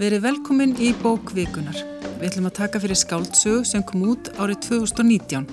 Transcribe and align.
Verið 0.00 0.22
velkomin 0.24 0.70
í 0.80 0.94
bókvikunar. 0.96 1.76
Við 2.16 2.22
ætlum 2.30 2.46
að 2.48 2.54
taka 2.56 2.80
fyrir 2.80 2.96
skáldsög 2.96 3.66
sem 3.68 3.82
kom 3.84 4.06
út 4.08 4.30
árið 4.40 4.62
2019. 4.70 5.44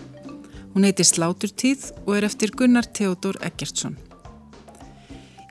Hún 0.71 0.87
heitir 0.87 1.07
Sláturtíð 1.09 1.89
og 2.05 2.13
er 2.15 2.27
eftir 2.29 2.53
Gunnar 2.55 2.87
Theodor 2.95 3.35
Eggertsson. 3.43 3.97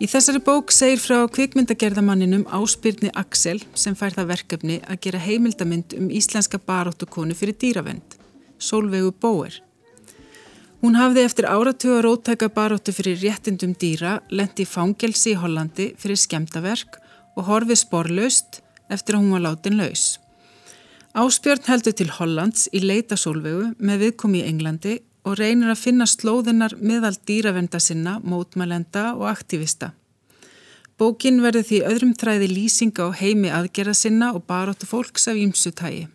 Í 0.00 0.08
þessari 0.08 0.40
bók 0.48 0.72
segir 0.72 1.04
frá 1.04 1.28
kvikmyndagerðamanninum 1.28 2.48
Áspyrni 2.56 3.12
Axel 3.12 3.60
sem 3.76 3.92
fær 3.92 4.16
það 4.16 4.32
verkefni 4.32 4.80
að 4.88 5.02
gera 5.04 5.24
heimildamind 5.28 5.92
um 6.00 6.08
íslenska 6.08 6.56
baróttukonu 6.56 7.36
fyrir 7.36 7.60
dýravend, 7.60 8.16
Solveigu 8.56 9.12
Bóer. 9.12 9.60
Hún 10.80 10.96
hafði 10.96 11.28
eftir 11.28 11.52
áratuga 11.52 12.00
róttæka 12.00 12.48
baróttu 12.48 12.96
fyrir 12.96 13.20
réttindum 13.20 13.76
dýra, 13.76 14.22
lendi 14.32 14.64
í 14.64 14.72
fangelsi 14.72 15.34
í 15.36 15.40
Hollandi 15.44 15.92
fyrir 16.00 16.16
skemtaverk 16.16 17.02
og 17.36 17.50
horfið 17.50 17.84
sporlaust 17.84 18.62
eftir 18.92 19.16
að 19.16 19.24
hún 19.24 19.34
var 19.36 19.44
látin 19.46 19.78
laus. 19.80 20.06
Áspjörn 21.16 21.64
heldur 21.70 21.94
til 21.96 22.10
Hollands 22.12 22.66
í 22.76 22.82
leita 22.84 23.16
sólvegu 23.16 23.70
með 23.78 24.02
viðkomi 24.04 24.42
í 24.42 24.48
Englandi 24.50 24.98
og 25.26 25.38
reynir 25.40 25.72
að 25.72 25.82
finna 25.82 26.06
slóðinnar 26.06 26.76
meðal 26.78 27.14
dýravenda 27.26 27.80
sinna, 27.82 28.18
mótmælenda 28.22 29.14
og 29.16 29.30
aktivista. 29.30 29.94
Bókin 30.96 31.42
verði 31.44 31.62
því 31.68 31.80
öðrum 31.90 32.12
þræði 32.16 32.50
lýsinga 32.52 33.08
á 33.08 33.10
heimi 33.18 33.50
aðgerða 33.52 33.96
sinna 33.96 34.30
og 34.36 34.46
baróttu 34.48 34.88
fólks 34.88 35.26
af 35.28 35.36
ímsutægi. 35.36 36.06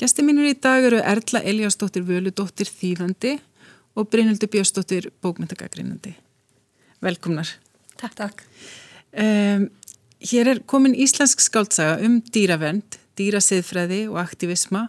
Gæsti 0.00 0.24
mínur 0.26 0.48
í 0.48 0.54
dag 0.56 0.84
eru 0.84 1.00
Erla 1.00 1.42
Eliasdóttir 1.44 2.06
Völudóttir 2.08 2.70
Þýðandi 2.70 3.36
og 3.94 4.08
Brynildur 4.10 4.50
Björnsdóttir 4.50 5.10
Bókmyndagagrínandi. 5.22 6.14
Velkomnar. 7.04 7.52
Takk, 8.00 8.16
takk. 8.18 8.42
Um, 9.12 9.68
hér 10.24 10.54
er 10.54 10.62
komin 10.68 10.96
íslensk 10.96 11.42
skáltsaga 11.44 11.98
um 12.04 12.20
dýravend, 12.32 12.98
dýrasiðfræði 13.18 14.06
og 14.10 14.18
aktivisma. 14.24 14.88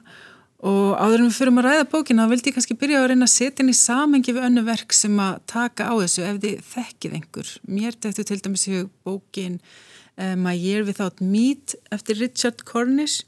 Og 0.66 0.96
áður 0.98 1.22
en 1.22 1.28
við 1.28 1.38
fyrum 1.38 1.60
að 1.62 1.68
ræða 1.68 1.88
bókina 1.92 2.26
þá 2.26 2.32
vildi 2.32 2.50
ég 2.50 2.56
kannski 2.56 2.78
byrja 2.80 3.02
að 3.02 3.10
reyna 3.12 3.28
að 3.28 3.34
setja 3.36 3.62
inn 3.62 3.70
í 3.70 3.78
samengi 3.78 4.34
við 4.34 4.48
önnu 4.48 4.64
verk 4.66 4.96
sem 4.96 5.20
að 5.22 5.38
taka 5.52 5.92
á 5.92 5.94
þessu 6.00 6.24
ef 6.26 6.40
þið 6.42 6.64
þekkið 6.72 7.18
einhver. 7.20 7.52
Mér 7.70 8.00
dættu 8.00 8.26
til 8.26 8.40
dæmis 8.42 8.66
í 8.72 8.82
bókin 9.06 9.60
uh, 9.60 10.34
My 10.40 10.56
Year 10.56 10.88
Without 10.88 11.22
Meat 11.22 11.76
eftir 11.94 12.18
Richard 12.24 12.66
Cornish. 12.66 13.28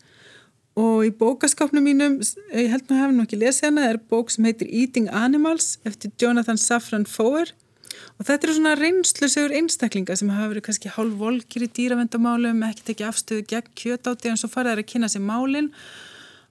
Og 0.78 1.08
í 1.08 1.14
bókaskapnum 1.14 1.86
mínum, 1.90 2.20
ég 2.54 2.70
held 2.70 2.86
maður 2.86 3.04
hefði 3.04 3.16
nú 3.18 3.24
ekki 3.26 3.40
lesið 3.42 3.66
hana, 3.66 3.86
er 3.90 3.98
bók 3.98 4.30
sem 4.30 4.46
heitir 4.46 4.70
Eating 4.70 5.08
Animals 5.10 5.80
eftir 5.90 6.14
Jonathan 6.22 6.60
Safran 6.62 7.08
Foer 7.10 7.50
og 8.18 8.28
þetta 8.28 8.48
eru 8.48 8.58
svona 8.58 8.76
reynslusegur 8.80 9.56
einstaklinga 9.60 10.18
sem 10.20 10.32
hafa 10.34 10.52
verið 10.54 10.68
kannski 10.68 10.94
hálf 10.96 11.18
volkir 11.20 11.66
í 11.68 11.72
dýravendamálum, 11.80 12.64
ekki 12.70 12.88
tekið 12.92 13.10
afstöðu 13.12 13.48
gegn 13.54 13.74
kjötátti 13.78 14.32
en 14.32 14.40
svo 14.42 14.52
faraði 14.52 14.86
að 14.86 14.92
kynna 14.94 15.12
sér 15.12 15.26
málinn 15.26 15.72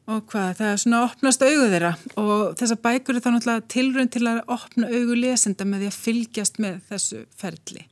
og 0.07 0.23
hvað, 0.31 0.53
það 0.61 0.71
er 0.71 0.81
svona 0.83 1.01
að 1.01 1.09
opnast 1.11 1.43
augu 1.43 1.67
þeirra 1.73 1.93
og 2.23 2.43
þessa 2.61 2.79
bækur 2.87 3.19
er 3.19 3.25
þá 3.25 3.31
náttúrulega 3.35 3.69
tilrönd 3.75 4.15
til 4.15 4.25
að 4.31 4.43
opna 4.55 4.91
augu 4.93 5.19
lesenda 5.19 5.67
með 5.67 5.85
því 5.85 5.91
að 5.91 6.01
fylgjast 6.05 6.63
með 6.63 6.81
þessu 6.91 7.25
ferli 7.41 7.87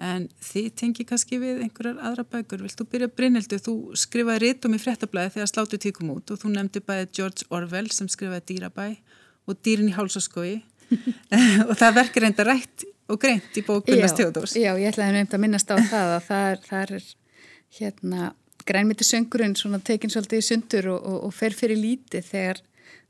en 0.00 0.26
þið 0.40 0.68
tengi 0.80 1.04
kannski 1.04 1.38
við 1.40 1.60
einhverjar 1.66 2.00
aðra 2.00 2.24
bækur. 2.24 2.62
Vilt 2.64 2.78
þú 2.80 2.86
byrja 2.94 3.08
Brynildu? 3.12 3.58
Þú 3.60 3.74
skrifaði 4.00 4.46
rítum 4.46 4.76
í 4.76 4.80
frettablaði 4.80 5.34
þegar 5.36 5.50
sláttu 5.50 5.80
tíkum 5.82 6.14
út 6.14 6.32
og 6.32 6.40
þú 6.40 6.52
nefndi 6.54 6.80
bæði 6.84 7.10
George 7.18 7.48
Orwell 7.52 7.90
sem 7.92 8.08
skrifaði 8.08 8.46
Dýrabæ 8.48 8.86
og 9.44 9.60
Dýrin 9.60 9.90
í 9.90 9.96
hálsaskói 9.96 10.54
og 11.68 11.74
það 11.78 11.96
verkar 12.00 12.26
reynda 12.26 12.46
rætt 12.46 12.86
og 13.10 13.20
greint 13.22 13.56
í 13.58 13.64
bókunast 13.66 14.18
Theodors. 14.18 14.56
Já, 14.58 14.72
ég 14.78 14.92
ætlaði 14.92 15.18
nefnd 15.18 15.36
að 15.36 15.44
minnast 15.44 15.72
á 15.72 15.76
það 15.78 16.14
að 16.16 16.24
það 16.30 16.46
er, 16.50 16.64
það 16.68 16.94
er 16.98 17.08
hérna 17.80 18.32
grænmyndi 18.70 19.06
söngurinn 19.06 19.56
svona 19.58 19.80
tekinn 19.82 20.12
svolítið 20.12 20.42
í 20.42 20.46
sundur 20.46 20.90
og, 20.94 21.04
og, 21.06 21.20
og 21.28 21.34
fer 21.34 21.56
fyrir 21.56 21.80
lítið 21.80 22.26
þegar 22.30 22.64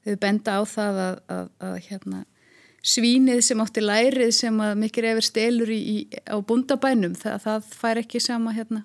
þau 0.07 0.21
benda 0.23 0.57
á 0.57 0.63
það 0.69 1.01
að, 1.05 1.17
að, 1.37 1.49
að 1.69 1.79
hérna 1.89 2.23
svínið 2.81 3.43
sem 3.45 3.61
átti 3.61 3.83
lærið 3.85 4.31
sem 4.33 4.61
að 4.65 4.77
mikil 4.81 5.05
efir 5.11 5.27
stelur 5.27 5.73
í, 5.73 5.81
í, 5.81 5.97
á 6.25 6.37
bundabænum 6.41 7.17
það, 7.19 7.37
það 7.45 7.73
fær 7.77 8.01
ekki 8.01 8.23
sama 8.25 8.55
hérna, 8.57 8.85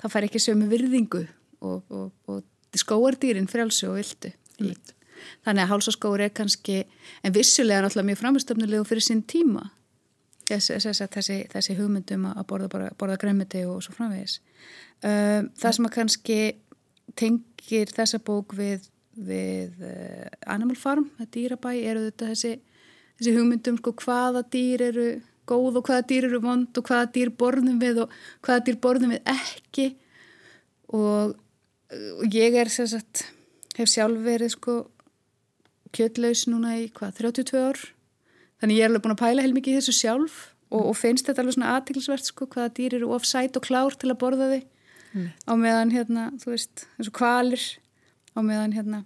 það 0.00 0.14
fær 0.14 0.26
ekki 0.26 0.42
sömu 0.42 0.70
virðingu 0.70 1.24
og, 1.62 1.82
og, 1.86 2.10
og 2.26 2.78
skóardýrin 2.78 3.48
frjálsu 3.50 3.92
og 3.92 4.00
vildu 4.00 4.32
mm. 4.58 4.74
Þannig 5.46 5.64
að 5.64 5.72
hálsaskóur 5.72 6.24
er 6.24 6.34
kannski 6.34 6.82
en 7.22 7.34
vissulega 7.34 7.84
náttúrulega 7.84 8.10
mjög 8.10 8.20
framistöfnulegu 8.22 8.86
fyrir 8.88 9.06
sín 9.06 9.24
tíma. 9.28 9.70
Þessi, 10.48 10.78
þessi, 10.80 11.40
þessi 11.52 11.76
hugmyndum 11.76 12.24
að 12.30 12.44
borða, 12.48 12.92
borða 12.96 13.18
græmiti 13.20 13.66
og 13.68 13.82
svo 13.84 13.92
framvegis. 13.98 14.38
Um, 15.04 15.50
það 15.60 15.74
sem 15.76 15.88
að 15.88 15.94
kannski 15.98 16.38
tengir 17.18 17.92
þessa 17.92 18.20
bók 18.24 18.54
við, 18.56 18.88
við 19.12 19.76
uh, 19.84 20.24
Animal 20.48 20.78
Farm, 20.80 21.10
það 21.18 21.30
dýrabæ 21.36 21.74
eru 21.76 22.06
þetta 22.08 22.32
þessi 22.32 22.54
þessi 23.18 23.34
hugmyndum 23.34 23.78
sko 23.80 23.94
hvaða 23.98 24.44
dýr 24.52 24.84
eru 24.88 25.08
góð 25.48 25.80
og 25.80 25.88
hvaða 25.88 26.06
dýr 26.10 26.28
eru 26.28 26.40
vond 26.44 26.78
og 26.78 26.90
hvaða 26.90 27.08
dýr 27.14 27.32
borðum 27.40 27.80
við 27.82 28.02
og 28.04 28.12
hvaða 28.46 28.64
dýr 28.66 28.78
borðum 28.84 29.14
við 29.14 29.32
ekki. 29.32 29.88
Og, 30.94 31.34
og 32.22 32.34
ég 32.34 32.56
er 32.60 32.70
sagt, 32.72 33.24
hef 33.76 33.90
sjálf 33.90 34.22
verið 34.24 34.54
sko 34.54 34.78
kjöldlaus 35.96 36.46
núna 36.50 36.76
í 36.80 36.86
hvað 36.94 37.20
32 37.22 37.60
ár? 37.62 37.82
Þannig 38.58 38.78
ég 38.78 38.86
er 38.86 38.90
alveg 38.90 39.04
búin 39.04 39.14
að 39.14 39.22
pæla 39.22 39.44
heil 39.44 39.54
mikið 39.56 39.74
í 39.74 39.78
þessu 39.78 39.94
sjálf 39.96 40.38
og, 40.68 40.82
og 40.82 40.96
finnst 40.98 41.28
þetta 41.28 41.44
alveg 41.44 41.56
svona 41.56 41.74
aðtiklisvert 41.76 42.28
sko 42.28 42.48
hvaða 42.50 42.72
dýr 42.78 42.98
eru 42.98 43.12
ofsætt 43.16 43.58
og 43.58 43.66
klár 43.68 43.96
til 43.98 44.10
að 44.12 44.20
borða 44.22 44.50
þig 44.54 44.64
mm. 45.12 45.28
á 45.48 45.52
meðan 45.60 45.94
hérna 45.94 46.26
þú 46.42 46.54
veist 46.54 46.84
eins 46.96 47.10
og 47.10 47.16
kvalir 47.20 47.68
á 48.34 48.40
meðan 48.44 48.74
hérna 48.76 49.04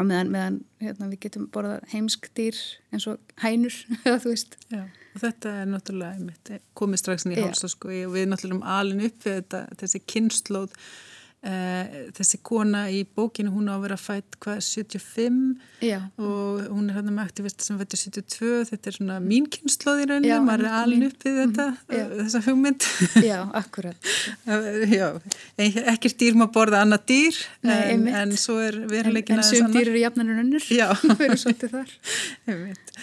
og 0.00 0.08
meðan, 0.08 0.32
meðan 0.32 0.58
hérna, 0.80 1.08
við 1.12 1.22
getum 1.26 1.46
borðað 1.52 1.86
heimsk 1.92 2.28
dýr 2.36 2.58
eins 2.92 3.06
og 3.10 3.32
hænur 3.42 3.76
þú 4.24 4.32
veist. 4.32 4.58
Já, 4.72 4.82
og 5.12 5.22
þetta 5.22 5.54
er 5.60 5.70
náttúrulega 5.70 6.60
komið 6.78 7.02
strax 7.02 7.26
inn 7.26 7.36
í 7.36 7.40
hálsasko 7.42 7.92
og 7.92 8.14
við 8.16 8.28
náttúrulega 8.30 8.58
um 8.58 8.68
alin 8.78 9.04
upp 9.08 9.26
við 9.26 9.40
þetta, 9.40 9.64
þessi 9.82 10.02
kynnslóð 10.14 10.76
þessi 11.42 12.38
kona 12.46 12.84
í 12.94 13.00
bókinu 13.02 13.50
hún 13.50 13.66
á 13.66 13.74
að 13.74 13.86
vera 13.88 13.96
fætt 13.98 14.36
hvað 14.42 14.60
75 14.62 15.38
Já. 15.82 15.96
og 16.14 16.60
hún 16.68 16.86
er 16.86 17.00
hérna 17.00 17.14
með 17.16 17.24
aktivist 17.24 17.64
sem 17.66 17.80
fættur 17.80 17.98
72 17.98 18.68
þetta 18.68 18.90
er 18.92 18.96
svona 18.98 19.16
mín 19.24 19.48
kynnslóð 19.50 20.04
í 20.04 20.06
rauninu 20.12 20.38
maður 20.46 20.68
er 20.68 20.76
alin 20.78 21.02
upp 21.08 21.26
við 21.26 21.40
þetta 21.40 21.66
mm, 21.72 22.12
þessa 22.20 22.42
hugmynd. 22.46 22.86
Já, 23.26 23.40
akkurat. 23.58 24.12
Já, 24.98 25.08
ekkert 25.58 26.22
dýr 26.22 26.38
má 26.38 26.46
borða 26.54 26.84
annað 26.86 27.08
dýr 27.10 27.42
Nei, 27.66 27.74
en, 27.96 28.06
en 28.22 28.38
svo 28.38 28.60
er 28.62 28.78
veruleikin 28.86 29.40
en, 29.40 29.42
en 29.42 29.50
sum 29.50 29.74
dýr 29.74 29.90
eru 29.90 30.04
jafnarinn 30.04 30.44
unnur 30.44 30.62
fyrir 30.68 31.42
svolítið 31.42 31.74
þar. 31.80 31.98
Veit 32.46 32.96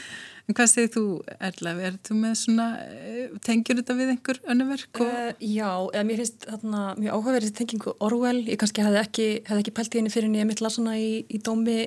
En 0.49 0.55
hvað 0.57 0.69
segir 0.71 0.89
þú, 0.95 1.01
Erla? 1.45 1.75
Er 1.85 1.97
þú 2.01 2.15
með 2.17 2.31
svona, 2.39 2.63
eh, 2.81 3.33
tengjur 3.45 3.77
þetta 3.77 3.95
við 3.99 4.13
einhver 4.15 4.39
önnuverk? 4.49 4.89
Og... 4.97 5.05
Uh, 5.05 5.43
já, 5.45 5.69
eða 5.93 6.05
mér 6.09 6.23
finnst 6.23 6.47
þarna 6.49 6.79
mjög 6.97 7.13
áhugaverið 7.13 7.51
tengingu 7.59 7.93
Orwell. 8.01 8.41
Ég 8.49 8.57
kannski 8.57 8.81
hefði 8.81 8.99
ekki, 9.03 9.27
hefði 9.45 9.61
ekki 9.61 9.75
pælt 9.77 9.93
í 9.93 10.01
henni 10.01 10.13
fyrir 10.15 10.31
en 10.31 10.39
ég 10.39 10.49
mitt 10.49 10.63
lasana 10.65 10.95
í, 10.97 11.11
í 11.29 11.41
dómi 11.45 11.77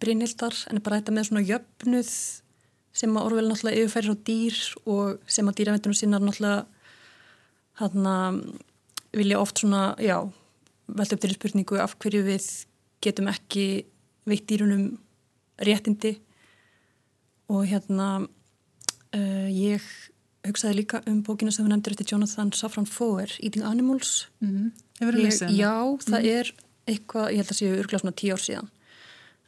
Brynhildar, 0.00 0.56
en 0.72 0.80
bara 0.80 1.02
þetta 1.02 1.12
með 1.12 1.28
svona 1.28 1.44
jöfnuð 1.44 2.14
sem 2.96 3.20
að 3.20 3.28
Orwell 3.28 3.46
náttúrulega 3.50 3.84
yfirfærir 3.84 4.16
á 4.16 4.24
dýr 4.30 4.60
og 4.88 5.30
sem 5.36 5.52
að 5.52 5.58
dýravendunum 5.60 6.00
sinna 6.00 6.20
náttúrulega 6.24 6.64
þarna 7.76 8.16
vilja 9.16 9.40
oft 9.44 9.60
svona, 9.60 9.90
já, 10.00 10.22
velta 10.88 11.16
upp 11.16 11.24
til 11.24 11.36
spurningu 11.36 11.84
af 11.84 11.98
hverju 12.00 12.24
við 12.32 12.48
getum 13.04 13.28
ekki 13.28 13.66
veitt 14.24 14.48
dýrunum 14.48 14.94
réttindi 15.60 16.16
og 17.48 17.66
hérna 17.66 18.08
uh, 19.16 19.48
ég 19.50 19.82
hugsaði 20.46 20.80
líka 20.80 21.02
um 21.10 21.22
bókina 21.26 21.52
sem 21.54 21.66
við 21.66 21.74
nefndir 21.74 21.96
eftir 21.96 22.12
Jonathan 22.12 22.52
Safran 22.54 22.86
Foer 22.86 23.30
Eating 23.40 23.64
Animals 23.64 24.28
mm 24.40 24.48
-hmm. 24.48 24.70
ég, 25.00 25.56
Já, 25.56 25.98
það 25.98 26.20
mm 26.20 26.24
-hmm. 26.24 26.38
er 26.38 26.54
eitthvað, 26.86 27.30
ég 27.30 27.36
held 27.36 27.50
að 27.50 27.58
séu 27.60 27.78
örglega 27.78 27.98
svona 27.98 28.20
tíu 28.20 28.32
ár 28.32 28.40
síðan 28.40 28.68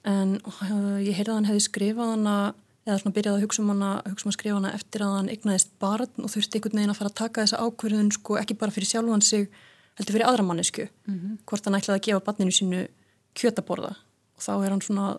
en 0.05 0.41
uh, 0.47 0.99
ég 1.03 1.15
heyrði 1.15 1.31
að 1.31 1.35
hann 1.35 1.51
hefði 1.51 1.61
skrifað 1.61 2.11
hana 2.11 2.55
eða 2.89 2.99
svona 2.99 3.15
byrjaði 3.15 3.37
að 3.37 3.45
hugsa 3.45 3.63
um 3.63 3.69
hana 3.69 3.91
hugsa 4.07 4.27
um 4.27 4.31
að 4.31 4.37
skrifa 4.39 4.59
hana 4.59 4.75
eftir 4.75 5.05
að 5.05 5.17
hann 5.17 5.29
egnaðist 5.29 5.71
barn 5.79 6.25
og 6.25 6.31
þurfti 6.33 6.59
einhvern 6.59 6.79
veginn 6.79 6.91
að 6.91 7.01
fara 7.01 7.11
að 7.13 7.21
taka 7.21 7.43
þessa 7.45 7.63
ákverðun 7.65 8.13
sko 8.17 8.39
ekki 8.41 8.59
bara 8.61 8.75
fyrir 8.75 8.89
sjálfan 8.89 9.23
sig 9.23 9.49
heldur 9.99 10.15
fyrir 10.17 10.29
aðra 10.29 10.47
mannesku 10.47 10.89
mm 10.89 11.15
-hmm. 11.15 11.39
hvort 11.45 11.65
hann 11.65 11.75
ætlaði 11.75 11.99
að 11.99 12.07
gefa 12.07 12.25
barninu 12.27 12.51
sínu 12.51 12.89
kjötaborða 13.35 13.93
og 14.37 14.41
þá 14.47 14.53
er 14.65 14.71
hann 14.71 14.83
svona 14.83 15.19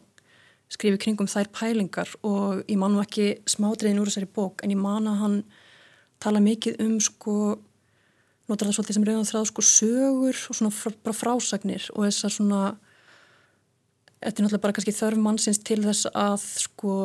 skrifi 0.70 1.00
kringum 1.02 1.30
þær 1.30 1.50
pælingar 1.56 2.12
og 2.26 2.62
ég 2.70 2.78
man 2.78 2.94
nú 2.94 3.02
ekki 3.04 3.40
smádriðin 3.50 4.02
úr 4.02 4.12
þessari 4.12 4.30
bók 4.36 4.64
en 4.64 4.76
ég 4.76 4.82
man 4.82 5.10
að 5.10 5.24
hann 5.24 5.40
tala 6.22 6.42
mikið 6.44 6.82
um 6.84 7.00
sko, 7.02 7.34
notar 8.50 8.70
það 8.70 8.78
svolítið 8.78 8.98
sem 8.98 9.08
rauðan 9.08 9.30
þráð 9.32 9.50
sko 9.50 9.66
sögur 9.66 10.44
og 10.52 10.60
svona 10.60 10.76
fr 10.76 10.96
bara 11.04 11.18
frásagnir 11.18 11.90
og 11.96 12.06
þessar 12.06 12.36
svona 12.36 12.62
þetta 14.20 14.36
er 14.36 14.46
náttúrulega 14.46 14.64
bara 14.66 14.78
kannski 14.78 14.96
þörf 14.96 15.22
mannsins 15.24 15.62
til 15.64 15.82
þess 15.86 16.10
að 16.12 16.46
sko 16.68 16.96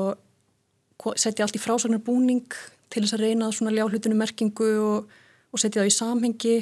setja 1.21 1.45
allt 1.45 1.59
í 1.59 1.63
frásagnar 1.63 2.03
búning 2.05 2.47
til 2.93 3.03
þess 3.03 3.17
að 3.17 3.25
reyna 3.27 3.51
svona 3.53 3.75
ljá 3.75 3.85
hlutinu 3.87 4.17
merkingu 4.19 4.71
og, 4.83 5.13
og 5.51 5.61
setja 5.61 5.83
það 5.83 5.91
í 5.91 5.95
samhengi. 5.99 6.57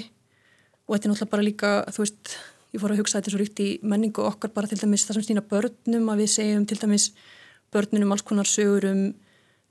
Og 0.87 0.97
þetta 0.97 1.09
er 1.09 1.13
náttúrulega 1.13 1.33
bara 1.35 1.47
líka, 1.47 1.73
þú 1.95 2.05
veist, 2.05 2.35
ég 2.73 2.81
fór 2.81 2.95
að 2.95 3.03
hugsa 3.03 3.21
þetta 3.21 3.33
svo 3.35 3.41
ríkt 3.43 3.63
í 3.63 3.69
menningu 3.85 4.25
okkar 4.25 4.53
bara 4.55 4.71
til 4.71 4.81
dæmis 4.81 5.05
það 5.07 5.19
sem 5.19 5.27
stýna 5.29 5.45
börnum 5.49 6.13
að 6.13 6.23
við 6.23 6.31
segjum 6.35 6.67
til 6.69 6.79
dæmis 6.81 7.11
börnunum 7.73 8.15
alls 8.15 8.25
konar 8.27 8.49
sögur 8.49 8.89
um, 8.89 9.03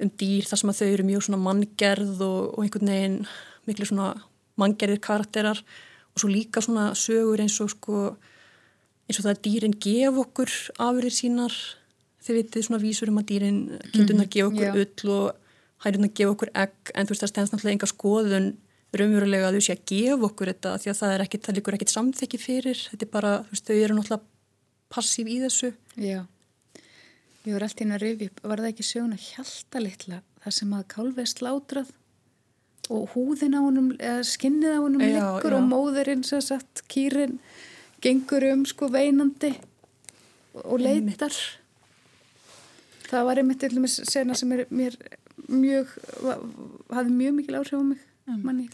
um 0.01 0.11
dýr 0.21 0.49
þar 0.49 0.61
sem 0.61 0.73
að 0.73 0.81
þau 0.81 0.89
eru 0.89 1.07
mjög 1.09 1.25
svona 1.27 1.41
manngerð 1.45 2.21
og, 2.25 2.41
og 2.53 2.65
einhvern 2.65 2.93
veginn 2.93 3.17
miklu 3.69 3.89
svona 3.89 4.11
manngerðir 4.61 5.01
karakterar 5.01 5.61
og 6.11 6.21
svo 6.21 6.29
líka 6.29 6.61
svona 6.63 6.91
sögur 6.97 7.41
eins 7.41 7.57
og 7.63 7.71
sko 7.73 8.01
eins 9.07 9.19
og 9.19 9.25
það 9.25 9.33
að 9.33 9.43
dýrin 9.47 9.77
gef 9.81 10.17
okkur 10.25 10.55
afurðir 10.77 11.15
sínar 11.15 11.55
þið 12.21 12.37
vitið 12.37 12.67
svona 12.67 12.81
vísur 12.81 13.11
um 13.11 13.21
að 13.21 13.29
dýrin 13.31 13.61
kindunar 13.91 14.27
mhm, 14.27 14.33
gef 14.33 14.49
okkur 14.51 14.67
mm, 14.69 14.81
ull 14.83 15.15
og 15.15 15.85
hærunar 15.85 16.13
gef 16.13 16.33
okkur 16.35 16.51
egg 16.53 16.93
en 16.93 17.07
þú 17.07 17.15
veist 17.15 17.25
það 17.25 17.33
stendst 17.33 17.55
náttúrulega 17.55 17.77
enga 17.77 17.89
skoðun 17.89 18.51
raunverulega 18.97 19.47
að 19.47 19.57
þau 19.57 19.65
sé 19.65 19.75
að 19.77 19.85
gefa 19.91 20.27
okkur 20.27 20.51
þetta 20.51 20.75
því 20.83 20.91
að 20.91 20.99
það 20.99 21.13
er 21.15 21.23
ekkit, 21.25 21.45
það 21.45 21.57
líkur 21.57 21.77
ekkit 21.77 21.93
samþekki 21.93 22.39
fyrir. 22.41 22.83
Þetta 22.91 23.07
er 23.07 23.11
bara, 23.13 23.31
þú 23.45 23.55
veist, 23.55 23.69
þau 23.69 23.77
eru 23.77 23.97
náttúrulega 23.97 24.25
passív 24.91 25.31
í 25.31 25.37
þessu. 25.45 25.71
Já, 25.95 26.19
ég 27.45 27.55
voru 27.55 27.65
alltaf 27.65 27.85
inn 27.85 27.95
að 27.95 28.03
rifja 28.05 28.29
upp 28.31 28.43
var 28.51 28.61
það 28.61 28.71
ekki 28.73 28.85
söguna 28.85 29.17
hjálta 29.21 29.81
litla 29.81 30.21
þar 30.43 30.55
sem 30.57 30.75
að 30.77 30.87
kálfið 30.91 31.29
slátrað 31.31 31.95
og 32.91 33.15
húðin 33.15 33.55
á 33.57 33.61
honum 33.61 33.89
eða 33.95 34.27
skinnið 34.27 34.75
á 34.75 34.79
honum 34.81 35.01
já, 35.05 35.09
liggur 35.15 35.55
já. 35.55 35.57
og 35.57 35.65
móðurinn 35.69 36.25
sem 36.27 36.43
sagt, 36.43 36.83
kýrin 36.91 37.39
gengur 38.03 38.45
um 38.51 38.65
sko 38.67 38.89
veinandi 38.91 39.53
og 40.65 40.81
leitar. 40.83 41.33
Það 43.07 43.27
var 43.27 43.41
einmitt 43.41 43.65
sena 44.03 44.35
sem 44.37 44.51
er 44.55 44.65
mér 44.69 44.97
mjög 45.51 45.91
hafði 46.91 47.15
mjög 47.15 47.37
mikil 47.39 47.59
áhrif 47.59 47.79
á 47.79 47.83
mig 47.83 48.07
manni 48.25 48.69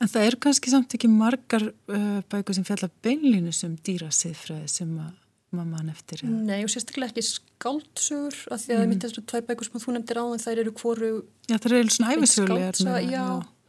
En 0.00 0.08
það 0.08 0.26
eru 0.30 0.38
kannski 0.46 0.72
samt 0.72 0.94
ekki 0.96 1.10
margar 1.12 1.66
uh, 1.68 2.20
bækur 2.32 2.56
sem 2.56 2.64
fjalla 2.64 2.88
beinlínu 3.04 3.52
sem 3.52 3.74
dýrasiðfræði 3.84 4.70
sem 4.72 4.94
maður 4.96 5.66
mann 5.68 5.90
eftir. 5.92 6.22
Ja. 6.24 6.30
Nei 6.30 6.62
og 6.64 6.70
sérstaklega 6.72 7.12
ekki 7.12 7.26
skáldsögur 7.26 8.38
af 8.54 8.62
því 8.62 8.76
að 8.76 8.84
mm. 8.84 8.94
mitt 8.94 9.04
þessu 9.04 9.24
tvæ 9.28 9.42
bækur 9.50 9.68
sem 9.68 9.82
þú 9.82 9.96
nefndir 9.96 10.22
á 10.22 10.24
en 10.24 10.40
þær 10.46 10.62
eru 10.62 10.72
hvoru 10.80 11.10
Já 11.50 11.58
það 11.58 11.76
eru 11.82 11.96
svona 11.96 12.14
æfisögulegar. 12.16 12.80
Já, 13.10 13.26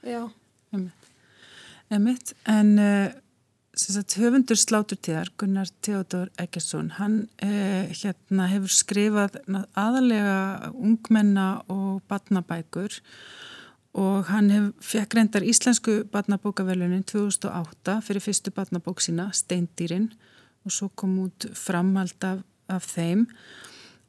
já. 0.08 0.22
Emitt, 1.92 2.32
en 2.48 2.72
uh, 2.80 3.12
sagt, 3.76 4.16
höfundur 4.22 4.56
sláturtíðar 4.56 5.34
Gunnar 5.42 5.68
Theodor 5.84 6.32
Eggersson 6.40 6.94
hann 6.96 7.26
uh, 7.44 7.92
hérna 7.92 8.48
hefur 8.54 8.72
skrifað 8.72 9.42
aðalega 9.76 10.72
ungmenna 10.72 11.50
og 11.68 12.00
batnabækur 12.08 12.96
og 12.96 13.41
og 13.98 14.28
hann 14.32 14.50
hef, 14.54 14.68
fekk 14.88 15.18
reyndar 15.18 15.44
íslensku 15.44 16.02
barnabókavelunin 16.12 17.04
2008 17.10 17.98
fyrir 18.08 18.24
fyrstu 18.24 18.54
barnabók 18.56 19.04
sína, 19.04 19.30
Steindýrin. 19.36 20.12
Og 20.66 20.72
svo 20.72 20.92
kom 20.96 21.18
út 21.26 21.48
framhald 21.58 22.24
af, 22.24 22.44
af 22.70 22.86
þeim. 22.86 23.26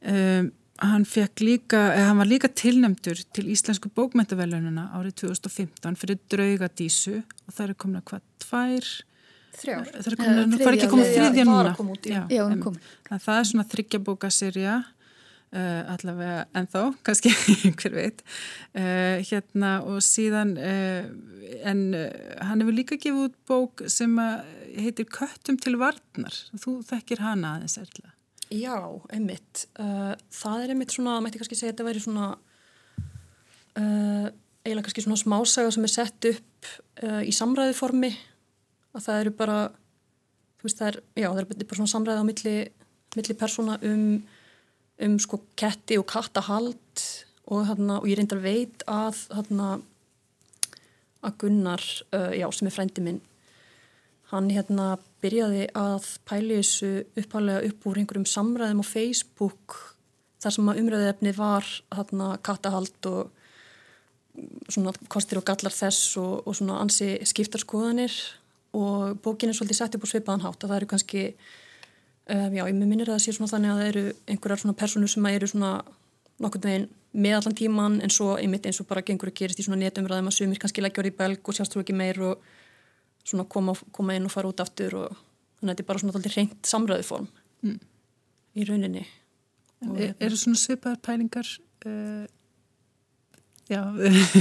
Um, 0.03 0.51
hann 0.83 1.05
fekk 1.07 1.43
líka 1.43 1.81
eh, 1.93 2.03
hann 2.07 2.19
var 2.19 2.29
líka 2.29 2.49
tilnemtur 2.49 3.19
til 3.35 3.49
íslensku 3.51 3.91
bókmentavelunina 3.95 4.89
árið 4.97 5.17
2015 5.25 5.99
fyrir 5.99 6.21
draugadísu. 6.31 7.19
Og 7.47 7.57
það 7.57 7.65
er 7.67 7.75
komin 7.83 7.99
að 7.99 8.07
hvað, 8.11 8.23
tvær? 8.45 8.89
Þrjár, 9.53 9.91
það 9.91 10.11
er 10.11 10.19
komin 10.21 10.41
að, 10.41 10.49
nú 10.49 10.59
far 10.63 10.77
ekki 10.77 10.87
að 10.87 10.93
koma 10.95 11.09
þriðja 11.11 11.47
núna. 11.49 11.75
já, 12.07 12.21
já, 12.31 12.43
það 13.11 13.35
er 13.37 13.49
svona 13.51 13.67
þryggjabókaserja 13.73 14.77
Uh, 15.53 15.83
allavega 15.93 16.47
ennþá, 16.57 16.81
kannski 17.05 17.29
hver 17.77 17.93
veit. 17.93 18.23
Uh, 18.73 19.19
hérna 19.21 19.75
og 19.85 19.99
síðan 20.01 20.55
uh, 20.57 21.05
en 21.69 21.83
hann 21.93 22.63
hefur 22.63 22.73
líka 22.73 22.97
gefið 22.97 23.27
út 23.27 23.35
bók 23.45 23.83
sem 23.91 24.15
heitir 24.73 25.05
Köttum 25.13 25.59
til 25.61 25.75
varnar. 25.77 26.39
Þú 26.57 26.79
þekkir 26.89 27.21
hana 27.21 27.59
aðeins 27.59 27.77
erla? 27.83 28.15
Já, 28.49 28.77
einmitt. 29.13 29.67
Það 29.73 30.63
er 30.63 30.73
einmitt 30.73 30.93
svona, 30.93 31.19
mætti 31.21 31.39
kannski 31.41 31.57
segja 31.57 31.71
þetta 31.71 31.85
væri 31.87 32.01
svona 32.03 32.27
eiginlega 33.77 34.83
kannski 34.85 35.05
svona 35.05 35.21
smásaga 35.21 35.71
sem 35.73 35.85
er 35.87 35.93
sett 35.93 36.27
upp 36.29 36.73
í 37.25 37.33
samræðiformi 37.33 38.11
að 38.93 39.05
það 39.07 39.21
eru 39.21 39.33
bara 39.37 39.57
þú 40.59 40.67
veist 40.67 40.81
það 40.81 40.91
er, 40.91 40.99
já 41.23 41.27
það 41.29 41.41
er 41.43 41.49
bara 41.63 41.79
svona 41.79 41.93
samræði 41.93 42.23
á 42.23 42.29
milli, 42.29 42.55
milli 43.17 43.37
persóna 43.39 43.79
um 43.89 44.05
um 45.01 45.17
sko 45.19 45.41
ketti 45.59 45.97
og 45.97 46.07
kattahald 46.09 47.03
og, 47.49 47.65
hana, 47.67 47.99
og 47.99 48.07
ég 48.07 48.19
reyndar 48.19 48.41
veit 48.43 48.85
að 48.87 49.25
hana, 49.33 49.75
að 51.23 51.37
Gunnar, 51.41 51.83
uh, 52.13 52.31
já 52.35 52.47
sem 52.51 52.67
er 52.67 52.75
frændi 52.75 53.03
minn 53.03 53.21
hann 54.33 54.49
hérna 54.49 54.95
byrjaði 55.21 55.67
að 55.77 56.07
pæli 56.27 56.57
þessu 56.59 56.91
upphálega 57.19 57.69
upp 57.69 57.87
úr 57.89 57.99
einhverjum 58.01 58.29
samræðum 58.29 58.81
á 58.81 58.85
Facebook 58.87 59.77
þar 60.43 60.55
sem 60.55 60.71
að 60.71 60.79
umræðefni 60.81 61.33
var 61.37 61.67
hana, 61.93 62.33
kattahald 62.43 63.09
og 63.11 63.31
svona 64.73 64.93
kostir 65.13 65.39
og 65.39 65.45
gallar 65.45 65.73
þess 65.73 66.15
og, 66.17 66.47
og 66.47 66.57
svona 66.57 66.79
ansi 66.81 67.13
skiptarskoðanir 67.29 68.15
og 68.73 69.19
bókin 69.21 69.51
er 69.51 69.57
svolítið 69.57 69.79
sett 69.79 69.97
upp 69.97 70.07
á 70.09 70.11
svipaðan 70.11 70.45
hátt 70.47 70.63
að 70.63 70.71
það 70.71 70.79
eru 70.79 70.89
kannski 70.95 71.23
Um, 72.23 72.53
já, 72.55 72.63
ég 72.63 72.75
minnir 72.79 73.09
að 73.09 73.17
það 73.17 73.23
sé 73.25 73.33
svona 73.35 73.51
þannig 73.51 73.71
að 73.71 73.79
það 73.79 73.89
eru 73.91 74.03
einhverjar 74.31 74.59
svona 74.61 74.77
personur 74.79 75.11
sem 75.11 75.25
eru 75.27 75.47
svona 75.51 75.71
nokkurn 76.39 76.63
veginn 76.63 76.85
með 77.13 77.35
allan 77.37 77.57
tíman 77.59 77.97
en 78.05 78.13
svo 78.13 78.37
einmitt 78.39 78.69
eins 78.69 78.79
og 78.79 78.87
bara 78.87 79.03
gengur 79.05 79.29
að 79.29 79.35
gerist 79.41 79.59
í 79.59 79.65
svona 79.65 79.81
netumræðum 79.81 80.29
að 80.31 80.37
sumir 80.37 80.61
kannski 80.61 80.81
leggja 80.85 81.03
orðið 81.03 81.13
í 81.13 81.17
belg 81.19 81.51
og 81.51 81.57
sjást 81.57 81.75
þú 81.75 81.83
ekki 81.83 81.97
meir 81.99 82.21
og 82.23 82.47
svona 83.27 83.43
koma, 83.43 83.75
koma 83.91 84.15
inn 84.15 84.29
og 84.29 84.33
fara 84.33 84.49
út 84.49 84.63
aftur 84.63 84.95
og 85.01 85.19
þannig 85.59 85.67
að 85.67 85.73
þetta 85.73 85.83
er 85.83 85.89
bara 85.91 86.03
svona 86.03 86.15
alltaf 86.15 86.37
reynd 86.37 86.55
samræðiform 86.71 87.27
mm. 87.67 87.77
í 88.55 88.67
rauninni. 88.71 89.05
Og, 89.83 89.93
er, 89.99 90.15
eru 90.23 90.39
svona 90.39 90.63
svipaðar 90.63 91.03
pælingar 91.03 91.53
uh, 91.85 92.25
já, 93.67 93.81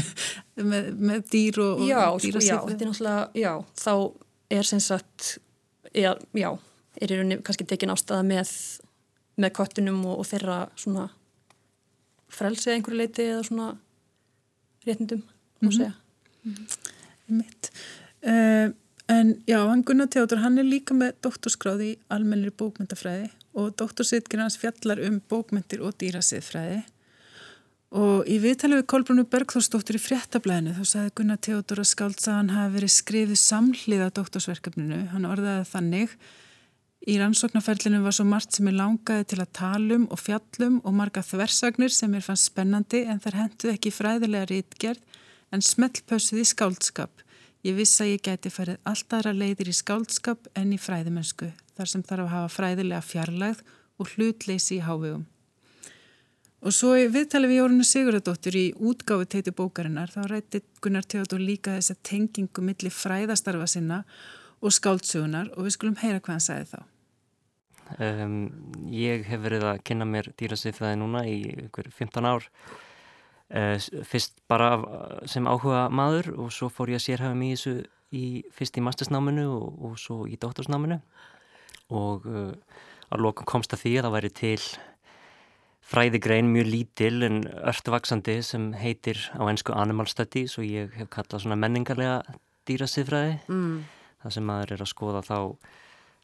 með, 0.73 0.93
með 0.97 1.31
dýr 1.35 1.65
og, 1.67 1.87
já, 1.91 2.03
og 2.07 2.23
dýra 2.23 2.41
sko, 2.41 2.49
já, 2.49 2.59
þetta 2.71 2.87
er 2.87 2.93
náttúrulega, 2.93 3.31
já, 3.43 3.55
þá 3.83 3.95
er 4.55 4.71
sem 4.71 4.83
sagt, 4.87 5.33
já, 5.91 6.15
já 6.39 6.53
er 7.01 7.13
í 7.13 7.19
rauninni 7.19 7.43
kannski 7.45 7.67
tekin 7.69 7.93
ástæða 7.95 8.23
með, 8.27 8.53
með 9.41 9.55
köttunum 9.59 10.01
og, 10.05 10.23
og 10.23 10.29
þeirra 10.29 10.59
svona 10.77 11.09
frelsið 12.33 12.77
einhverju 12.77 13.01
leiti 13.01 13.29
eða 13.29 13.43
svona 13.49 13.69
réttindum, 14.87 15.23
má 15.61 15.69
mhm. 15.69 15.77
segja. 15.77 15.95
Mm 16.43 16.55
-hmm. 16.55 16.99
Uh, 18.23 18.73
en 19.09 19.43
já, 19.47 19.59
hann 19.69 19.83
Gunnar 19.83 20.07
Teodor, 20.07 20.39
hann 20.39 20.59
er 20.59 20.65
líka 20.65 20.95
með 20.95 21.15
doktorskráði 21.25 21.87
í 21.93 21.99
almennir 22.09 22.53
bókmyndafræði 22.55 23.31
og 23.59 23.75
doktorsitgir 23.77 24.41
hans 24.41 24.59
fjallar 24.61 25.01
um 25.07 25.21
bókmyndir 25.31 25.83
og 25.83 25.97
dýrasiðfræði 25.99 26.83
og 27.93 28.29
í 28.31 28.39
viðtalið 28.41 28.81
við 28.81 28.87
Kolbrunni 28.89 29.25
Bergþórsdóttur 29.29 29.99
í 29.99 30.01
fréttablaðinu 30.01 30.77
þá 30.79 30.85
sagði 30.89 31.15
Gunnar 31.19 31.41
Teodor 31.45 31.83
að 31.83 31.91
skáldsagan 31.91 32.55
hafi 32.55 32.75
verið 32.77 32.95
skrifið 32.95 33.41
samhliða 33.43 34.09
doktorsverkefninu, 34.17 35.01
hann 35.13 35.29
orðaði 35.29 35.67
þannig 35.69 36.15
Í 37.03 37.17
rannsóknarferlinu 37.19 37.99
var 38.05 38.15
svo 38.15 38.23
margt 38.31 38.55
sem 38.55 38.69
ég 38.71 38.77
langaði 38.79 39.25
til 39.33 39.41
að 39.43 39.49
talum 39.59 40.05
og 40.15 40.21
fjallum 40.23 40.77
og 40.87 40.95
marga 40.95 41.25
þversagnir 41.27 41.91
sem 41.91 42.13
ég 42.15 42.23
fann 42.23 42.39
spennandi 42.39 43.01
en 43.11 43.19
þar 43.25 43.39
henduð 43.41 43.73
ekki 43.73 43.91
fræðilega 43.91 44.47
rítgerð 44.53 45.19
en 45.51 45.65
smellpössuð 45.67 46.45
í 46.45 46.47
skáldskap. 46.47 47.25
Ég 47.67 47.75
vissi 47.75 48.05
að 48.05 48.13
ég 48.13 48.23
gæti 48.29 48.53
færið 48.55 48.79
alltaf 48.87 49.27
leiðir 49.35 49.73
í 49.73 49.75
skáldskap 49.75 50.47
en 50.55 50.71
í 50.75 50.79
fræðimönsku 50.79 51.51
þar 51.75 51.91
sem 51.91 52.07
þarf 52.07 52.29
að 52.29 52.33
hafa 52.37 52.55
fræðilega 52.55 53.03
fjarlægð 53.09 53.67
og 53.99 54.15
hlutleysi 54.15 54.79
í 54.79 54.87
hávegum. 54.87 55.27
Og 56.63 56.71
svo 56.71 56.95
viðtalið 56.95 57.51
við 57.51 57.59
Jórunu 57.59 57.89
Sigurðardóttur 57.89 58.55
í 58.55 58.65
útgáfi 58.79 59.27
teiti 59.27 59.51
bókarinnar 59.51 60.15
þá 60.15 60.23
rætti 60.31 60.63
Gunnar 60.79 61.03
Teodor 61.03 61.43
líka 61.43 61.75
þess 61.75 61.97
að 61.97 62.03
tengingu 62.07 62.63
millir 62.63 62.95
fræðastarfa 62.95 63.67
sinna 63.67 64.05
og 64.63 64.71
skáldsögunar 64.71 65.51
og 65.57 65.67
við 65.67 65.75
skulum 65.75 65.99
heyra 65.99 66.23
hvað 66.23 66.37
hann 66.37 66.47
sagði 66.47 66.71
þá. 66.77 66.92
Um, 67.99 68.37
ég 68.93 69.27
hef 69.29 69.43
verið 69.45 69.67
að 69.69 69.83
kynna 69.89 70.07
mér 70.09 70.31
dýrasifræði 70.41 71.01
núna 71.01 71.25
í 71.29 71.39
ykkur 71.67 71.91
15 71.93 72.29
ár. 72.29 72.47
Uh, 73.53 73.77
fyrst 74.09 74.39
bara 74.49 74.79
sem 75.29 75.49
áhuga 75.49 75.89
maður 75.93 76.31
og 76.41 76.55
svo 76.55 76.71
fór 76.73 76.95
ég 76.95 77.03
að 77.03 77.07
sérhafa 77.09 77.37
mér 77.37 77.53
í 77.53 77.59
þessu 77.59 77.75
í, 78.13 78.25
fyrst 78.55 78.79
í 78.81 78.85
mastersnáminu 78.85 79.45
og, 79.53 79.67
og 79.89 79.99
svo 80.01 80.23
í 80.25 80.39
dóttorsnáminu 80.41 80.97
og 81.93 82.25
uh, 82.31 82.55
að 83.13 83.27
lokum 83.27 83.49
komst 83.49 83.75
að 83.77 83.85
því 83.85 83.93
að 83.99 84.07
það 84.07 84.17
væri 84.17 84.33
til 84.39 84.57
fræðigrein 85.93 86.49
mjög 86.49 86.71
lítil 86.71 87.27
en 87.27 87.43
örtvaksandi 87.69 88.39
sem 88.47 88.71
heitir 88.79 89.21
á 89.37 89.43
ennsku 89.51 89.75
animal 89.77 90.09
studies 90.09 90.57
og 90.57 90.65
ég 90.69 90.95
hef 90.97 91.11
kallað 91.13 91.45
svona 91.45 91.59
menningarlega 91.61 92.23
dýrasifræði 92.69 93.39
mm. 93.51 93.79
það 94.23 94.37
sem 94.37 94.47
maður 94.49 94.77
er 94.77 94.85
að 94.85 94.93
skoða 94.93 95.25
þá 95.27 95.39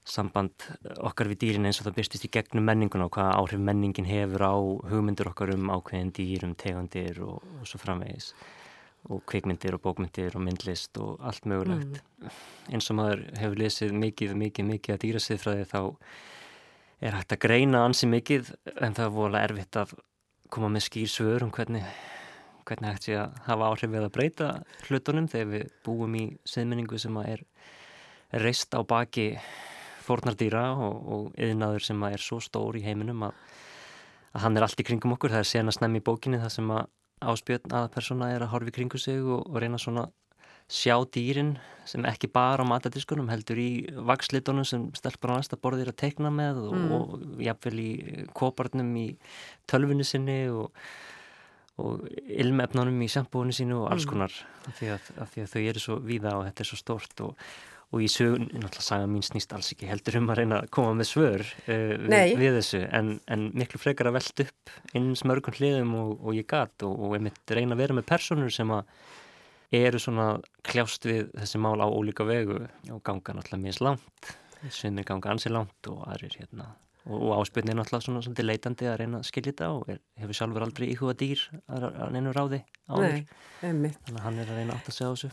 samband 0.09 0.65
okkar 1.05 1.29
við 1.33 1.43
dýrin 1.43 1.69
eins 1.69 1.81
og 1.81 1.88
það 1.88 1.99
byrstist 1.99 2.25
í 2.29 2.31
gegnum 2.33 2.65
menningun 2.69 3.05
og 3.05 3.12
hvaða 3.17 3.37
áhrif 3.41 3.61
menningin 3.61 4.09
hefur 4.09 4.45
á 4.49 4.57
hugmyndur 4.91 5.31
okkar 5.33 5.53
um 5.55 5.69
ákveðin 5.75 6.15
dýr, 6.17 6.47
um 6.49 6.55
tegandir 6.59 7.21
og, 7.25 7.45
og 7.61 7.69
svo 7.69 7.81
framvegis 7.83 8.33
og 9.09 9.23
kvikmyndir 9.29 9.77
og 9.77 9.85
bókmyndir 9.85 10.35
og 10.37 10.43
myndlist 10.45 10.99
og 11.00 11.21
allt 11.25 11.47
mögulegt. 11.47 12.00
Mm. 12.19 12.41
Eins 12.75 12.91
og 12.91 12.99
maður 12.99 13.23
hefur 13.38 13.62
lesið 13.62 13.95
mikið, 13.97 14.35
mikið, 14.37 14.69
mikið 14.73 14.95
að 14.95 15.03
dýrasiðfræði 15.05 15.69
þá 15.71 15.81
er 16.99 17.15
hægt 17.15 17.35
að 17.37 17.43
greina 17.47 17.85
ansi 17.87 18.09
mikið 18.11 18.53
en 18.75 18.97
það 18.97 19.05
er 19.07 19.15
volið 19.15 19.45
erfitt 19.45 19.81
að 19.81 19.95
koma 20.53 20.71
með 20.73 20.87
skýr 20.88 21.12
svör 21.12 21.47
um 21.47 21.53
hvernig, 21.55 21.87
hvernig 22.69 22.91
hægt 22.91 23.09
sé 23.09 23.17
að 23.21 23.38
hafa 23.47 23.71
áhrif 23.71 23.95
við 23.95 24.09
að 24.09 24.15
breyta 24.17 24.50
hlutunum 24.88 25.31
þegar 25.31 25.50
við 25.55 25.73
búum 25.87 26.19
í 26.19 26.27
siðmenningu 26.49 27.00
sem 27.00 27.17
er 27.23 27.45
reist 28.33 28.75
á 28.77 28.83
baki 28.83 29.31
fórnardýra 30.09 30.67
og, 30.75 31.00
og 31.15 31.41
yðnaður 31.49 31.88
sem 31.91 32.07
er 32.11 32.25
svo 32.25 32.41
stór 32.43 32.81
í 32.81 32.85
heiminum 32.87 33.29
að, 33.29 33.43
að 34.35 34.47
hann 34.47 34.59
er 34.59 34.67
allt 34.67 34.81
í 34.81 34.87
kringum 34.88 35.15
okkur. 35.17 35.37
Það 35.37 35.45
er 35.45 35.53
senast 35.53 35.85
nefn 35.85 36.00
í 36.00 36.05
bókinni 36.05 36.41
það 36.43 36.55
sem 36.57 36.73
að 36.75 36.87
áspjötn 37.29 37.75
aða 37.75 37.93
persóna 37.93 38.31
er 38.35 38.45
að 38.47 38.53
horfi 38.55 38.75
kringu 38.79 39.00
sig 39.00 39.21
og, 39.23 39.45
og 39.49 39.61
reyna 39.62 39.81
svona 39.81 40.09
sjá 40.69 40.95
dýrin 41.09 41.55
sem 41.88 42.05
ekki 42.05 42.29
bara 42.29 42.61
á 42.61 42.69
matadiskunum 42.69 43.31
heldur 43.33 43.57
í 43.61 43.71
vakslitunum 43.88 44.67
sem 44.69 44.88
stelpar 44.97 45.33
á 45.33 45.41
næsta 45.41 45.57
borðir 45.57 45.95
að 45.95 46.00
teikna 46.05 46.33
með 46.33 46.61
og, 46.67 46.75
mm. 46.77 46.91
og 46.93 47.41
jafnvel 47.41 47.79
í 47.81 47.93
koparnum 48.37 48.91
í 49.00 49.07
tölfunni 49.71 50.05
sinni 50.05 50.43
og, 50.53 50.69
og 51.81 52.05
ilmefnunum 52.12 53.00
í 53.00 53.09
sambúinu 53.12 53.57
sínu 53.57 53.81
og 53.81 53.88
alls 53.95 54.05
mm. 54.05 54.12
konar 54.12 54.37
mm. 54.37 54.69
af, 54.69 54.77
því 54.77 54.93
að, 54.93 55.11
af 55.25 55.33
því 55.33 55.47
að 55.47 55.50
þau 55.55 55.62
eru 55.62 55.85
svo 55.87 55.99
víða 56.05 56.37
og 56.37 56.47
þetta 56.50 56.65
er 56.65 56.71
svo 56.71 56.81
stórt 56.83 57.25
og 57.25 57.49
og 57.88 58.02
í 58.04 58.09
sögun, 58.12 58.49
náttúrulega 58.52 58.85
saga 58.85 59.07
mín 59.09 59.25
snýst 59.25 59.54
alls 59.57 59.71
ekki 59.73 59.88
heldur 59.88 60.18
um 60.21 60.28
að 60.33 60.42
reyna 60.42 60.59
að 60.62 60.73
koma 60.76 60.97
með 60.99 61.09
svör 61.09 61.45
uh, 61.45 61.95
við, 62.04 62.35
við 62.40 62.59
þessu, 62.59 62.83
en, 62.99 63.14
en 63.33 63.47
miklu 63.57 63.80
frekar 63.80 64.11
að 64.11 64.18
velta 64.18 64.49
upp 64.49 64.75
eins 64.99 65.25
mörgum 65.28 65.57
hliðum 65.57 65.95
og, 66.02 66.11
og 66.21 66.37
ég 66.37 66.49
gat 66.50 66.85
og, 66.85 66.99
og 66.99 67.16
ég 67.16 67.25
mitt 67.28 67.57
reyna 67.57 67.78
að 67.78 67.85
vera 67.85 67.97
með 67.97 68.11
personur 68.11 68.52
sem 68.52 68.75
að 68.76 68.92
eru 69.78 70.00
svona 70.00 70.28
kljást 70.64 71.04
við 71.09 71.33
þessi 71.37 71.61
mál 71.61 71.78
á 71.80 71.88
ólíka 71.88 72.25
vegu 72.28 72.61
og 72.64 73.00
ganga 73.04 73.37
náttúrulega 73.37 73.64
mjög 73.64 73.80
slánt 73.80 74.37
svimir 74.75 75.07
ganga 75.07 75.33
ansi 75.33 75.50
langt 75.52 75.90
og 75.90 76.04
aðrir 76.09 76.35
hérna. 76.40 76.73
Og, 77.09 77.16
og 77.16 77.35
áspilni 77.38 77.73
er 77.73 77.78
náttúrulega 77.78 78.04
svona, 78.04 78.23
svona 78.25 78.47
leitandi 78.47 78.88
að 78.90 78.99
reyna 79.02 79.21
að 79.23 79.28
skilja 79.30 79.52
þetta 79.52 79.68
og 79.76 79.92
er, 79.92 80.00
hefur 80.21 80.38
sjálfur 80.40 80.66
aldrei 80.66 80.88
íhuga 80.92 81.14
dýr 81.21 81.45
að, 81.66 81.87
að 81.88 82.16
neina 82.16 82.35
ráði 82.37 82.61
áður. 82.88 83.14
Nei, 83.14 83.23
þannig 83.62 84.00
að 84.12 84.25
hann 84.26 84.42
er 84.42 84.50
að 84.52 84.61
reyna 84.61 84.76
að 84.76 84.90
segja 84.90 85.12
þessu 85.14 85.30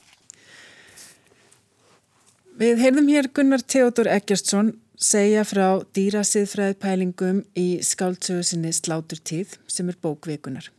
Við 2.56 2.78
heyrðum 2.80 3.10
hér 3.12 3.28
Gunnar 3.36 3.60
Theodor 3.68 4.08
Eggersson 4.08 4.70
segja 4.96 5.42
frá 5.44 5.82
dýrasiðfræði 5.98 6.78
pælingum 6.80 7.42
í 7.60 7.82
skáldsögu 7.84 8.46
sinni 8.48 8.70
Sláturtíð 8.72 9.58
sem 9.68 9.90
er 9.92 9.98
bókvikunar. 10.00 10.70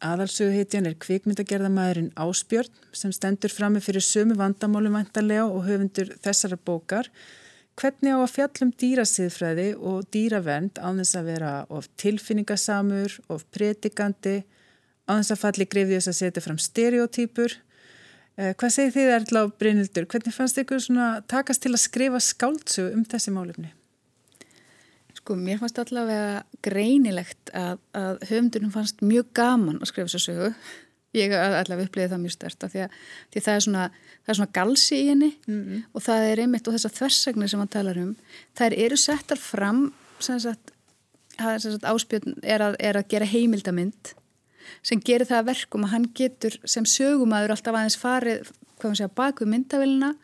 Aðalsöguhetjan 0.00 0.88
er 0.88 0.96
kvikmyndagerðamæðurinn 1.04 2.14
Áspjörn 2.16 2.72
sem 2.96 3.12
stendur 3.12 3.52
fram 3.52 3.76
með 3.76 3.84
fyrir 3.90 4.06
sömu 4.06 4.38
vandamálum 4.40 4.96
vantarlega 4.96 5.44
og 5.44 5.68
höfundur 5.68 6.14
þessara 6.24 6.56
bókar. 6.56 7.12
Hvernig 7.76 8.16
á 8.16 8.18
að 8.22 8.32
fjallum 8.38 8.72
dýrasiðfræði 8.80 9.68
og 9.76 10.08
dýravernd 10.16 10.80
á 10.80 10.88
þess 10.88 11.20
að 11.20 11.30
vera 11.34 11.54
of 11.68 11.90
tilfinningasamur, 12.00 13.20
of 13.28 13.44
pretikandi, 13.52 14.38
á 15.04 15.20
þess 15.20 15.36
að 15.36 15.42
falli 15.44 15.68
greifði 15.68 16.00
þess 16.00 16.14
að 16.14 16.20
setja 16.22 16.46
fram 16.48 16.64
stereotýpur 16.64 17.60
hvað 18.36 18.72
segir 18.72 18.92
þið 18.92 19.10
Erla 19.16 19.42
á 19.48 19.52
Brynildur? 19.60 20.06
Hvernig 20.12 20.34
fannst 20.36 20.58
ykkur 20.60 20.80
svona 20.84 21.08
takast 21.28 21.62
til 21.64 21.72
að 21.72 21.84
skrifa 21.86 22.20
skáldsög 22.20 22.92
um 22.92 23.04
þessi 23.08 23.32
málefni? 23.32 23.70
Sko, 25.16 25.38
mér 25.40 25.58
fannst 25.62 25.78
allavega 25.80 26.42
greinilegt 26.64 27.50
að, 27.56 27.80
að 27.96 28.26
höfndunum 28.28 28.74
fannst 28.74 29.00
mjög 29.02 29.30
gaman 29.36 29.80
að 29.80 29.90
skrifa 29.90 30.12
þessu 30.12 30.28
sögu. 30.28 30.50
Ég 31.16 31.32
allavega 31.32 31.88
upplýði 31.88 32.12
það 32.12 32.22
mjög 32.26 32.34
stört 32.34 32.66
því 32.68 32.82
að 32.84 33.00
því 33.32 33.42
það, 33.46 33.54
er 33.54 33.64
svona, 33.64 33.84
það 34.20 34.32
er 34.32 34.38
svona 34.38 34.54
galsi 34.58 34.98
í 34.98 35.08
henni 35.08 35.30
mm 35.32 35.60
-hmm. 35.62 35.82
og 35.96 36.04
það 36.04 36.28
er 36.28 36.42
einmitt 36.44 36.68
og 36.68 36.76
þessar 36.76 36.94
þversagnir 36.98 37.50
sem 37.50 37.62
hann 37.62 37.72
talar 37.72 38.00
um, 38.02 38.12
þær 38.58 38.76
eru 38.84 38.98
settar 39.00 39.40
fram 39.40 39.80
sem 40.20 40.40
sagt, 40.40 40.74
sagt 41.40 41.88
áspjörn 41.88 42.36
er 42.42 42.60
að, 42.60 42.76
er 42.78 43.00
að 43.00 43.08
gera 43.08 43.32
heimildamind 43.32 44.12
sem 44.82 45.00
gerir 45.00 45.28
það 45.28 45.50
verkum 45.50 45.84
að 45.86 45.92
hann 45.94 46.06
getur 46.14 46.56
sem 46.64 46.86
sögumæður 46.88 47.56
alltaf 47.56 47.74
aðeins 47.74 47.98
farið 48.00 48.50
segja, 48.82 49.08
bak 49.08 49.40
við 49.40 49.52
myndavillina 49.52 50.14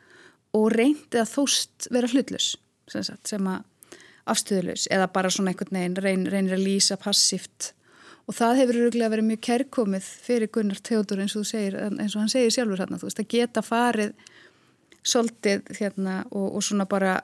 og 0.56 0.72
reyndið 0.75 1.22
að 1.22 1.30
þóst 1.32 1.88
vera 1.90 2.11
hlutlus 2.12 2.56
sem, 2.90 3.04
sagt, 3.04 3.26
sem 3.30 3.46
að 3.49 3.62
afstöðulegs 4.32 4.87
eða 4.92 5.08
bara 5.12 5.30
svona 5.32 5.52
einhvern 5.52 5.75
veginn 5.75 5.96
reyn, 5.99 6.26
reynir 6.30 6.56
að 6.58 6.66
lýsa 6.66 6.99
passíft 7.00 7.72
og 8.28 8.37
það 8.37 8.61
hefur 8.61 8.78
öruglega 8.84 9.11
verið 9.11 9.28
mjög 9.30 9.42
kærkomið 9.49 10.11
fyrir 10.26 10.52
Gunnar 10.54 10.78
Teodor 10.84 11.25
eins 11.25 11.34
og, 11.38 11.46
segir, 11.49 11.75
eins 11.90 12.14
og 12.14 12.22
hann 12.22 12.30
segir 12.30 12.54
sjálfur 12.54 12.84
hérna, 12.84 13.00
þú 13.00 13.08
veist 13.08 13.22
að 13.22 13.32
geta 13.34 13.64
farið 13.66 14.12
svolítið 15.02 15.72
hérna 15.80 16.20
og, 16.30 16.46
og 16.54 16.62
svona 16.62 16.87
bara 16.87 17.16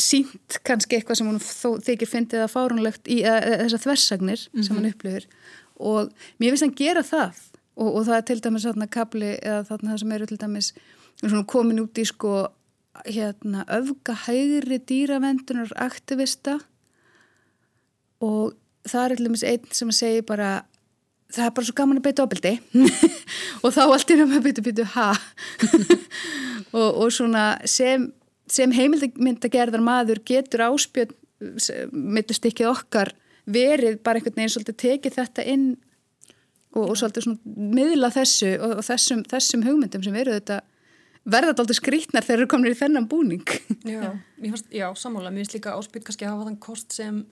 sínt 0.00 0.58
kannski 0.66 0.96
eitthvað 0.96 1.20
sem 1.20 1.28
hún 1.28 1.40
þykir 1.84 2.08
fyndið 2.08 2.46
að 2.46 2.54
fárunlegt 2.54 3.10
í 3.12 3.20
þessar 3.22 3.82
þversagnir 3.84 4.40
mm 4.40 4.52
-hmm. 4.54 4.66
sem 4.66 4.76
hann 4.76 4.86
mhm. 4.86 4.94
upplifir 4.94 5.26
og 5.82 6.12
mér 6.40 6.54
finnst 6.54 6.66
hann 6.66 6.78
gera 6.78 7.04
það. 7.06 7.44
Og, 7.76 7.88
og 7.88 8.02
það 8.08 8.16
er 8.18 8.26
til 8.28 8.40
dæmis 8.44 8.66
þarna 8.68 8.88
kapli 8.92 9.30
eða 9.38 9.62
þarna 9.70 9.92
það 9.92 10.02
sem 10.02 10.16
eru 10.16 10.26
til 10.28 10.40
dæmis 10.42 10.72
komin 11.48 11.80
út 11.82 12.00
í 12.00 12.04
sko 12.08 12.34
hérna 13.06 13.64
öfgahægri 13.72 14.78
dýravendunar 14.88 15.72
aktivista 15.80 16.58
og 18.20 18.52
það 18.84 19.04
er 19.04 19.16
til 19.16 19.26
dæmis 19.28 19.46
einn 19.48 19.72
sem 19.72 19.92
segir 19.94 20.26
bara 20.28 20.50
það 21.32 21.46
er 21.46 21.54
bara 21.56 21.68
svo 21.68 21.76
gaman 21.76 22.00
að 22.00 22.06
beita 22.06 22.26
ofbeldi. 22.26 22.52
Og 23.64 23.72
þá 23.72 23.82
allt 23.86 24.10
er 24.10 24.24
um 24.24 24.34
að 24.36 24.46
beita 24.48 24.64
beita 24.64 24.88
ha? 24.96 25.12
Og, 26.72 27.02
og 27.04 27.08
svona 27.12 27.58
sem, 27.68 28.06
sem 28.48 28.70
heimildagerðar 28.72 29.82
maður 29.84 30.22
getur 30.24 30.62
áspjöld 30.70 31.10
millist 31.92 32.46
ekki 32.48 32.64
okkar 32.64 33.10
verið 33.46 33.98
bara 34.04 34.20
einhvern 34.20 34.36
veginn 34.36 34.52
svolítið 34.54 34.78
tekið 34.82 35.16
þetta 35.18 35.46
inn 35.50 35.66
og, 36.72 36.84
og 36.90 36.96
svolítið 36.98 37.26
svona 37.26 37.72
miðla 37.78 38.12
þessu 38.14 38.52
og, 38.58 38.76
og 38.78 38.86
þessum, 38.86 39.24
þessum 39.30 39.64
hugmyndum 39.66 40.04
sem 40.04 40.18
eru 40.20 40.36
þetta 40.36 40.60
verða 41.22 41.52
þetta 41.52 41.64
aldrei 41.64 41.78
skrítnar 41.78 42.26
þegar 42.26 42.42
eru 42.42 42.50
komin 42.50 42.72
í 42.72 42.78
þennan 42.78 43.08
búning. 43.10 43.54
Já, 43.86 44.10
fannst, 44.42 44.70
já 44.74 44.88
sammála, 44.98 45.30
mér 45.30 45.44
finnst 45.44 45.56
líka 45.56 45.74
áspýt 45.78 46.06
kannski 46.06 46.26
að 46.26 46.36
hafa 46.36 46.48
þann 46.48 46.60
kost 46.62 46.96
sem 46.96 47.22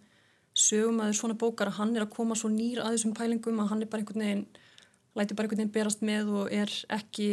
sögum 0.55 1.01
að 1.03 1.15
svona 1.19 1.39
bókar 1.39 1.71
að 1.71 1.79
hann 1.79 1.95
er 1.97 2.05
að 2.05 2.13
koma 2.15 2.37
svo 2.39 2.51
nýr 2.51 2.83
að 2.83 2.97
þessum 2.97 3.15
pælingum 3.15 3.63
að 3.63 3.71
hann 3.71 3.83
er 3.85 3.91
bara 3.91 4.03
einhvern 4.03 4.25
veginn 4.25 4.45
læti 5.19 5.37
bara 5.37 5.47
einhvern 5.47 5.63
veginn 5.63 5.75
berast 5.75 6.03
með 6.07 6.33
og 6.41 6.55
er 6.55 6.73
ekki 6.95 7.31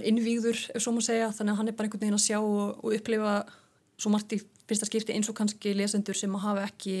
innvíður 0.00 0.60
ef 0.72 0.84
svo 0.84 0.94
má 0.96 1.00
segja, 1.04 1.30
þannig 1.32 1.54
að 1.54 1.60
hann 1.60 1.72
er 1.72 1.76
bara 1.76 1.88
einhvern 1.88 2.04
veginn 2.04 2.18
að 2.18 2.24
sjá 2.26 2.38
og, 2.40 2.80
og 2.84 2.96
upplifa 2.96 3.34
svo 4.00 4.12
margt 4.12 4.36
í 4.36 4.40
fyrsta 4.68 4.88
skipti 4.88 5.16
eins 5.16 5.28
og 5.32 5.36
kannski 5.36 5.74
lesendur 5.76 6.16
sem 6.16 6.32
að 6.36 6.46
hafa 6.46 6.66
ekki 6.68 6.96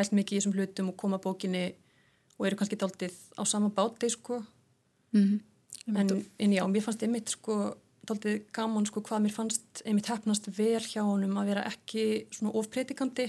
pælt 0.00 0.16
mikið 0.16 0.36
í 0.36 0.40
þessum 0.40 0.56
hlutum 0.56 0.90
og 0.94 0.98
koma 1.04 1.20
bókinni 1.20 1.66
og 2.40 2.48
eru 2.48 2.56
kannski 2.56 2.80
daldið 2.80 3.16
á 3.36 3.42
sama 3.44 3.68
báti 3.68 4.08
sko 4.10 4.40
mm 5.12 5.20
-hmm. 5.20 5.40
en, 5.96 6.26
en 6.38 6.52
já, 6.52 6.64
mér 6.66 6.82
fannst 6.82 7.02
einmitt 7.02 7.28
sko 7.28 7.76
daldið 8.08 8.46
gaman 8.52 8.86
sko 8.86 9.02
hvað 9.04 9.22
mér 9.24 9.34
fannst 9.34 9.82
einmitt 9.84 10.08
hefnast 10.10 10.48
vel 10.58 10.80
hjá 10.80 11.02
honum 11.02 11.36
að 11.36 11.50
vera 11.52 11.66
ekki 11.68 12.26
svona 12.30 12.54
ofpredikandi 12.54 13.28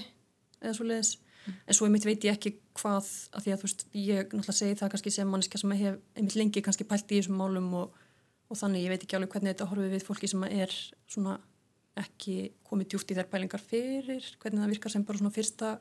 eða 0.61 0.73
svo 0.73 0.85
leiðis 0.85 1.17
mm. 1.17 1.53
en 1.67 1.73
svo 1.73 1.85
einmitt 1.85 2.07
veit 2.07 2.23
ég 2.23 2.37
ekki 2.37 2.55
hvað 2.79 3.05
að 3.35 3.43
því 3.43 3.51
að 3.51 3.59
þú 3.59 3.67
veist, 3.67 3.85
ég 3.93 4.23
náttúrulega 4.23 4.59
segi 4.59 4.79
það 4.79 4.91
kannski 4.93 5.11
sem 5.11 5.27
manneska 5.27 5.57
sem 5.57 5.71
hef 5.71 5.99
einmitt 6.15 6.35
lengi 6.39 6.61
kannski 6.65 6.87
pælt 6.87 7.11
í 7.11 7.19
þessum 7.19 7.37
málum 7.41 7.69
og, 7.73 7.95
og 8.49 8.57
þannig 8.57 8.85
ég 8.85 8.93
veit 8.93 9.03
ekki 9.03 9.17
alveg 9.17 9.33
hvernig 9.35 9.53
þetta 9.53 9.69
horfið 9.71 9.95
við 9.95 10.07
fólki 10.07 10.27
sem 10.31 10.43
er 10.43 10.75
svona 11.07 11.39
ekki 12.01 12.35
komið 12.63 12.91
djúft 12.91 13.11
í 13.11 13.17
þær 13.17 13.31
pælingar 13.31 13.63
fyrir, 13.63 14.23
hvernig 14.39 14.61
það 14.63 14.73
virkar 14.73 14.93
sem 14.93 15.03
bara 15.03 15.19
svona 15.19 15.35
fyrsta 15.35 15.71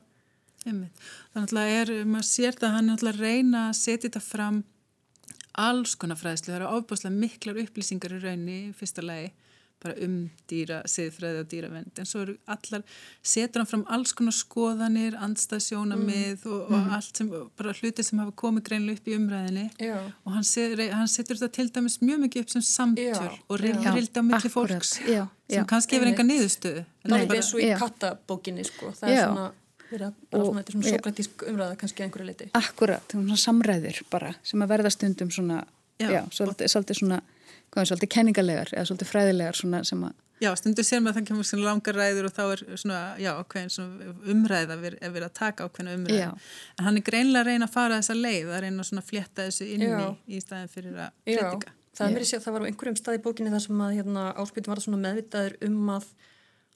Þannig 0.65 1.55
að 1.57 1.75
er, 1.75 1.93
maður 2.05 2.29
sér 2.29 2.59
það 2.59 2.69
að 2.69 2.77
hann 2.77 2.91
er 2.95 3.07
að 3.11 3.21
reyna 3.25 3.67
að 3.69 3.79
setja 3.81 4.09
þetta 4.09 4.25
fram 4.25 4.65
alls 5.61 5.97
konar 5.99 6.19
fræðslu, 6.21 6.53
það 6.53 6.59
eru 6.61 6.73
ofbúslega 6.79 7.17
miklar 7.17 7.63
upplýsingar 7.65 8.17
í 8.17 8.21
raunni, 8.23 8.59
fyrsta 8.77 9.05
lagi 9.05 9.33
bara 9.81 9.95
um 10.05 10.17
dýra, 10.51 10.83
siðfræði 10.89 11.41
og 11.41 11.47
dýravend 11.49 12.01
en 12.01 12.09
svo 12.09 12.25
eru 12.25 12.35
allar, 12.53 12.83
setur 13.25 13.63
hann 13.63 13.69
fram 13.71 13.85
alls 13.95 14.13
konar 14.17 14.35
skoðanir, 14.37 15.17
andstaðsjónamið 15.25 16.45
mm. 16.45 16.51
og, 16.51 16.59
og 16.67 16.75
mm. 16.75 16.91
allt 16.97 17.21
sem, 17.23 17.31
bara 17.57 17.75
hluti 17.79 18.05
sem 18.05 18.21
hafa 18.21 18.35
komið 18.43 18.67
greinlega 18.69 19.01
upp 19.01 19.09
í 19.09 19.17
umræðinni 19.17 19.65
já. 19.81 19.97
og 19.97 20.35
hann, 20.37 20.45
set, 20.47 20.83
hann 20.93 21.09
setur 21.11 21.41
þetta 21.41 21.57
til 21.57 21.73
dæmis 21.79 21.97
mjög 22.05 22.21
mikið 22.27 22.45
upp 22.45 22.53
sem 22.57 22.67
samtöl 22.69 23.31
og 23.31 23.63
rildi 23.63 24.21
á 24.21 24.25
milli 24.27 24.53
fólks 24.53 24.99
já, 25.01 25.23
sem 25.49 25.71
kannski 25.73 25.97
hefur 25.97 26.13
enga 26.13 26.29
niðurstöðu. 26.29 26.85
Það 27.07 27.25
er 27.25 27.35
eins 27.39 27.55
og 27.57 27.65
í 27.65 27.73
kattabókinni 27.81 28.69
sko, 28.69 28.93
það 29.01 29.17
er 29.17 29.25
svona 29.25 29.49
vera 29.91 30.09
bara 30.31 30.47
svona, 30.47 30.63
þetta 30.63 30.73
er 30.73 30.77
svona 30.79 30.95
sokratísk 30.95 31.45
umræða 31.51 31.77
kannski 31.81 32.07
einhverju 32.07 32.29
liti. 32.31 32.49
Akkurat, 32.59 33.15
svona 33.15 33.39
samræður 33.41 34.01
bara 34.13 34.33
sem 34.47 34.65
að 34.65 34.73
verða 34.75 34.95
stundum 34.95 35.31
svona 35.35 35.61
já, 36.01 36.09
já 36.09 36.23
svolítið, 36.35 36.73
svolítið 36.75 37.01
svona 37.03 37.21
hvað 37.71 37.83
er 37.83 37.91
svolítið 37.93 38.13
kenningalegar 38.17 38.75
eða 38.75 38.89
svolítið 38.91 39.13
fræðilegar 39.15 39.63
svona 39.63 39.85
sem 39.87 40.09
að 40.09 40.19
Já, 40.41 40.55
stundum 40.57 40.87
sér 40.89 41.03
maður 41.05 41.11
að 41.11 41.17
það 41.19 41.27
kemur 41.29 41.47
svona 41.51 41.65
langar 41.67 41.97
ræður 42.01 42.27
og 42.31 42.33
þá 42.33 42.45
er 42.47 42.61
svona, 42.81 43.01
já, 43.21 43.29
ákveðin 43.37 43.73
svona 43.75 44.13
umræða 44.33 44.77
við 44.81 44.95
erum 44.97 45.27
að 45.27 45.35
taka 45.37 45.67
ákveðina 45.67 45.97
umræða 45.99 46.23
já. 46.23 46.31
en 46.79 46.87
hann 46.87 46.97
er 46.97 47.05
greinlega 47.05 47.43
að 47.43 47.51
reyna 47.51 47.69
að 47.69 47.75
fara 47.75 47.99
þessa 47.99 48.17
leið 48.17 48.55
að 48.55 48.65
reyna 48.65 48.87
svona 48.89 49.03
að 49.05 49.11
fletta 49.11 49.45
þessu 49.51 49.69
inni 49.75 49.91
já. 49.91 50.07
í 50.25 50.41
staðin 50.41 50.73
fyrir 50.73 50.97
að 50.97 51.13
kritika 51.29 51.75
það 52.01 52.07
er 52.07 52.15
mér 52.15 52.25
að 52.25 52.31
segja 52.31 52.41
að 52.41 52.47
það 52.47 52.57
var 52.57 52.65
á 52.65 52.69
einhverjum 52.71 52.99
stað 53.01 53.19
í 53.19 53.23
bókinni 53.25 53.53
þar 53.53 53.65
sem 53.67 53.85
að 53.85 53.95
hérna, 53.99 54.25
áspýtum 54.41 54.73
var 54.73 54.83
svona 54.85 55.01
meðvitaður 55.05 55.57
um 55.67 55.93
að, 55.93 56.09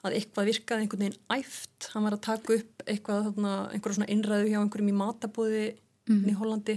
að 0.04 0.16
eitthvað 0.18 0.50
virkaði 0.50 0.84
einhvern 0.84 1.04
veginn 1.04 1.20
æft, 1.34 1.88
hann 1.92 2.06
var 2.06 2.16
að 2.16 2.24
taka 2.26 2.56
upp 2.58 2.84
eitthvað, 2.84 3.28
þarna, 3.28 3.52
einhverja 3.72 3.98
svona 3.98 4.10
innræðu 4.12 4.50
hjá 4.50 4.58
einhverjum 4.60 4.90
í 4.90 4.96
matabóði 4.98 5.64
mm. 6.10 6.24
í 6.28 6.34
Hollandi 6.38 6.76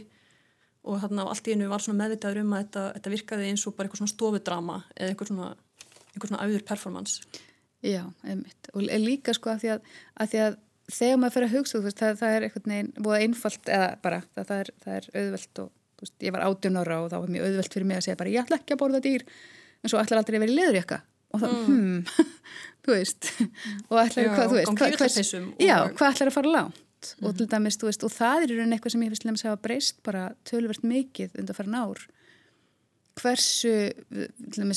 og 0.88 1.02
þarna 1.04 1.26
allt 1.28 1.50
í 1.50 1.56
einu 1.56 1.72
var 1.72 1.84
svona 1.84 2.04
meðvitaður 2.04 2.44
um 2.46 2.54
að 2.56 2.64
þetta, 2.64 2.86
þetta 2.96 3.14
virkaði 3.16 3.50
eins 3.52 3.66
og 3.68 3.76
bara 3.76 3.88
eitthvað 3.90 4.04
svona 4.04 4.14
stofudrama 4.14 4.78
eða 4.96 5.12
eitthvað 5.12 5.32
svona, 5.34 5.50
eitthvað 6.14 6.32
svona 6.32 6.46
auður 6.46 6.64
performance. 6.70 7.44
Já, 7.86 8.04
einmitt. 8.24 8.72
Og 8.74 8.88
líka 8.88 9.36
sko 9.36 9.52
að 9.52 9.64
því 9.64 9.74
að, 9.76 9.92
að, 10.16 10.32
því 10.32 10.44
að 10.46 10.56
þegar 10.88 11.20
maður 11.20 11.36
fyrir 11.36 11.50
að 11.50 11.58
hugsa, 11.58 11.82
veist, 11.84 12.00
það, 12.00 12.16
það 12.22 12.36
er 12.36 12.48
eitthvað 12.48 12.70
neginn, 12.72 12.94
búið 13.04 13.26
einfalt 13.26 13.74
eða 13.74 13.90
bara, 14.04 14.22
það, 14.32 14.48
það, 14.48 14.62
er, 14.62 14.72
það 14.86 14.98
er 14.98 15.10
auðvelt 15.22 15.62
og 15.64 15.70
veist, 16.02 16.16
ég 16.24 16.36
var 16.36 16.46
18 16.48 16.80
ára 16.82 17.00
og 17.04 17.12
þá 17.12 17.18
var 17.18 17.34
mjög 17.36 17.48
auðvelt 17.50 17.76
fyrir 17.76 17.90
mig 17.90 18.00
að 18.00 18.08
segja 18.08 18.20
bara 18.22 18.34
ég 18.34 18.44
ætla 18.44 18.60
ekki 18.62 18.76
að 18.76 18.82
borða 18.84 19.04
dýr 19.04 19.26
en 19.28 19.92
svo 19.92 20.02
ætlar 20.02 20.22
aldrei 20.22 20.38
að 20.38 20.46
vera 20.46 20.54
í 20.54 20.58
leðurjaka 20.58 21.00
og 21.36 21.44
þá, 21.44 21.48
mm. 21.52 21.66
hmm, 21.68 22.38
þú 22.88 22.96
veist 22.96 23.32
og 23.92 24.02
ætlar, 24.02 24.30
hvað, 24.34 24.52
þú 24.52 24.60
veist, 24.60 24.76
hvað, 24.80 25.00
hvers, 25.02 25.32
já, 25.60 25.78
hvað 25.92 26.12
ætlar 26.14 26.32
að 26.32 26.38
fara 26.38 26.54
lánt 26.54 26.84
mm. 27.18 27.26
og 27.28 27.34
til 27.38 27.50
dæmis, 27.52 27.80
þú 27.80 27.90
veist, 27.90 28.06
og 28.08 28.14
það 28.14 28.46
er 28.46 28.54
í 28.54 28.60
raun 28.60 28.76
eitthvað 28.76 28.96
sem 28.96 29.04
ég 29.06 29.14
finnst 29.14 29.28
lemst 29.28 29.46
að 29.46 29.52
hafa 29.54 29.64
breyst 29.66 30.00
bara 30.08 30.30
tölvert 30.48 30.86
mikið 30.88 31.36
undan 31.42 31.58
farin 31.58 31.78
ár. 31.78 32.06
Hversu 33.18 33.74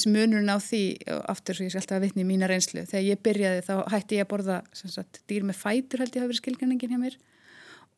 munurinn 0.08 0.48
á 0.48 0.56
því 0.64 0.82
aftur 1.28 1.58
svo 1.58 1.66
ég 1.66 1.74
skal 1.74 1.82
alltaf 1.82 1.98
að 1.98 2.06
vitna 2.06 2.22
í 2.22 2.28
mína 2.28 2.48
reynslu 2.48 2.86
þegar 2.88 3.04
ég 3.04 3.20
byrjaði 3.26 3.64
þá 3.66 3.74
hætti 3.92 4.16
ég 4.16 4.24
að 4.24 4.30
borða 4.30 4.56
sagt, 4.72 5.20
dýr 5.28 5.44
með 5.44 5.60
fætur 5.60 6.00
held 6.00 6.16
ég 6.16 6.24
hafi 6.24 6.30
verið 6.30 6.40
skilgjörningin 6.40 6.94
hjá 6.94 7.00
mér. 7.02 7.18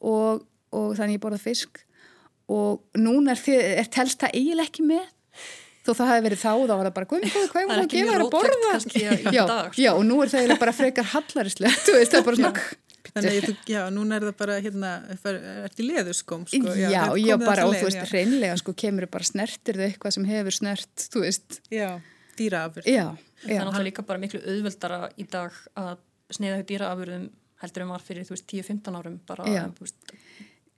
Og, 0.02 0.42
og 0.74 0.88
þannig 0.98 1.20
ég 1.20 1.22
borðað 1.22 1.44
fisk. 1.46 1.84
Og 2.50 2.82
núna 2.98 3.36
er, 3.36 3.44
er 3.78 3.92
telst 3.94 4.18
það 4.24 4.34
eiginlega 4.34 4.66
ekki 4.66 4.88
með 4.88 5.06
þó 5.82 5.90
það 5.98 6.10
hefði 6.12 6.24
verið 6.28 6.40
þá 6.42 6.50
og 6.52 6.62
þá 6.62 6.72
var 6.72 6.86
það 6.86 6.94
bara 6.98 7.10
hvað 7.10 7.26
er 7.26 7.32
það 7.32 7.72
að 7.74 7.90
gefa 7.92 8.12
þér 8.12 8.24
að 8.24 8.32
borða. 8.36 8.72
já, 9.34 9.44
já 9.82 9.90
og 9.92 10.04
nú 10.06 10.22
er 10.22 10.32
það 10.32 10.54
bara 10.62 10.74
frekar 10.76 11.10
hallarislega 11.12 11.82
þú 11.82 11.98
veist 11.98 12.14
það 12.14 12.22
er 12.22 12.26
bara 12.30 12.40
svona 12.42 12.80
Þannig 13.12 13.44
að 13.44 13.66
já, 13.68 13.80
núna 13.92 14.16
er 14.16 14.24
það 14.24 14.36
bara 14.38 14.54
hérna, 14.64 14.90
ert 15.66 15.80
í 15.82 15.84
leðurskóm 15.84 16.46
sko. 16.48 16.76
Já, 16.78 16.86
já, 16.94 17.02
já 17.20 17.34
bara 17.42 17.66
og 17.68 17.74
þú 17.76 17.90
veist, 17.90 18.04
hreinlega 18.08 18.54
sko 18.56 18.72
kemur 18.78 19.04
bara 19.12 19.26
snertir 19.28 19.76
þau 19.76 19.84
eitthvað 19.84 20.14
sem 20.16 20.28
hefur 20.30 20.56
snert, 20.56 21.04
þú 21.12 21.24
veist. 21.26 21.58
Já, 21.74 21.90
dýraafur 22.38 22.88
Já, 22.88 23.10
já 23.12 23.12
Það 23.42 23.52
er 23.52 23.66
náttúrulega 23.66 23.88
líka 23.90 24.06
bara 24.08 24.22
miklu 24.22 24.40
auðveldara 24.40 25.00
í 25.20 25.26
dag 25.28 25.60
að 25.82 25.92
sneiða 26.32 26.62
þau 26.62 26.68
dýraafurðum 26.70 27.28
heldur 27.62 27.84
um 27.84 27.92
var 27.94 28.06
fyrir, 28.06 28.26
þú 28.26 28.36
veist, 28.36 28.48
10-15 28.50 28.98
árum 28.98 29.20
bara, 29.28 29.50
þú 29.76 29.86
veist 29.86 30.16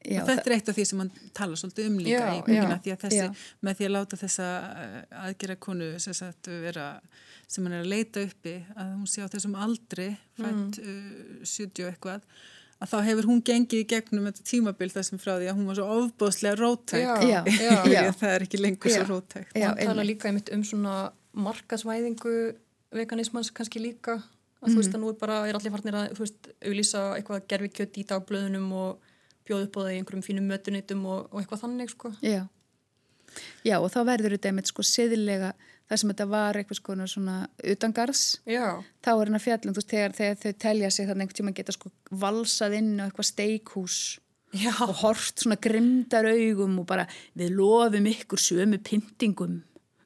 Já, 0.04 0.20
og 0.20 0.26
þetta 0.28 0.50
er 0.50 0.54
eitt 0.58 0.66
af 0.68 0.76
því 0.76 0.84
sem 0.88 1.00
hann 1.00 1.10
tala 1.36 1.56
svolítið 1.56 1.86
um 1.88 1.94
líka 2.02 2.18
já, 2.18 2.32
í 2.36 2.40
búina 2.44 2.80
því 2.84 2.92
að 2.92 3.04
þessi, 3.06 3.44
með 3.64 3.78
því 3.78 3.86
að 3.86 3.94
láta 3.94 4.18
þessa 4.20 4.48
eh, 4.82 4.98
aðgera 5.22 5.56
konu 5.66 5.86
sem, 6.04 6.16
sagt, 6.18 6.50
vera, 6.64 6.88
sem 7.48 7.64
hann 7.64 7.78
er 7.78 7.86
að 7.86 7.92
leita 7.94 8.24
uppi 8.26 8.58
að 8.74 8.90
hún 8.90 9.08
sé 9.08 9.24
á 9.24 9.32
þessum 9.32 9.56
aldri 9.64 10.10
fætt 10.36 10.78
mm. 10.82 10.90
uh, 10.92 11.48
70 11.48 11.88
eitthvað 11.88 12.26
að 12.84 12.90
þá 12.90 12.96
hefur 13.06 13.30
hún 13.30 13.40
gengið 13.48 13.80
í 13.80 13.88
gegnum 13.94 14.28
þetta 14.28 14.46
tímabild 14.50 14.94
þessum 14.98 15.22
frá 15.22 15.32
því 15.38 15.48
að 15.48 15.56
hún 15.56 15.70
var 15.70 15.78
svo 15.78 15.88
ofbóðslega 16.02 16.60
rótækt 16.60 17.24
það 18.20 18.28
er 18.34 18.44
ekki 18.44 18.60
lengur 18.60 18.92
svo 18.92 19.08
rótækt 19.08 19.56
hann 19.56 19.80
tala 19.80 20.04
líka 20.04 20.28
einmitt 20.28 20.52
um 20.52 20.66
svona 20.68 20.98
markasvæðingu 21.32 22.36
veganismans 22.94 23.54
kannski 23.54 23.80
líka 23.82 24.18
að 24.18 24.68
mm. 24.68 24.74
þú 24.74 24.78
veist 24.78 24.92
mhm. 24.92 24.98
að 24.98 25.02
nú 25.02 25.10
er 25.14 25.18
bara, 25.20 25.40
er 25.48 25.58
allir 25.58 25.74
farnir 25.74 25.98
að 25.98 26.14
þú 26.18 26.24
veist, 26.26 26.52
auðlýsa 26.60 27.02
eitthvað 27.16 27.48
gerfikjött 27.52 28.00
í 28.00 28.06
dagblöðunum 28.12 28.70
og 28.80 29.03
bjóð 29.48 29.66
upp 29.68 29.78
á 29.78 29.80
það 29.84 29.92
í 29.92 30.00
einhverjum 30.00 30.26
fínum 30.26 30.50
mötunitum 30.50 31.06
og, 31.06 31.28
og 31.30 31.40
eitthvað 31.40 31.64
þannig 31.66 31.92
sko. 31.92 32.14
Já. 32.24 32.42
Já 33.66 33.78
og 33.80 33.90
þá 33.92 34.00
verður 34.08 34.36
þetta 34.36 34.50
einmitt 34.50 34.70
sko 34.70 34.84
siðilega 34.86 35.52
þar 35.88 36.00
sem 36.00 36.12
þetta 36.12 36.26
var 36.30 36.58
eitthvað 36.58 36.78
sko 36.80 36.96
svona 37.10 37.36
utangarðs 37.74 38.24
Já. 38.48 38.80
þá 39.04 39.10
er 39.12 39.28
hann 39.28 39.38
að 39.38 39.44
fjallum 39.44 39.74
þú 39.74 39.82
veist 39.82 39.92
þegar, 39.92 40.16
þegar 40.16 40.38
þau 40.40 40.60
telja 40.64 40.90
sig 40.90 41.08
þannig 41.08 41.26
einhvern 41.26 41.40
tíma 41.40 41.54
geta 41.58 41.74
sko 41.74 41.92
valsað 42.24 42.76
inn 42.78 42.92
á 43.00 43.06
eitthvað 43.06 43.30
steikhús 43.30 43.98
Já. 44.54 44.72
og 44.86 44.94
hort 45.02 45.42
svona 45.42 45.58
grimdar 45.60 46.28
augum 46.30 46.78
og 46.80 46.88
bara 46.88 47.08
við 47.36 47.56
lofum 47.58 48.08
ykkur 48.12 48.40
sömu 48.40 48.80
pyntingum 48.86 49.60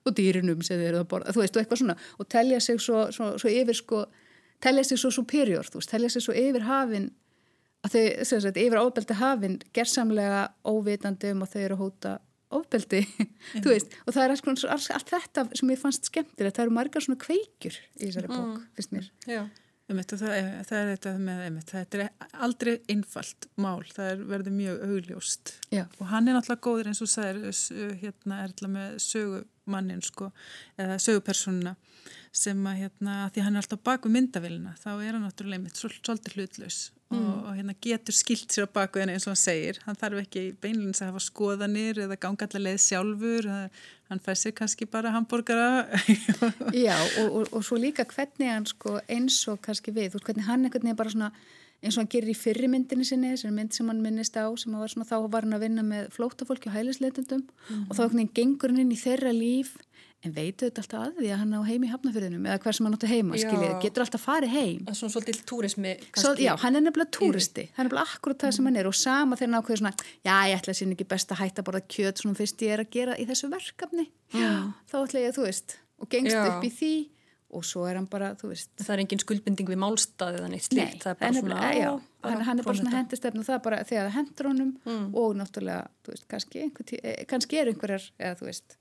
og 0.08 0.16
dýrinum 0.16 0.64
sem 0.64 0.80
þeir 0.80 0.94
eru 0.94 1.02
að 1.04 1.10
borða 1.12 1.36
þú 1.36 1.44
veist 1.44 1.56
og 1.58 1.62
eitthvað 1.62 1.82
svona 1.84 1.98
og 2.16 2.30
telja 2.32 2.60
sig 2.64 2.80
svo, 2.82 3.06
svo, 3.14 3.34
svo 3.38 3.52
yfir 3.52 3.78
sko 3.78 4.04
telja 4.64 4.86
sig 4.88 4.98
svo 4.98 5.12
superior 5.14 5.68
þú 5.68 5.82
veist 5.82 5.92
telja 5.92 6.10
sig 6.10 6.24
svo 6.24 6.34
yfir 6.34 6.66
hafinn 6.66 7.10
að 7.86 7.94
þau, 7.94 8.06
sem 8.30 8.40
sagt, 8.44 8.60
yfir 8.60 8.80
ofbeldi 8.80 9.18
hafinn 9.18 9.60
gerðsamlega 9.76 10.48
óvitandi 10.66 11.34
um 11.34 11.44
að 11.44 11.54
þau 11.54 11.60
eru 11.62 11.78
að 11.78 11.84
hóta 11.84 12.16
ofbeldi 12.58 13.04
mm. 13.04 13.62
veist, 13.66 13.94
og 14.06 14.16
það 14.16 14.24
er 14.24 14.34
allt, 14.34 14.50
allt, 14.64 14.90
allt 14.96 15.14
þetta 15.14 15.46
sem 15.60 15.72
ég 15.72 15.80
fannst 15.80 16.10
skemmtilegt, 16.10 16.56
það 16.56 16.66
eru 16.66 16.76
margar 16.78 17.04
svona 17.04 17.22
kveikjur 17.22 17.78
í 17.78 18.04
þessari 18.06 18.30
bók, 18.30 18.52
mm. 18.54 18.68
finnst 18.78 18.94
mér 18.94 19.10
Já, 19.28 19.42
einmitt, 19.88 20.14
það, 20.14 20.34
er, 20.36 20.48
það 20.68 20.80
er 20.80 20.90
þetta 20.94 21.14
með 21.28 21.44
einmitt, 21.46 21.74
það 21.74 21.98
er 21.98 22.32
aldrei 22.48 22.72
innfalt 22.94 23.48
mál, 23.60 23.82
það 23.92 24.12
er, 24.14 24.24
verður 24.32 24.56
mjög 24.62 24.82
augljóst 24.88 25.54
Já. 25.74 25.84
og 25.98 26.08
hann 26.12 26.28
er 26.28 26.38
náttúrulega 26.38 26.66
góður 26.68 26.90
eins 26.92 27.04
og 27.04 27.12
sæðir 27.12 27.94
hérna 28.02 28.40
er 28.40 28.48
alltaf 28.48 28.74
með 28.78 28.98
sögumannin 29.68 30.02
sko, 30.02 30.32
eða 30.78 30.98
sögupersonuna 30.98 31.76
sem 32.32 32.60
að 32.68 32.84
hérna, 32.84 33.30
því 33.32 33.42
hann 33.42 33.56
er 33.56 33.62
alltaf 33.62 33.80
baku 33.82 34.08
myndavilina, 34.12 34.74
þá 34.78 34.90
er 35.02 35.16
hann 35.16 35.24
náttúrulega 35.24 35.58
einmitt 35.58 35.78
svolítið 35.80 36.36
hlutlaus 36.36 36.92
mm. 37.10 37.18
og, 37.18 37.36
og 37.48 37.56
hérna, 37.56 37.74
getur 37.80 38.14
skilt 38.14 38.52
sér 38.52 38.68
á 38.68 38.74
baku 38.78 39.00
henni 39.00 39.16
eins 39.16 39.26
og 39.26 39.32
hann 39.32 39.40
segir 39.40 39.80
hann 39.86 39.98
þarf 39.98 40.22
ekki 40.22 40.44
beinleins 40.60 41.02
að 41.02 41.12
hafa 41.12 41.24
skoðanir 41.24 42.02
eða 42.04 42.18
ganga 42.20 42.46
allar 42.46 42.64
leið 42.66 42.82
sjálfur 42.84 43.48
hann 43.48 44.22
fær 44.24 44.38
sér 44.38 44.54
kannski 44.60 44.88
bara 44.88 45.12
hambúrgara 45.16 45.88
Já 46.76 46.96
og, 47.24 47.28
og, 47.32 47.48
og 47.50 47.64
svo 47.64 47.80
líka 47.80 48.06
hvernig 48.08 48.52
hann 48.52 48.68
sko, 48.68 48.98
eins 49.08 49.40
og 49.50 49.62
kannski 49.64 49.94
við, 49.96 50.12
þú 50.12 50.20
veist 50.20 50.30
hvernig 50.30 50.48
hann 50.48 50.68
er 50.68 51.00
bara 51.00 51.16
svona 51.16 51.32
eins 51.82 51.96
og 51.96 52.02
hann 52.02 52.10
gerir 52.12 52.32
í 52.32 52.38
fyrrimyndinni 52.38 53.06
sinni 53.06 53.32
þessari 53.32 53.54
mynd 53.54 53.76
sem 53.76 53.90
hann 53.90 54.02
minnist 54.02 54.34
á 54.34 54.46
sem 54.58 54.74
var 54.74 54.90
svona, 54.90 55.06
þá 55.06 55.18
var 55.30 55.46
hann 55.46 55.54
að 55.54 55.66
vinna 55.66 55.84
með 55.86 56.08
flótafólki 56.14 56.70
og 56.70 56.74
hælisleitundum 56.74 57.44
mm. 57.44 57.84
og 57.88 57.98
þá 57.98 58.24
gengur 58.34 58.72
hann 58.72 58.82
inn 58.82 58.94
í 58.94 58.98
þeirra 58.98 59.34
líf 59.34 59.76
en 60.26 60.32
veitu 60.34 60.66
þetta 60.66 60.82
alltaf 60.82 61.02
að 61.04 61.18
því 61.20 61.28
að 61.30 61.40
hann 61.44 61.52
á 61.54 61.62
heim 61.68 61.84
í 61.86 61.90
hafnafyrðinum 61.92 62.46
eða 62.48 62.60
hver 62.64 62.74
sem 62.74 62.86
hann 62.88 62.96
átti 62.96 63.10
heima, 63.10 63.38
skiljið, 63.38 63.74
getur 63.84 64.02
alltaf 64.02 64.24
farið 64.24 64.54
heim. 64.56 64.80
Er 64.90 64.96
svona 64.98 65.14
svolítið 65.14 65.42
túrismi 65.46 65.92
Svo, 66.08 66.32
Já, 66.42 66.50
hann 66.58 66.78
er 66.78 66.82
nefnilega 66.82 67.12
túristi, 67.14 67.68
hann 67.76 67.86
er 67.86 67.92
nefnilega 67.92 68.16
akkurat 68.16 68.42
það 68.42 68.56
sem 68.56 68.66
hann 68.68 68.80
er. 68.80 68.88
Og 68.90 68.96
sama 68.98 69.38
þegar 69.38 69.52
hann 69.52 69.62
ákveður 69.62 69.82
svona 69.84 69.94
já, 70.26 70.34
ég 70.50 70.58
ætla 70.58 70.74
að 70.74 70.80
sín 70.80 70.96
ekki 70.96 71.06
best 71.14 71.34
að 71.34 71.42
hætta 71.44 71.66
borða 71.68 71.84
kjöt 71.86 72.22
svona 72.24 72.40
fyrst 72.40 72.66
ég 72.66 72.74
er 72.74 72.82
að 72.82 72.90
gera 72.96 73.14
í 73.14 73.28
þessu 73.30 73.52
verkefni. 73.52 74.08
Já, 74.34 74.50
þá 74.90 74.96
ætla 75.04 75.22
ég 75.22 75.30
að 75.30 75.38
þú 75.38 75.46
veist 75.46 75.78
og 75.98 76.10
gengst 76.10 76.34
já. 76.34 76.42
upp 76.50 76.66
í 76.66 76.72
því 76.74 76.92
og 77.48 77.64
svo 77.64 77.86
er 77.88 77.96
hann 77.96 78.08
bara, 78.10 78.34
þú 78.36 78.50
veist 78.52 78.70
Það 78.76 78.94
er 78.94 79.02
engin 79.04 79.22
skuldbinding 79.22 79.70
við 79.70 79.80
málstaði 79.80 80.42
þannig 80.44 80.64
slíkt, 80.66 80.98
það 81.04 81.14
er 81.14 81.20
bara 81.22 81.38
svona 81.38 81.70
já, 81.72 81.92
hann, 82.26 82.42
hann 82.48 82.60
er 82.60 82.66
bara 82.66 82.80
svona 82.80 82.96
hendistefn 82.96 83.40
og 83.40 83.46
það 83.46 83.56
er 83.56 83.62
bara 83.64 83.78
þegar 83.88 84.08
það 84.08 84.16
hendur 84.18 84.50
honum 84.50 84.74
mm. 84.84 85.06
og 85.22 85.38
náttúrulega, 85.38 85.86
þú 86.04 86.12
veist, 86.12 86.26
kannski, 86.34 86.66
einhver, 86.66 86.92
eh, 87.00 87.22
kannski 87.30 87.60
er 87.60 87.72
einhverjar, 87.72 88.10
eða 88.20 88.38
þú 88.40 88.50
veist 88.50 88.76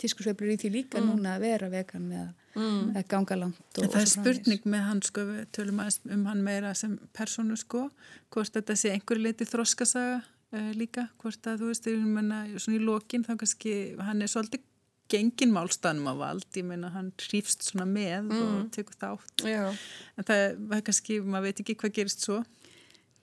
tískusveiflur 0.00 0.52
í 0.52 0.58
því 0.60 0.70
líka 0.72 1.00
mm. 1.00 1.10
núna 1.10 1.34
að 1.36 1.44
vera 1.46 1.68
vegan 1.72 2.06
eða, 2.12 2.28
mm. 2.54 2.80
eða 2.94 3.04
ganga 3.12 3.38
langt 3.40 3.80
og, 3.80 3.90
Það 3.92 3.98
er 4.02 4.10
spurning 4.12 4.70
með 4.72 4.86
hann 4.90 5.02
sko 5.04 5.26
við 5.28 5.42
tölum 5.56 5.82
um 5.84 6.24
hann 6.30 6.44
meira 6.44 6.72
sem 6.76 6.96
personu 7.16 7.56
sko 7.60 7.86
hvort 8.34 8.56
þetta 8.56 8.76
sé 8.76 8.92
einhver 8.92 9.20
leiti 9.20 9.48
þroskasaga 9.48 10.20
uh, 10.20 10.70
líka, 10.76 11.08
hvort 11.22 11.48
að 11.48 11.64
þú 11.64 11.70
veist 11.72 11.90
menna, 12.04 12.44
svona 12.56 12.80
í 12.80 12.84
lokin 12.84 13.24
þá 13.26 13.34
kannski 13.40 13.76
hann 14.00 14.24
er 14.24 14.32
svolítið 14.32 14.64
gengin 15.12 15.52
málstanum 15.54 16.10
á 16.10 16.14
vald, 16.18 16.48
ég 16.58 16.66
meina 16.66 16.90
hann 16.94 17.12
hrýfst 17.20 17.68
svona 17.68 17.86
með 17.88 18.30
mm. 18.30 18.42
og 18.42 18.66
tekur 18.74 18.98
þátt. 19.00 19.46
Já. 19.46 19.70
en 20.16 20.28
það 20.28 20.42
er 20.78 20.84
kannski, 20.88 21.20
maður 21.22 21.48
veit 21.48 21.62
ekki 21.62 21.78
hvað 21.82 21.96
gerist 22.00 22.26
svo. 22.26 22.42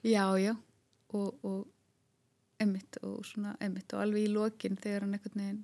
Já, 0.04 0.24
já. 0.40 0.54
Og, 1.14 1.30
og 1.46 1.60
emitt 2.62 2.98
og 3.02 3.22
svona 3.28 3.54
emitt 3.64 3.92
og 3.94 4.02
alveg 4.04 4.26
í 4.26 4.32
lokin 4.32 4.80
þegar 4.80 5.04
hann 5.04 5.16
einhvern 5.16 5.40
veginn 5.42 5.62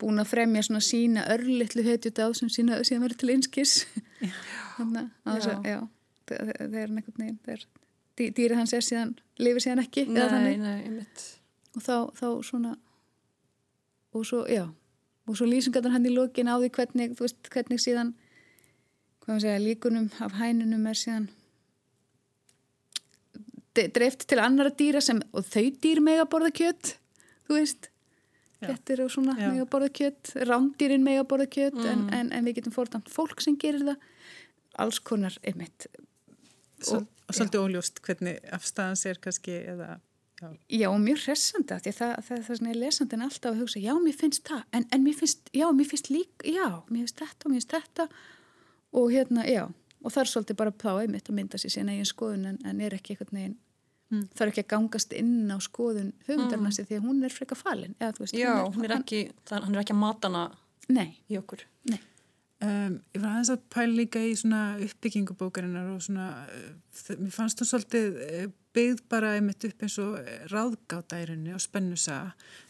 búin 0.00 0.20
að 0.20 0.30
fremja 0.32 0.64
svona 0.66 0.82
sína 0.82 1.24
örlittlu 1.30 1.84
hetjut 1.86 2.18
á 2.18 2.26
sem 2.34 2.50
sína, 2.50 2.80
síðan 2.82 3.04
verður 3.06 3.20
til 3.22 3.34
einskis. 3.36 3.74
Þannig 4.76 5.12
að 5.28 5.48
það 6.26 6.78
er 6.80 6.94
nekkur 6.96 7.20
neginn 7.20 7.38
dý, 8.16 8.30
dýrið 8.30 8.58
hans 8.58 8.74
er 8.76 8.84
síðan 8.84 9.12
lifir 9.42 9.64
síðan 9.64 9.82
ekki 9.84 10.06
nei, 10.08 10.56
nei, 10.60 11.04
og 11.74 11.82
þá, 11.82 11.96
þá 12.16 12.26
svona 12.46 12.74
og 14.14 14.26
svo, 14.26 14.44
já 14.48 14.66
og 15.24 15.38
svo 15.38 15.48
lýsingaður 15.48 15.94
hann 15.94 16.08
í 16.08 16.12
lokin 16.12 16.50
á 16.50 16.56
því 16.58 16.70
hvernig 16.76 17.16
þú 17.16 17.26
veist, 17.26 17.48
hvernig 17.52 17.80
síðan 17.82 18.12
hvað 19.24 19.32
maður 19.32 19.46
segja, 19.46 19.64
líkunum 19.64 20.10
af 20.24 20.36
hænunum 20.40 20.86
er 20.90 21.00
síðan 21.00 21.30
dreift 23.74 24.28
til 24.30 24.38
annara 24.38 24.70
dýra 24.70 25.00
sem, 25.02 25.22
og 25.34 25.46
þau 25.48 25.66
dýr 25.82 26.00
meg 26.04 26.20
að 26.22 26.30
borða 26.34 26.52
kjött 26.54 26.94
þú 27.48 27.58
veist. 27.58 27.90
Kettir 28.64 29.02
og 29.04 29.10
svona 29.12 29.34
með 29.36 29.60
að 29.60 29.70
borða 29.74 29.90
kjött, 29.98 30.30
rándýrin 30.48 31.04
með 31.04 31.20
að 31.20 31.26
borða 31.32 31.46
kjött 31.52 31.76
mm. 31.76 31.88
en, 31.90 32.04
en, 32.16 32.30
en 32.32 32.46
við 32.46 32.60
getum 32.60 32.72
fórtamt 32.72 33.10
fólk 33.12 33.42
sem 33.44 33.58
gerir 33.60 33.84
það, 33.84 34.06
alls 34.80 35.00
konar 35.04 35.36
einmitt. 35.44 35.88
Og, 36.88 37.04
og 37.04 37.36
svolítið 37.36 37.60
óljóst 37.60 38.00
hvernig 38.04 38.38
afstæðans 38.56 39.04
er 39.10 39.20
kannski 39.20 39.58
eða 39.74 39.98
Já, 40.40 40.48
já 40.82 40.88
mjög 40.98 41.20
hressandi 41.28 41.76
því 41.84 41.92
það, 41.94 42.12
það, 42.26 42.40
það 42.42 42.52
er 42.54 42.58
svona 42.58 42.76
lesandin 42.80 43.24
alltaf 43.24 43.52
að 43.52 43.60
hugsa 43.62 43.82
já, 43.84 43.92
mér 44.02 44.16
finnst 44.18 44.48
það, 44.48 44.64
en, 44.74 44.86
en 44.90 45.04
mér 45.04 45.16
finnst 45.20 45.52
já, 45.54 45.66
mér 45.70 45.88
finnst 45.92 46.10
líka, 46.10 46.48
já, 46.48 46.66
mér 46.90 47.04
finnst 47.04 47.22
þetta 47.22 47.46
og 47.46 47.52
mér 47.52 47.60
finnst 47.60 47.76
þetta. 47.76 48.08
Og 48.94 49.10
hérna, 49.14 49.46
já 49.46 49.64
og 50.04 50.12
það 50.12 50.22
er 50.22 50.30
svolítið 50.30 50.58
bara 50.60 50.72
pá 50.76 50.90
einmitt 50.92 51.28
að 51.30 51.38
mynda 51.38 51.60
sér 51.60 51.72
sín 51.72 51.90
eigin 51.92 52.08
skoðun 52.08 52.48
en, 52.50 52.58
en 52.68 52.82
er 52.84 52.96
ekki 52.96 53.14
eitthvað 53.14 53.36
neginn 53.36 53.54
mm. 54.12 54.24
það 54.34 54.44
er 54.44 54.52
ekki 54.52 54.64
að 54.64 54.70
gangast 54.74 55.14
inn 55.16 55.36
á 55.48 55.58
skoðun 55.64 56.10
höfundarnasi 56.28 56.82
mm. 56.82 56.88
því 56.88 56.98
að 56.98 57.06
hún 57.08 57.28
er 57.28 57.34
freka 57.34 57.58
falin 57.58 57.94
eða, 57.98 58.16
veist, 58.20 58.36
Já, 58.36 58.50
hún 58.50 58.66
er, 58.66 58.74
hún 58.76 58.88
er 58.88 58.96
ekki 58.98 59.22
það, 59.48 59.68
hann 59.68 59.76
er 59.76 59.84
ekki 59.84 59.96
að 59.96 60.02
matana 60.02 60.42
nei, 60.92 61.06
í 61.32 61.38
okkur. 61.40 61.64
Nei. 61.88 62.00
Um, 62.64 62.98
ég 63.12 63.20
var 63.20 63.30
aðeins 63.30 63.52
að 63.52 63.64
pæla 63.72 63.96
líka 63.98 64.20
í 64.24 64.34
svona 64.38 64.60
uppbyggingubókarinnar 64.84 65.88
og 65.94 66.04
svona, 66.04 66.28
uh, 66.48 67.08
mér 67.20 67.32
fannst 67.34 67.60
hún 67.60 67.68
svolítið 67.68 68.20
uh, 68.24 68.44
byggð 68.74 69.02
bara 69.10 69.34
einmitt 69.38 69.64
upp 69.68 69.84
eins 69.86 69.98
og 70.02 70.30
ráðgátærinni 70.52 71.54
og 71.54 71.62
spennusa 71.62 72.18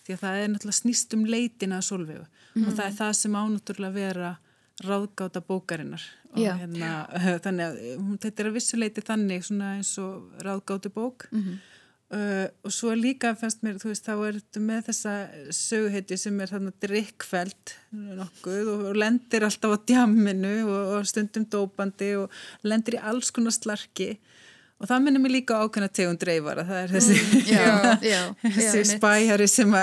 því 0.04 0.16
að 0.16 0.24
það 0.24 0.40
er 0.40 0.50
náttúrulega 0.52 0.80
snýst 0.80 1.16
um 1.16 1.26
leitina 1.28 1.80
að 1.80 1.88
solvegu 1.88 2.24
mm. 2.24 2.66
og 2.66 2.72
það 2.72 2.86
er 2.86 2.98
það 2.98 3.14
sem 3.20 3.38
ánútturlega 3.40 3.98
vera 3.98 4.32
ráðgáta 4.84 5.40
bókarinnar 5.44 6.02
og 6.34 6.42
Já. 6.42 6.54
hérna, 6.58 6.90
þannig 7.44 7.68
að 7.68 7.78
þetta 8.24 8.42
er 8.42 8.50
að 8.50 8.58
vissuleiti 8.58 9.06
þannig 9.06 9.46
svona 9.46 9.76
eins 9.78 9.94
og 10.02 10.44
ráðgátu 10.44 10.92
bók 10.94 11.28
mm 11.30 11.40
-hmm. 11.40 11.62
Uh, 12.14 12.46
og 12.62 12.70
svo 12.70 12.92
líka 12.94 13.32
fannst 13.34 13.62
mér, 13.64 13.78
þú 13.80 13.88
veist, 13.88 14.04
þá 14.04 14.12
er 14.28 14.36
þetta 14.36 14.60
með 14.60 14.80
þessa 14.86 15.12
söguheiti 15.56 16.18
sem 16.20 16.36
er 16.44 16.50
þarna 16.52 16.72
drikkfælt 16.84 17.72
nokkuð 17.90 18.68
og, 18.70 18.82
og 18.90 18.98
lendir 19.00 19.46
alltaf 19.46 19.72
á 19.72 19.78
djamminu 19.88 20.52
og, 20.68 20.92
og 20.98 21.08
stundum 21.08 21.46
dópandi 21.50 22.10
og 22.20 22.36
lendir 22.62 22.98
í 22.98 23.02
alls 23.02 23.32
konar 23.34 23.56
slarki 23.56 24.18
og 24.82 24.88
það 24.90 25.04
minnir 25.04 25.22
mér 25.22 25.32
líka 25.36 25.56
ákveðna 25.62 25.88
tegund 25.94 26.20
dreifara, 26.20 26.64
það 26.66 26.80
er 26.80 26.92
þessi, 26.96 27.16
mm, 27.20 27.46
já, 27.46 27.66
já, 28.12 28.20
þessi 28.42 28.80
já, 28.80 28.86
spæjari 28.90 29.46
sem 29.50 29.74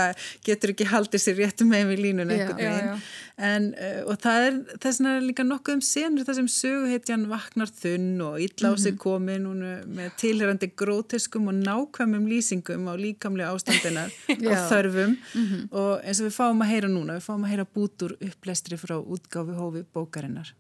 getur 0.46 0.74
ekki 0.74 0.88
haldið 0.92 1.24
sér 1.24 1.38
réttum 1.40 1.72
með 1.72 1.94
við 1.94 2.02
línun 2.06 2.34
einhvern 2.36 2.60
veginn. 2.60 3.06
en, 3.52 3.70
uh, 3.72 4.02
og 4.12 4.20
það 4.22 4.48
er 4.50 4.60
þess 4.84 5.02
vegna 5.02 5.16
líka 5.24 5.48
nokkuð 5.48 5.78
um 5.78 5.84
senur 5.88 6.28
það 6.28 6.40
sem 6.42 6.52
söguhetjan 6.58 7.26
vaknar 7.32 7.72
þunn 7.82 8.22
og 8.28 8.38
illa 8.44 8.72
á 8.72 8.76
sig 8.76 8.94
mhm. 8.94 9.02
komin. 9.02 9.50
Með 9.96 10.14
tilherandi 10.22 10.72
grótiskum 10.78 11.50
og 11.50 11.58
nákvæmum 11.58 12.28
lýsingum 12.30 12.90
á 12.92 12.94
líkamlega 13.00 13.56
ástandinar 13.56 14.12
og 14.52 14.66
þörfum. 14.70 15.16
Mm 15.18 15.46
-hmm. 15.48 15.68
og 15.72 16.04
eins 16.04 16.20
og 16.20 16.28
við 16.28 16.36
fáum 16.36 16.62
að 16.62 16.72
heyra 16.76 16.92
núna, 16.92 17.18
við 17.18 17.28
fáum 17.30 17.46
að 17.46 17.52
heyra 17.56 17.66
bútur 17.66 18.18
upplæstri 18.20 18.78
frá 18.78 19.00
útgáfi 19.00 19.56
hófi 19.56 19.86
bókarinnar 19.94 20.54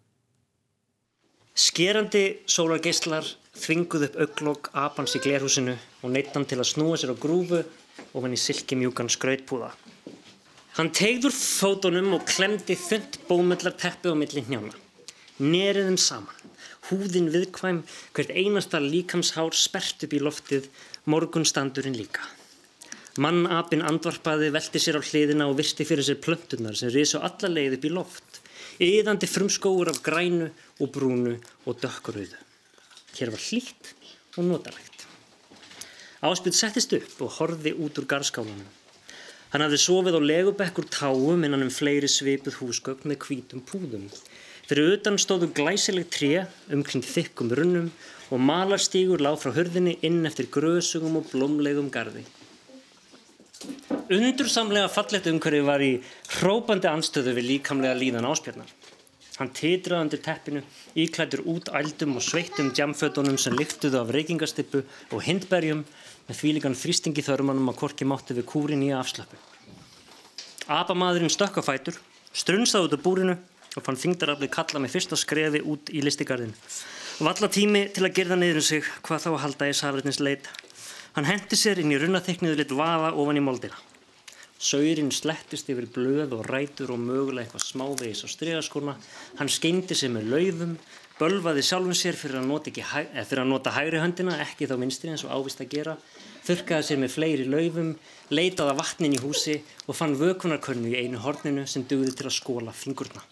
Skerandi 1.51 2.23
sólargeislar 2.47 3.25
þvinguð 3.59 4.05
upp 4.07 4.19
auglokk 4.23 4.69
apans 4.79 5.17
í 5.17 5.19
glerhúsinu 5.23 5.73
og 6.01 6.13
neittan 6.13 6.45
til 6.47 6.61
að 6.61 6.69
snúa 6.69 6.99
sér 6.99 7.11
á 7.11 7.19
grúfu 7.19 7.59
og 7.59 8.23
hann 8.23 8.35
í 8.35 8.39
silkimjúkan 8.39 9.11
skrautpúða. 9.11 9.73
Hann 10.77 10.93
tegður 10.95 11.35
fótonum 11.35 12.13
og 12.15 12.23
klemdi 12.29 12.77
þund 12.79 13.19
bómullar 13.27 13.75
teppi 13.75 14.07
á 14.07 14.15
milli 14.15 14.45
hnjána. 14.47 14.71
Neriðum 15.43 15.97
saman. 15.99 16.37
Húðin 16.87 17.27
viðkvæm, 17.33 17.83
hvert 18.15 18.31
einasta 18.31 18.79
líkamshár 18.79 19.55
spert 19.55 20.07
upp 20.07 20.15
í 20.15 20.21
loftið, 20.23 20.69
morgunstandurinn 21.11 21.99
líka. 21.99 22.23
Mannapin 23.19 23.83
andvarpaði, 23.83 24.53
velti 24.55 24.79
sér 24.79 24.99
á 24.99 25.01
hliðina 25.03 25.49
og 25.51 25.57
virti 25.59 25.83
fyrir 25.87 26.07
sér 26.07 26.21
plöntunar 26.23 26.79
sem 26.79 26.91
risu 26.95 27.19
alla 27.19 27.51
leið 27.51 27.77
upp 27.77 27.87
í 27.87 27.91
loft. 27.91 28.40
Yðandi 28.82 29.28
frumskóur 29.30 29.91
af 29.91 30.00
grænu 30.02 30.48
og 30.82 30.88
brúnu 30.89 31.36
og 31.70 31.76
dökkurauðu. 31.84 32.39
Hér 33.13 33.30
var 33.30 33.44
hlýtt 33.44 33.91
og 34.39 34.48
notalegt. 34.48 35.06
Áspil 36.26 36.56
settist 36.58 36.96
upp 36.98 37.22
og 37.22 37.36
horfi 37.38 37.76
út 37.78 38.02
úr 38.02 38.08
garskálanum. 38.10 38.65
Hann 39.54 39.65
hafði 39.67 39.80
sofið 39.86 40.17
á 40.17 40.22
legubekkur 40.26 40.89
táum 40.89 41.46
innan 41.46 41.67
um 41.67 41.70
fleiri 41.70 42.10
svipuð 42.10 42.58
húsgögn 42.58 43.06
með 43.12 43.22
hvítum 43.28 43.62
púðum. 43.62 44.10
Fyrir 44.65 44.96
utan 44.98 45.22
stóðu 45.22 45.54
glæsileg 45.54 46.10
tré 46.10 46.48
umkring 46.74 47.06
þykkum 47.06 47.54
runnum 47.54 47.94
og 48.34 48.41
malarstígur 48.50 49.22
lág 49.22 49.38
frá 49.44 49.54
hörðinni 49.54 50.00
inn 50.02 50.24
eftir 50.26 50.50
grösugum 50.50 51.22
og 51.22 51.30
blómlegum 51.30 51.94
gardi. 51.94 52.26
Undursamlega 54.12 54.89
fallett 54.91 55.28
umhverfi 55.30 55.60
var 55.63 55.80
í 55.80 55.91
hrópandi 56.34 56.89
anstöðu 56.89 57.32
við 57.38 57.45
líkamlega 57.47 57.95
líðan 57.95 58.26
áspjarnar. 58.28 58.71
Hann 59.38 59.52
titraði 59.56 60.04
undir 60.04 60.19
teppinu, 60.26 60.63
íklættur 61.00 61.45
út 61.47 61.69
ældum 61.71 62.17
og 62.19 62.26
sveittum 62.26 62.74
djamfötunum 62.76 63.38
sem 63.39 63.56
lyktuðu 63.56 64.02
af 64.02 64.10
reykingastippu 64.12 64.82
og 65.15 65.24
hindberjum 65.24 65.86
með 66.28 66.39
þvílikan 66.41 66.76
þrýstingi 66.76 67.24
þörmanum 67.24 67.71
að 67.71 67.78
korki 67.80 68.08
mátti 68.12 68.36
við 68.36 68.50
kúrin 68.52 68.84
í 68.84 68.89
afslappu. 68.91 69.39
Abamadurinn 70.67 71.32
stökk 71.32 71.62
á 71.63 71.69
fætur, 71.69 71.95
strunsaði 72.36 72.89
út 72.89 72.95
af 72.97 73.06
búrinu 73.06 73.38
og 73.78 73.86
fann 73.86 74.00
þingdaraflið 74.02 74.52
kalla 74.52 74.82
með 74.84 74.97
fyrsta 74.97 75.19
skrefi 75.21 75.62
út 75.63 75.88
í 75.88 76.04
listigarðin. 76.04 76.52
Valla 77.24 77.47
tími 77.47 77.86
til 77.95 78.04
að 78.10 78.17
gerða 78.19 78.39
niður 78.43 78.60
um 78.60 78.67
sig 78.74 78.91
hvað 79.08 79.24
þá 79.24 79.30
að 79.32 79.39
halda 79.45 79.71
í 79.71 79.78
safrætnins 79.80 80.19
leit. 80.19 80.52
Hann 81.15 81.32
hendi 81.32 81.56
sér 81.56 81.80
inn 81.80 81.95
í 81.95 82.02
runnaþykniðu 82.02 82.60
lit 82.60 82.76
vaða 82.76 83.13
ofan 83.15 83.39
í 83.39 83.45
moldina. 83.47 83.80
Saurinn 84.62 85.10
slettist 85.10 85.71
yfir 85.74 85.88
blöð 85.89 86.36
og 86.38 86.43
rætur 86.45 86.91
og 86.93 87.00
mögulega 87.02 87.47
eitthvað 87.47 87.63
smávegis 87.65 88.21
á 88.21 88.28
stregaskona. 88.30 88.93
Hann 89.39 89.50
skeindi 89.50 89.97
sig 89.97 90.12
með 90.13 90.28
laufum, 90.30 90.76
bölvaði 91.17 91.63
sjálfum 91.65 91.97
sér 91.97 92.13
fyrir 92.19 92.38
að, 92.38 92.78
hæ, 92.78 93.02
fyrir 93.26 93.41
að 93.41 93.50
nota 93.50 93.74
hægri 93.74 94.04
höndina, 94.04 94.38
ekki 94.45 94.69
þá 94.69 94.76
minstri 94.78 95.10
eins 95.10 95.26
og 95.26 95.34
ávist 95.34 95.65
að 95.65 95.74
gera, 95.74 95.97
þurkaði 96.45 96.88
sér 96.91 97.02
með 97.02 97.13
fleiri 97.15 97.50
laufum, 97.50 97.91
leitaði 98.30 98.78
vatnin 98.78 99.17
í 99.17 99.24
húsi 99.26 99.58
og 99.88 99.97
fann 99.97 100.13
vökunarkönnu 100.21 100.93
í 100.93 100.97
einu 101.02 101.26
horninu 101.26 101.65
sem 101.65 101.88
dugði 101.89 102.13
til 102.13 102.30
að 102.30 102.38
skóla 102.38 102.78
fingurna. 102.78 103.26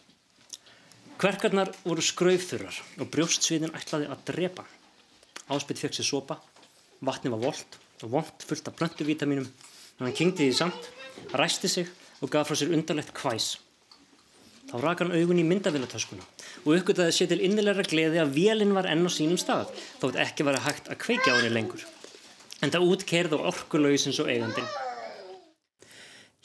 Kverkarnar 1.22 1.76
voru 1.86 2.02
skraufþurrar 2.10 2.84
og 2.98 3.10
brjóstsviðin 3.14 3.76
ætlaði 3.78 4.10
að 4.10 4.30
drepa. 4.34 4.66
Áspill 5.54 5.78
fekk 5.78 6.00
sér 6.00 6.10
sopa, 6.10 6.42
vatni 7.06 7.30
var 7.30 7.46
volt 7.52 7.84
og 8.02 8.16
vond 8.18 8.48
fullt 8.50 8.72
af 8.72 8.80
plöntuvítaminum, 8.80 9.46
en 10.00 10.08
hann 10.08 10.16
kynkti 10.16 10.48
því 10.48 10.56
samt 10.58 10.96
ræsti 11.34 11.68
sig 11.68 11.88
og 12.22 12.32
gaf 12.34 12.50
frá 12.50 12.58
sér 12.60 12.74
undarlegt 12.76 13.14
kvæs. 13.14 13.58
Þá 14.70 14.76
rak 14.84 15.00
hann 15.02 15.16
augun 15.16 15.40
í 15.42 15.46
myndavilatöskuna 15.50 16.26
og 16.66 16.76
uppgöttaði 16.76 17.16
sér 17.16 17.32
til 17.32 17.42
innilegra 17.46 17.86
gleði 17.88 18.20
að 18.22 18.36
vélinn 18.36 18.76
var 18.76 18.90
enn 18.92 19.08
á 19.08 19.10
sínum 19.10 19.40
stað 19.42 19.72
þótt 20.02 20.20
ekki 20.26 20.46
var 20.46 20.60
að 20.60 20.68
hægt 20.68 20.92
að 20.92 21.02
kveikja 21.06 21.34
á 21.34 21.38
henni 21.40 21.56
lengur. 21.56 21.82
En 22.62 22.70
það 22.70 22.92
útkerð 22.92 23.40
og 23.40 23.48
orkulauðsins 23.54 24.20
og 24.22 24.30
eigandin. 24.30 24.70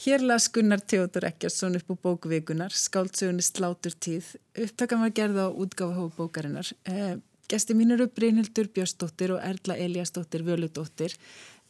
Hér 0.05 0.25
las 0.27 0.49
Gunnar 0.51 0.81
Teodor 0.81 1.29
Ekkertsson 1.29 1.77
upp 1.79 1.93
á 1.93 1.95
bókvikunar, 2.03 2.73
skáltsugunni 2.75 3.45
Slátur 3.45 3.95
tíð. 3.95 4.33
Upptakan 4.59 5.05
var 5.05 5.13
gerð 5.15 5.39
á 5.39 5.47
útgáfa 5.53 5.95
hófbókarinnar. 6.01 6.73
Eh, 6.85 7.21
gesti 7.49 7.77
mín 7.79 7.93
eru 7.95 8.09
Brynhildur 8.09 8.73
Björnsdóttir 8.75 9.37
og 9.37 9.45
Erla 9.45 9.77
Eliasdóttir 9.77 10.43
Völudóttir. 10.43 11.15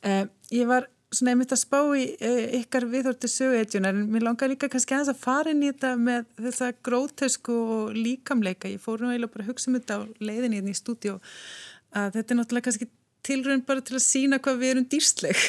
Eh, 0.03 0.25
ég 0.51 0.67
var 0.67 0.89
svona 1.19 1.35
einmitt 1.35 1.55
að 1.55 1.61
spá 1.63 1.79
í 1.99 2.05
e, 2.19 2.33
ykkar 2.61 2.87
viðhorti 2.93 3.31
söguhetjunar 3.31 3.95
en 3.95 4.09
mér 4.13 4.27
langar 4.27 4.51
líka 4.53 4.71
kannski 4.73 4.97
að 4.99 5.13
fara 5.21 5.53
inn 5.55 5.63
í 5.65 5.71
þetta 5.73 5.95
með 6.01 6.27
þessa 6.47 6.73
grótösku 6.87 7.57
og 7.77 7.95
líkamleika. 7.99 8.71
Ég 8.73 8.83
fór 8.83 9.03
nú 9.03 9.13
eiginlega 9.13 9.35
bara 9.35 9.47
að 9.47 9.53
hugsa 9.53 9.71
um 9.71 9.79
þetta 9.79 10.01
á 10.01 10.01
leiðinni 10.21 10.63
inn 10.63 10.73
í 10.73 10.77
stúdíu 10.79 11.19
að 11.95 12.19
þetta 12.19 12.35
er 12.35 12.41
náttúrulega 12.41 12.69
kannski 12.69 12.91
tilrönd 13.25 13.65
bara 13.69 13.85
til 13.85 13.97
að 13.99 14.05
sína 14.05 14.41
hvað 14.43 14.61
við 14.61 14.75
erum 14.75 14.91
dýrsleg. 14.93 15.47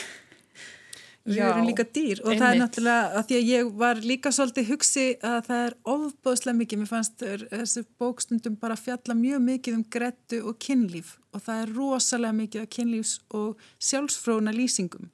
Við 1.25 1.39
Já, 1.39 1.47
erum 1.49 1.65
líka 1.65 1.81
dýr 1.89 2.19
og 2.21 2.27
einmitt. 2.29 2.41
það 2.43 2.51
er 2.51 2.59
náttúrulega 2.61 3.05
að 3.17 3.23
því 3.29 3.37
að 3.37 3.47
ég 3.49 3.69
var 3.81 4.01
líka 4.11 4.31
svolítið 4.35 4.67
hugsi 4.69 5.05
að 5.25 5.37
það 5.47 5.61
er 5.63 5.75
ofbóðslega 5.95 6.57
mikið, 6.59 6.81
mér 6.81 6.91
fannst 6.91 7.23
þessu 7.25 7.83
bókstundum 7.97 8.57
bara 8.61 8.77
fjalla 8.77 9.15
mjög 9.17 9.41
mikið 9.47 9.79
um 9.79 9.85
grettu 9.95 10.41
og 10.45 10.59
kynlíf 10.61 11.15
og 11.33 11.41
það 11.47 11.63
er 11.63 11.73
rosalega 11.79 12.37
mikið 12.43 12.61
af 12.61 12.69
kynlífs 12.77 13.15
og 13.41 13.65
sjálfsfróna 13.81 14.53
lýsingum 14.53 15.09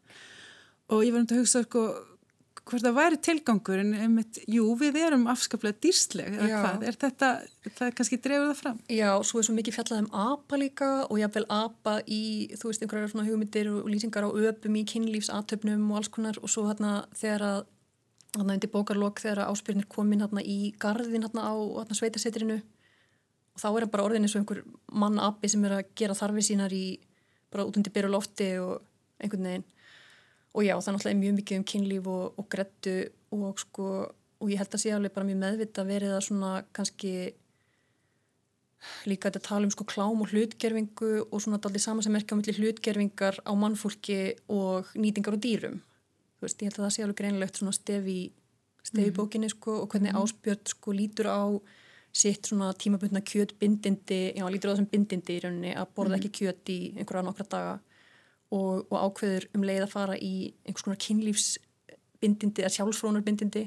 og 0.92 1.04
ég 1.06 1.14
var 1.14 1.24
um 1.24 1.28
að 1.30 1.42
hugsa 1.42 1.64
sko, 1.66 1.84
hvort 2.62 2.86
það 2.86 2.98
væri 2.98 3.20
tilgangur 3.26 3.82
en 3.82 3.94
einmitt, 4.06 4.40
jú, 4.52 4.68
við 4.80 5.00
erum 5.02 5.26
afskaplega 5.32 5.80
dýrsleg 5.84 6.38
eða 6.38 6.62
hvað, 6.62 6.86
er 6.88 6.98
þetta, 7.02 7.30
það 7.80 7.94
kannski 7.98 8.20
drefur 8.22 8.50
það 8.52 8.60
fram? 8.60 8.80
Já, 8.92 9.10
svo 9.28 9.42
er 9.42 9.48
svo 9.48 9.56
mikið 9.58 9.78
fjallað 9.78 10.04
um 10.04 10.10
apa 10.24 10.60
líka 10.62 10.90
og 11.08 11.20
jáfnvel 11.22 11.48
apa 11.56 11.98
í, 12.06 12.24
þú 12.60 12.72
veist, 12.72 12.86
einhverjar 12.86 13.14
svona 13.14 13.28
hugmyndir 13.28 13.72
og 13.74 13.90
lýsingar 13.90 14.28
á 14.28 14.32
öpum 14.32 14.78
í 14.78 14.86
kynlífsatöfnum 14.94 15.88
og 15.90 16.02
alls 16.02 16.12
konar 16.14 16.40
og 16.42 16.52
svo 16.52 16.68
hérna 16.70 17.02
þegar 17.18 17.48
að 17.48 17.62
hérna 18.38 18.56
undir 18.56 18.72
bókarlokk 18.72 19.20
þegar 19.20 19.44
að 19.44 19.56
áspyrnir 19.56 19.90
komin 19.92 20.24
hérna 20.24 20.44
í 20.44 20.72
gardin 20.80 21.26
hérna 21.26 21.50
á 21.52 21.54
hérna 21.56 21.98
sveitasettirinu 21.98 22.62
og 22.62 23.60
þá 23.60 23.68
er 23.68 23.84
það 23.84 23.92
bara 23.96 24.06
orðin 24.08 24.28
eins 24.28 24.36
og 24.38 24.44
einhver 24.44 24.62
mann 24.88 25.20
api 25.20 25.50
sem 25.52 25.66
er 25.68 25.80
að 25.80 25.90
gera 26.00 26.16
þarfi 26.16 26.46
sínar 26.48 26.72
í 26.72 26.86
bara 27.52 27.66
út 27.68 27.76
undir 27.80 27.92
byrju 27.92 28.12
lofti 28.14 28.48
og 28.64 28.80
einhvern 29.20 29.50
veginn 29.50 29.68
og 30.52 30.66
já, 30.66 30.74
það 30.76 30.90
er 30.90 30.96
náttúrulega 30.96 31.22
mjög 31.22 31.38
mikið 31.40 31.60
um 31.60 31.68
kynlíf 31.72 32.10
og, 32.12 32.40
og 32.40 32.50
grettu 32.52 32.96
og 33.32 33.62
sko 33.62 33.86
og 34.42 34.50
ég 34.50 34.58
held 34.58 34.74
að 34.74 34.84
sé 34.84 34.92
alveg 34.96 35.14
bara 35.16 35.28
mjög 35.28 35.40
meðvita 35.44 35.86
verið 35.86 36.16
að 36.18 36.26
svona 36.26 36.52
kannski 36.74 37.14
líka 39.06 39.30
þetta 39.30 39.44
tala 39.46 39.68
um 39.68 39.74
sko 39.74 39.86
klám 39.86 40.24
og 40.24 40.32
hlutgerfingu 40.34 41.12
og 41.28 41.42
svona 41.44 41.60
daldi 41.62 41.82
saman 41.82 42.06
sem 42.06 42.14
merkja 42.16 42.38
um 42.38 42.42
hlutgerfingar 42.42 43.38
á 43.46 43.52
mannfólki 43.54 44.22
og 44.50 44.90
nýtingar 44.98 45.38
og 45.38 45.44
dýrum. 45.44 45.78
Þú 46.40 46.48
veist, 46.48 46.64
ég 46.64 46.72
held 46.72 46.80
að 46.80 46.86
það 46.88 46.96
sé 46.96 47.04
alveg 47.06 47.20
greinilegt 47.22 47.60
svona 47.60 47.76
stefi 47.78 48.20
stefi 48.82 49.14
bókinni 49.14 49.50
sko 49.52 49.84
og 49.84 49.94
hvernig 49.94 50.18
áspjörn 50.18 50.66
sko 50.74 50.96
lítur 50.98 51.30
á 51.30 51.46
sitt 52.12 52.50
svona 52.50 52.74
tímabundna 52.74 53.22
kjötbindindi 53.22 54.34
já, 54.36 54.46
lítur 54.50 54.72
á 54.72 54.74
það 54.74 54.82
sem 54.82 54.90
bindindi 54.92 55.38
í 55.38 55.44
rauninni 55.44 55.76
að 55.78 55.94
borða 55.96 56.18
ekki 56.18 56.32
kjöt 56.42 56.72
í 56.74 56.80
einhverja 56.98 57.24
nokkra 57.28 57.46
daga 57.54 57.76
og, 58.52 58.86
og 58.92 58.98
ákveður 59.08 59.48
um 59.56 59.66
leið 59.68 59.86
að 59.86 59.94
fara 59.94 60.18
í 60.20 60.34
einhvers 60.66 60.86
konar 60.86 61.02
kynlífsbindindi 61.06 62.64
eða 62.66 62.76
sjálfsfrónarbindindi 62.76 63.66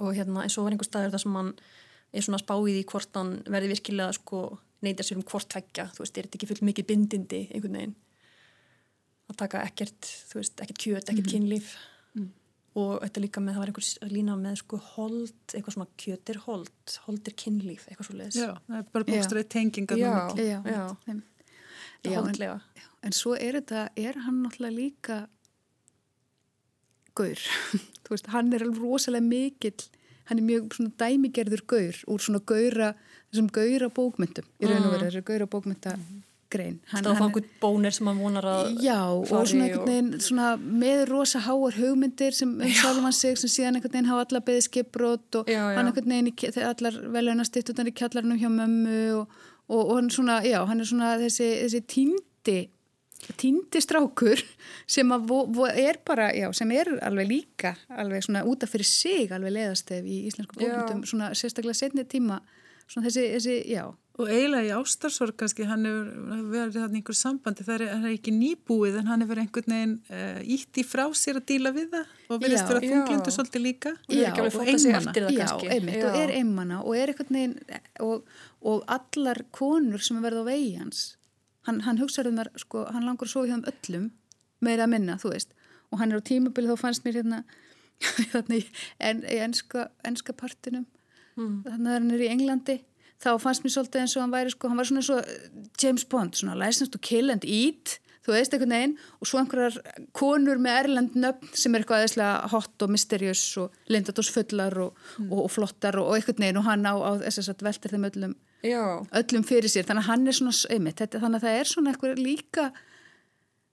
og 0.00 0.16
hérna 0.16 0.44
eins 0.44 0.56
og 0.58 0.66
var 0.66 0.76
einhver 0.76 0.88
staður 0.88 1.14
þar 1.14 1.24
sem 1.24 1.38
hann 1.40 1.54
er 2.10 2.26
svona 2.26 2.40
spáið 2.40 2.80
í 2.80 2.88
hvort 2.90 3.16
hann 3.18 3.36
verði 3.50 3.72
virkilega 3.74 4.16
sko 4.16 4.42
neyta 4.84 5.04
sér 5.04 5.20
um 5.20 5.26
hvort 5.28 5.48
tveggja, 5.50 5.90
þú 5.94 6.04
veist, 6.04 6.16
er 6.16 6.26
þetta 6.26 6.38
ekki 6.38 6.50
full 6.50 6.66
mikið 6.70 6.88
bindindi 6.88 7.40
einhvern 7.50 7.78
veginn? 7.78 7.96
Að 9.30 9.38
taka 9.44 9.62
ekkert, 9.68 10.08
þú 10.30 10.40
veist, 10.40 10.62
ekkert 10.64 10.80
kjöt, 10.82 11.10
ekkert 11.10 11.26
mm. 11.26 11.32
kynlíf. 11.34 11.74
Mm. 12.18 12.30
og 12.80 12.96
þetta 13.04 13.22
líka 13.22 13.42
með, 13.42 13.54
það 13.54 13.62
var 13.62 13.70
einhvers 13.72 13.90
lína 14.10 14.36
með 14.40 14.56
sko 14.62 14.80
hold, 14.94 15.34
eitthvað 15.52 15.76
svona 15.76 15.90
kjöt 16.00 16.32
er 16.32 16.40
hold, 16.46 16.94
hold 17.06 17.30
er 17.30 17.36
kynlíf, 17.44 17.84
eitthvað 17.86 18.08
svo 18.08 18.16
leiðis 18.18 18.38
Já, 18.40 18.50
það 18.66 18.78
er 18.80 18.88
bara 18.94 19.08
bókstræði 19.10 19.48
tengingar 19.54 20.00
Já, 20.00 20.14
já, 20.38 20.58
já, 20.64 20.80
já 22.06 22.16
holdlega. 22.16 22.56
en, 22.56 22.89
en 23.06 23.16
svo 23.16 23.36
er 23.36 23.60
þetta, 23.60 23.88
er 23.96 24.18
hann 24.26 24.42
náttúrulega 24.44 24.76
líka 24.76 25.20
gaur, 27.18 27.46
þú 28.04 28.14
veist, 28.14 28.30
hann 28.34 28.52
er 28.54 28.66
alveg 28.66 28.82
rosalega 28.82 29.26
mikill 29.26 29.88
hann 30.30 30.38
er 30.38 30.46
mjög 30.46 30.74
svona 30.76 30.92
dæmigerður 31.00 31.62
gaur 31.66 32.02
úr 32.06 32.22
svona 32.22 32.40
gaura, 32.46 32.94
þessum 33.30 33.50
gaura 33.54 33.90
bókmyndum 33.90 34.46
í 34.60 34.68
raun 34.70 34.84
og 34.86 34.92
veru, 34.94 35.06
þessu 35.08 35.24
gaura 35.26 35.48
bókmynda 35.50 35.96
grein. 36.50 36.80
Stáfangur 36.90 37.44
bónir 37.62 37.94
sem 37.94 38.08
hann 38.10 38.18
vonar 38.18 38.46
að 38.50 38.80
já, 38.82 38.98
og 39.06 39.26
svona 39.30 39.68
einhvern 39.68 39.86
veginn 39.86 40.08
og... 40.16 40.24
svona 40.24 40.48
með 40.58 41.04
rosa 41.10 41.42
háar 41.44 41.76
hugmyndir 41.78 42.34
sem 42.36 42.56
um 42.56 43.04
hann 43.06 43.14
sig 43.14 43.38
sem 43.38 43.52
síðan 43.52 43.78
einhvern 43.78 43.94
veginn 43.94 44.10
hafa 44.10 44.26
alla 44.26 44.42
beðið 44.48 44.66
skipbrot 44.66 45.40
og 45.40 45.50
já, 45.50 45.60
já. 45.60 45.76
hann 45.78 45.90
einhvern 45.90 46.14
veginn 46.14 46.32
í, 46.32 46.64
allar 46.70 46.98
veljónastitt 47.18 47.70
utan 47.74 47.90
í 47.90 47.94
kjallarnum 47.94 48.40
hjá 48.40 48.50
mömmu 48.50 48.98
og, 49.20 49.38
og, 49.68 49.80
og 49.84 49.94
hann 49.96 50.10
svona, 50.14 50.40
já, 50.46 50.58
hann 50.66 50.82
er 50.82 50.90
svona 50.90 51.14
þessi, 51.22 51.50
þessi 51.64 51.82
tíndi 51.94 52.58
týndi 53.38 53.82
strákur 53.82 54.40
sem 54.90 55.12
er 55.12 56.00
bara, 56.06 56.30
já, 56.36 56.48
sem 56.56 56.70
er 56.76 56.92
alveg 57.06 57.28
líka, 57.28 57.74
alveg 57.88 58.24
svona 58.26 58.44
útaf 58.48 58.72
fyrir 58.74 58.88
sig 58.88 59.32
alveg 59.34 59.56
leðastef 59.58 60.06
í 60.06 60.24
íslensku 60.30 60.58
bókmyndum 60.58 61.04
svona 61.08 61.32
sérstaklega 61.38 61.78
setni 61.82 62.06
tíma 62.08 62.40
svona 62.90 63.06
þessi, 63.08 63.26
þessi, 63.36 63.56
já. 63.70 63.84
Og 64.20 64.28
eiginlega 64.28 64.66
í 64.66 64.72
ástarssorg 64.74 65.36
kannski 65.40 65.64
hann 65.64 65.86
hefur 65.86 66.40
verið 66.50 66.82
hann 66.82 66.96
einhver 66.98 67.16
sambandi 67.16 67.64
það 67.64 67.76
er, 67.76 67.84
er 67.94 68.08
ekki 68.10 68.34
nýbúið 68.36 68.98
en 69.00 69.08
hann 69.08 69.24
hefur 69.24 69.40
einhvern 69.40 69.74
veginn 69.74 69.94
uh, 70.10 70.40
ítt 70.56 70.80
í 70.82 70.84
frá 70.84 71.06
sér 71.16 71.38
að 71.40 71.46
díla 71.48 71.72
við 71.76 71.94
það 71.94 72.34
og 72.34 72.42
verðist 72.42 72.68
vera 72.68 72.82
þunglindu 72.84 73.34
svolítið 73.36 73.64
líka. 73.64 73.94
Já, 74.10 74.26
og, 74.34 74.50
og 74.50 74.68
einmana. 74.74 75.14
já, 75.30 75.46
einmitt, 75.76 76.02
og 76.04 76.18
er 76.20 76.34
einmana 76.36 76.82
og 76.82 76.98
er 76.98 77.14
einhvern 77.14 77.38
veginn 77.38 77.56
og, 78.04 78.36
og 78.60 78.84
allar 78.98 79.40
konur 79.56 80.04
sem 80.04 80.20
er 80.20 80.26
verið 80.28 80.44
á 80.44 80.50
vegi 80.50 80.76
hans 80.82 81.06
hann, 81.68 81.80
hann 81.86 82.00
hugsaður 82.00 82.32
um 82.32 82.40
þar, 82.40 82.52
sko, 82.62 82.84
hann 82.94 83.06
langur 83.08 83.28
að 83.28 83.34
sofa 83.34 83.50
hjá 83.50 83.56
um 83.58 83.66
öllum 83.72 84.10
meira 84.64 84.86
að 84.86 84.92
minna, 84.94 85.16
þú 85.20 85.34
veist. 85.34 85.56
Og 85.90 86.00
hann 86.00 86.12
er 86.12 86.20
á 86.20 86.28
tímabili, 86.28 86.70
þá 86.70 86.84
fannst 86.84 87.06
mér 87.06 87.20
hérna 87.20 87.42
þannig 88.34 88.68
en, 88.98 89.24
í 89.24 89.40
enska, 89.44 89.88
enska 90.06 90.36
partinum. 90.36 90.86
Mm. 91.38 91.62
þannig 91.64 91.88
að 91.88 91.96
hann 91.96 92.12
er 92.14 92.22
í 92.24 92.30
Englandi. 92.30 92.78
Þá 93.20 93.30
fannst 93.40 93.64
mér 93.64 93.74
svolítið 93.74 94.02
eins 94.02 94.14
og 94.16 94.24
hann 94.24 94.32
væri 94.32 94.52
sko, 94.52 94.68
hann 94.70 94.80
var 94.80 94.88
svona 94.88 95.02
eins 95.02 95.10
og 95.14 95.82
James 95.82 96.06
Bond, 96.08 96.36
svona 96.36 96.56
licensed 96.58 96.94
to 96.94 97.00
kill 97.04 97.32
and 97.32 97.44
eat 97.44 97.98
þú 98.24 98.34
veist, 98.34 98.54
einhvern 98.54 98.74
veginn, 98.74 98.96
og 99.18 99.28
svo 99.28 99.40
einhverjar 99.40 99.78
konur 100.16 100.60
með 100.60 100.78
erlend 100.82 101.16
nöfn 101.18 101.52
sem 101.56 101.74
er 101.74 101.82
eitthvað 101.82 102.04
eðslega 102.04 102.50
hot 102.52 102.84
og 102.84 102.92
mysterious 102.92 103.42
og 103.60 103.76
lindadósfullar 103.92 104.76
og, 104.84 104.98
mm. 105.18 105.30
og, 105.30 105.44
og 105.46 105.50
flottar 105.54 105.98
og, 106.00 106.10
og 106.10 106.18
einhvern 106.18 106.44
veginn. 106.44 106.60
Og 106.60 106.68
hann 106.68 106.84
á, 106.84 106.94
á 107.00 107.10
þess 107.24 107.52
að 107.52 107.64
velta 107.66 107.92
þeim 107.92 108.08
öllum 108.10 108.36
Já. 108.66 109.06
öllum 109.16 109.44
fyrir 109.46 109.72
sér, 109.72 109.86
þannig 109.88 110.04
að 110.04 110.10
hann 110.10 110.26
er 110.28 110.36
svona 110.36 110.54
einmitt, 110.74 110.98
þetta, 111.00 111.20
þannig 111.22 111.40
að 111.40 111.46
það 111.46 111.58
er 111.58 111.70
svona 111.70 111.92
eitthvað 111.92 112.20
líka 112.20 112.70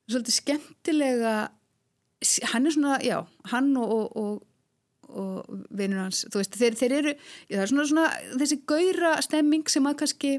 svolítið 0.08 0.38
skemmtilega 0.38 1.34
hann 2.54 2.66
er 2.70 2.76
svona, 2.76 3.00
já 3.04 3.18
hann 3.52 3.74
og, 3.78 3.92
og, 3.92 4.22
og, 4.22 5.18
og 5.18 5.66
vinnur 5.76 6.06
hans, 6.06 6.24
þú 6.32 6.42
veist, 6.42 6.60
þeir, 6.60 6.78
þeir 6.80 6.96
eru 7.02 7.16
það 7.20 7.66
er 7.66 7.74
svona, 7.74 7.90
svona 7.92 8.38
þessi 8.40 8.62
gauðra 8.70 9.16
stemming 9.26 9.68
sem 9.72 9.90
að 9.90 10.00
kannski 10.04 10.38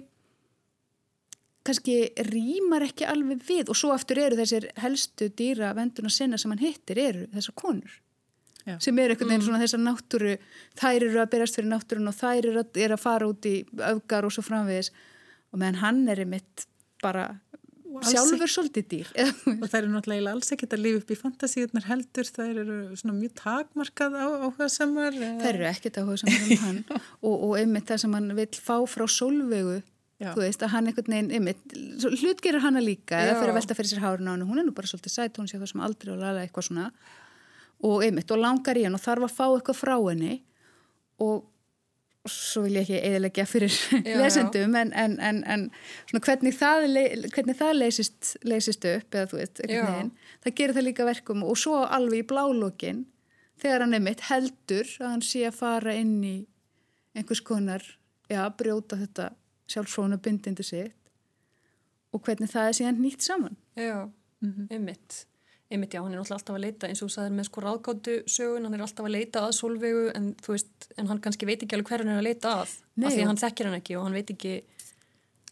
kannski 1.69 1.97
rýmar 2.31 2.87
ekki 2.87 3.05
alveg 3.05 3.43
við. 3.45 3.69
Og 3.69 3.77
svo 3.77 3.93
aftur 3.93 4.23
eru 4.23 4.39
þessir 4.39 4.71
helstu 4.81 5.29
dýra 5.37 5.75
venduna 5.77 6.09
sinna 6.13 6.39
sem 6.41 6.55
hann 6.55 6.63
hittir 6.63 7.01
eru 7.03 7.27
þessar 7.35 7.57
konur 7.59 7.99
Já. 8.69 8.77
sem 8.85 8.99
er 9.01 9.15
einhvern 9.15 9.31
veginn 9.33 9.41
mm. 9.41 9.49
svona 9.49 9.63
þessar 9.63 9.85
náttúru 9.85 10.35
þær 10.79 11.07
eru 11.09 11.23
að 11.23 11.31
berast 11.35 11.59
fyrir 11.59 11.71
náttúrun 11.73 12.11
og 12.11 12.19
þær 12.19 12.51
eru 12.51 12.63
að, 12.63 12.81
er 12.85 12.95
að 12.95 13.05
fara 13.05 13.29
út 13.31 13.49
í 13.49 13.55
öfgar 13.91 14.29
og 14.29 14.35
svo 14.35 14.45
framvegis. 14.45 14.93
Og 15.49 15.63
meðan 15.63 15.81
hann 15.81 16.03
er 16.13 16.23
einmitt 16.27 16.69
bara 17.03 17.31
sjálfur 18.05 18.51
svolítið 18.53 18.89
dýr. 18.91 19.13
Og 19.63 19.65
það 19.65 19.79
eru 19.81 19.93
náttúrulega 19.93 20.33
alls 20.35 20.53
ekkert 20.55 20.75
að 20.77 20.83
lifa 20.85 21.01
upp 21.01 21.13
í 21.13 21.19
fantasíunar 21.19 21.87
heldur, 21.89 22.31
það 22.37 22.51
eru 22.63 22.79
svona 23.01 23.17
mjög 23.17 23.37
takmarkað 23.41 24.19
á 24.21 24.27
áhuga 24.45 24.69
samar 24.73 25.17
það 25.17 25.47
eru 25.53 25.69
ekkert 25.71 26.01
áhuga 26.03 26.19
samar 26.23 26.43
um 26.45 26.65
hann. 26.67 26.83
Og, 27.27 27.33
og 27.35 27.55
einmitt 27.61 27.89
það 27.89 28.03
sem 28.05 28.19
hann 28.19 28.35
vil 28.39 28.51
fá 28.61 28.77
frá 28.91 29.07
sólvegu 29.09 29.79
Já. 30.19 30.33
þú 30.35 30.43
veist 30.43 30.63
að 30.67 30.73
hann 30.75 30.91
einhvern 30.91 31.15
veginn 31.15 31.35
einmitt, 31.39 31.75
hlutgerir 32.03 32.63
hanna 32.65 32.81
líka 32.83 33.21
eða 33.23 33.37
fyrir 33.39 33.53
að 33.53 33.59
velta 33.61 33.77
fyrir 33.79 33.91
sér 33.93 34.01
hárun 34.03 34.27
á 34.27 34.35
hann 34.35 34.49
hún 34.49 34.59
er 34.59 34.67
nú 34.67 34.73
bara 34.75 34.91
svolítið 34.91 35.15
sætt, 35.15 35.39
hún 35.39 35.47
sé 35.47 35.61
það 35.61 35.71
sem 35.71 35.83
aldrei 35.87 36.11
og 36.11 36.19
laga 36.19 36.43
eitthvað 36.43 36.67
svona 36.67 36.87
og 37.87 38.03
einmitt 38.03 38.31
og 38.35 38.43
langar 38.43 38.79
í 38.79 38.85
hann 38.87 38.97
og 38.99 39.03
þarf 39.03 39.29
að 39.29 39.37
fá 39.37 39.45
eitthvað 39.47 39.79
frá 39.79 39.95
henni. 39.97 40.41
Og 41.23 41.47
svo 42.29 42.65
vil 42.67 42.79
ég 42.79 42.85
ekki 42.85 42.99
eðilegja 43.09 43.45
fyrir 43.49 43.75
já, 44.09 44.17
lesendum 44.21 44.75
já. 44.75 44.81
en, 44.83 44.93
en, 44.93 45.15
en, 45.47 45.69
en 46.13 46.21
hvernig 46.25 46.57
það, 46.59 46.89
hvernig 47.35 47.59
það 47.59 47.79
leysist, 47.79 48.35
leysist 48.45 48.85
upp 48.91 49.15
eða 49.15 49.31
þú 49.31 49.41
veit, 49.41 49.63
það 49.63 50.57
gerir 50.61 50.77
það 50.77 50.89
líka 50.91 51.09
verkum. 51.09 51.47
Og 51.47 51.59
svo 51.61 51.83
alveg 51.87 52.25
í 52.25 52.29
blálókin 52.29 53.07
þegar 53.63 53.87
hann 53.87 53.99
einmitt 53.99 54.27
heldur 54.29 54.91
að 55.01 55.15
hann 55.15 55.25
sé 55.27 55.47
að 55.49 55.59
fara 55.59 55.95
inn 55.99 56.19
í 56.27 56.37
einhvers 57.19 57.43
konar, 57.43 57.83
já, 58.31 58.43
brjóta 58.55 58.99
þetta 59.01 59.33
sjálfsfrónu 59.69 60.21
bindindi 60.23 60.65
sitt 60.65 60.95
og 62.15 62.23
hvernig 62.25 62.51
það 62.51 62.71
er 62.71 62.77
síðan 62.79 63.03
nýtt 63.03 63.25
saman. 63.25 63.57
Já, 63.77 64.09
mm 64.41 64.53
-hmm. 64.53 64.69
einmitt 64.73 65.28
einmitt 65.69 65.93
já, 65.93 66.01
hann 66.01 66.15
er 66.15 66.23
alltaf 66.23 66.55
að 66.55 66.65
leita 66.65 66.89
eins 66.89 67.03
og 67.03 67.11
þú 67.11 67.15
sagðir 67.15 67.35
með 67.37 67.47
sko 67.51 67.63
ráðgáttu 67.65 68.17
sögun, 68.31 68.65
hann 68.65 68.77
er 68.77 68.85
alltaf 68.87 69.05
að 69.05 69.15
leita 69.15 69.45
að 69.45 69.55
solvegu 69.59 70.07
en 70.17 70.31
þú 70.41 70.55
veist, 70.55 70.89
en 70.97 71.11
hann 71.11 71.21
kannski 71.25 71.49
veit 71.49 71.65
ekki 71.65 71.77
alveg 71.77 71.93
hver 71.93 72.05
hann 72.05 72.13
er 72.15 72.23
að 72.23 72.29
leita 72.31 72.55
að, 72.63 72.75
Nei, 72.97 73.07
af 73.11 73.17
því 73.17 73.27
hann 73.29 73.41
þekkir 73.43 73.69
hann 73.69 73.79
ekki 73.79 73.99
og 73.99 74.07
hann 74.07 74.17
veit 74.17 74.33
ekki 74.33 74.55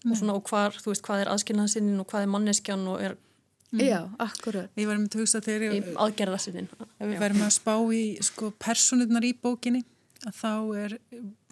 og, 0.07 0.16
svona, 0.16 0.37
og 0.38 0.48
hvar, 0.48 0.76
þú 0.81 0.92
veist, 0.92 1.05
hvað 1.05 1.24
er 1.24 1.33
aðskilnaðsinnin 1.35 2.00
og 2.00 2.09
hvað 2.11 2.24
er 2.24 2.33
manneskjan 2.33 2.87
og 2.92 3.05
er 3.05 3.16
mm. 3.16 3.83
Já, 3.83 3.98
akkurat. 4.22 4.70
Ég 4.79 4.88
var 4.88 5.00
um 5.00 5.09
að 5.09 5.18
hugsa 5.20 5.42
þegar 5.44 5.66
ég 5.68 5.90
aðgerðasinnin. 6.07 6.70
Við 7.02 7.18
verðum 7.20 7.46
að 7.46 7.57
spá 7.59 7.74
í 7.92 8.05
sko 8.24 8.52
personurnar 8.62 9.26
í 9.26 9.35
bókinni 9.42 9.83
að 10.24 10.38
þá 10.40 10.52
er 10.85 10.96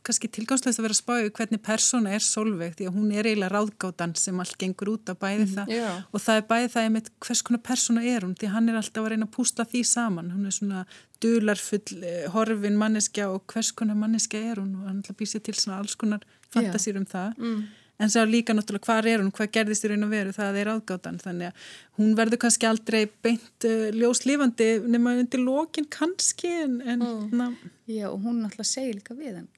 kannski 0.05 0.29
tilgámslegast 0.33 0.81
að 0.81 0.87
vera 0.87 0.95
að 0.95 1.01
spája 1.01 1.31
hvernig 1.39 1.61
persóna 1.65 2.13
er 2.15 2.25
solveig 2.25 2.75
því 2.79 2.89
að 2.89 2.97
hún 2.99 3.13
er 3.15 3.29
eiginlega 3.29 3.53
ráðgátan 3.55 4.15
sem 4.21 4.41
allt 4.43 4.57
gengur 4.61 4.91
út 4.95 5.13
að 5.13 5.21
bæði 5.23 5.47
það. 5.55 5.71
mm, 5.71 5.77
yeah. 5.79 6.03
og 6.11 6.25
það 6.25 6.41
er 6.41 6.49
bæði 6.51 6.73
það 6.75 6.89
með 6.97 7.09
hvers 7.27 7.43
konar 7.47 7.63
persóna 7.69 8.05
er 8.11 8.27
hún 8.27 8.35
því 8.41 8.51
hann 8.55 8.69
er 8.69 8.81
alltaf 8.81 9.05
að 9.05 9.15
reyna 9.15 9.29
að 9.29 9.33
pústa 9.39 9.67
því 9.71 9.85
saman. 9.89 10.29
Hún 10.35 10.51
er 10.51 10.57
svona 10.59 10.83
dularfull 11.25 12.03
eh, 12.03 12.27
horfin 12.35 12.77
manneskja 12.81 13.31
og 13.33 13.47
hvers 13.53 13.73
konar 13.73 13.99
manneskja 13.99 14.43
er 14.51 14.61
hún? 14.61 14.77
Og 14.77 14.91
hann 14.91 15.01
alltaf 15.01 15.19
býr 15.21 15.33
sér 15.33 15.45
til 15.49 15.57
svona 15.57 15.81
alls 15.81 15.97
konar 15.97 16.29
fantasýr 16.53 17.01
um 17.01 17.09
það. 17.09 17.41
Mm. 17.41 17.65
en 18.05 18.11
sá 18.11 18.25
líka 18.27 18.51
náttúrulega 18.51 18.89
hvað 18.89 19.07
er 19.07 19.21
hún, 19.23 19.31
hvað 19.31 19.53
gerðist 19.55 19.85
í 19.87 19.89
raun 19.93 20.03
og 20.03 20.11
veru? 20.11 20.33
Það 20.35 20.57
er 20.59 20.67
ráðgátan. 20.67 21.21
Þannig 21.23 21.53
að 21.53 21.69
hún 22.01 22.17
verður 22.19 22.41
kannski 22.43 22.67
aldrei 22.67 23.05
beint 23.23 23.69
uh, 23.71 23.91
ljóslífandi 23.95 24.71
nema 24.91 25.15
undir 25.21 25.41
lókin 25.41 25.87
kannski 25.87 26.51
en, 26.65 26.81
en 26.83 27.05
mm. 27.07 27.61
Já 27.87 28.09
og 28.11 28.19
hún 28.25 28.43
náttúrulega 28.43 28.67
segir 28.67 28.99
líka 28.99 29.15
við 29.15 29.39
hann 29.39 29.53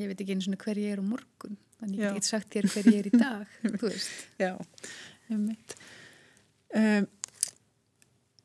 ég 0.00 0.12
veit 0.12 0.22
ekki 0.22 0.36
eins 0.36 0.48
og 0.50 0.56
hver 0.62 0.80
ég 0.80 0.96
er 0.96 1.02
á 1.02 1.06
morgun 1.06 1.58
þannig 1.80 2.02
ég 2.02 2.16
get 2.18 2.28
sagt 2.28 2.54
þér 2.54 2.70
hver 2.72 2.88
ég 2.92 2.98
er 3.02 3.10
í 3.10 3.14
dag 3.16 3.58
þú 3.80 3.90
veist. 3.90 4.14
Já, 4.40 4.52
um, 5.32 5.50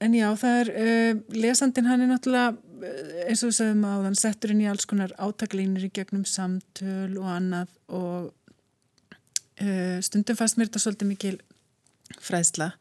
en 0.02 0.18
já, 0.18 0.28
það 0.42 0.60
er 0.64 0.74
uh, 0.74 1.24
lesandin 1.38 1.90
hann 1.90 2.04
er 2.06 2.12
náttúrulega 2.12 2.58
eins 3.28 3.44
og 3.44 3.52
við 3.52 3.58
sagðum 3.60 3.86
á 3.86 3.94
þann 4.08 4.20
settur 4.20 4.54
inn 4.54 4.64
í 4.64 4.70
alls 4.70 4.88
konar 4.90 5.14
átaklínir 5.22 5.88
í 5.88 5.94
gegnum 5.94 6.26
samtöl 6.28 7.14
og 7.22 7.30
annað 7.30 7.74
og 7.94 8.32
uh, 9.62 9.98
stundum 10.04 10.40
fannst 10.40 10.60
mér 10.60 10.72
þetta 10.72 10.84
svolítið 10.86 11.12
mikil 11.12 11.38
fræðsla 12.22 12.72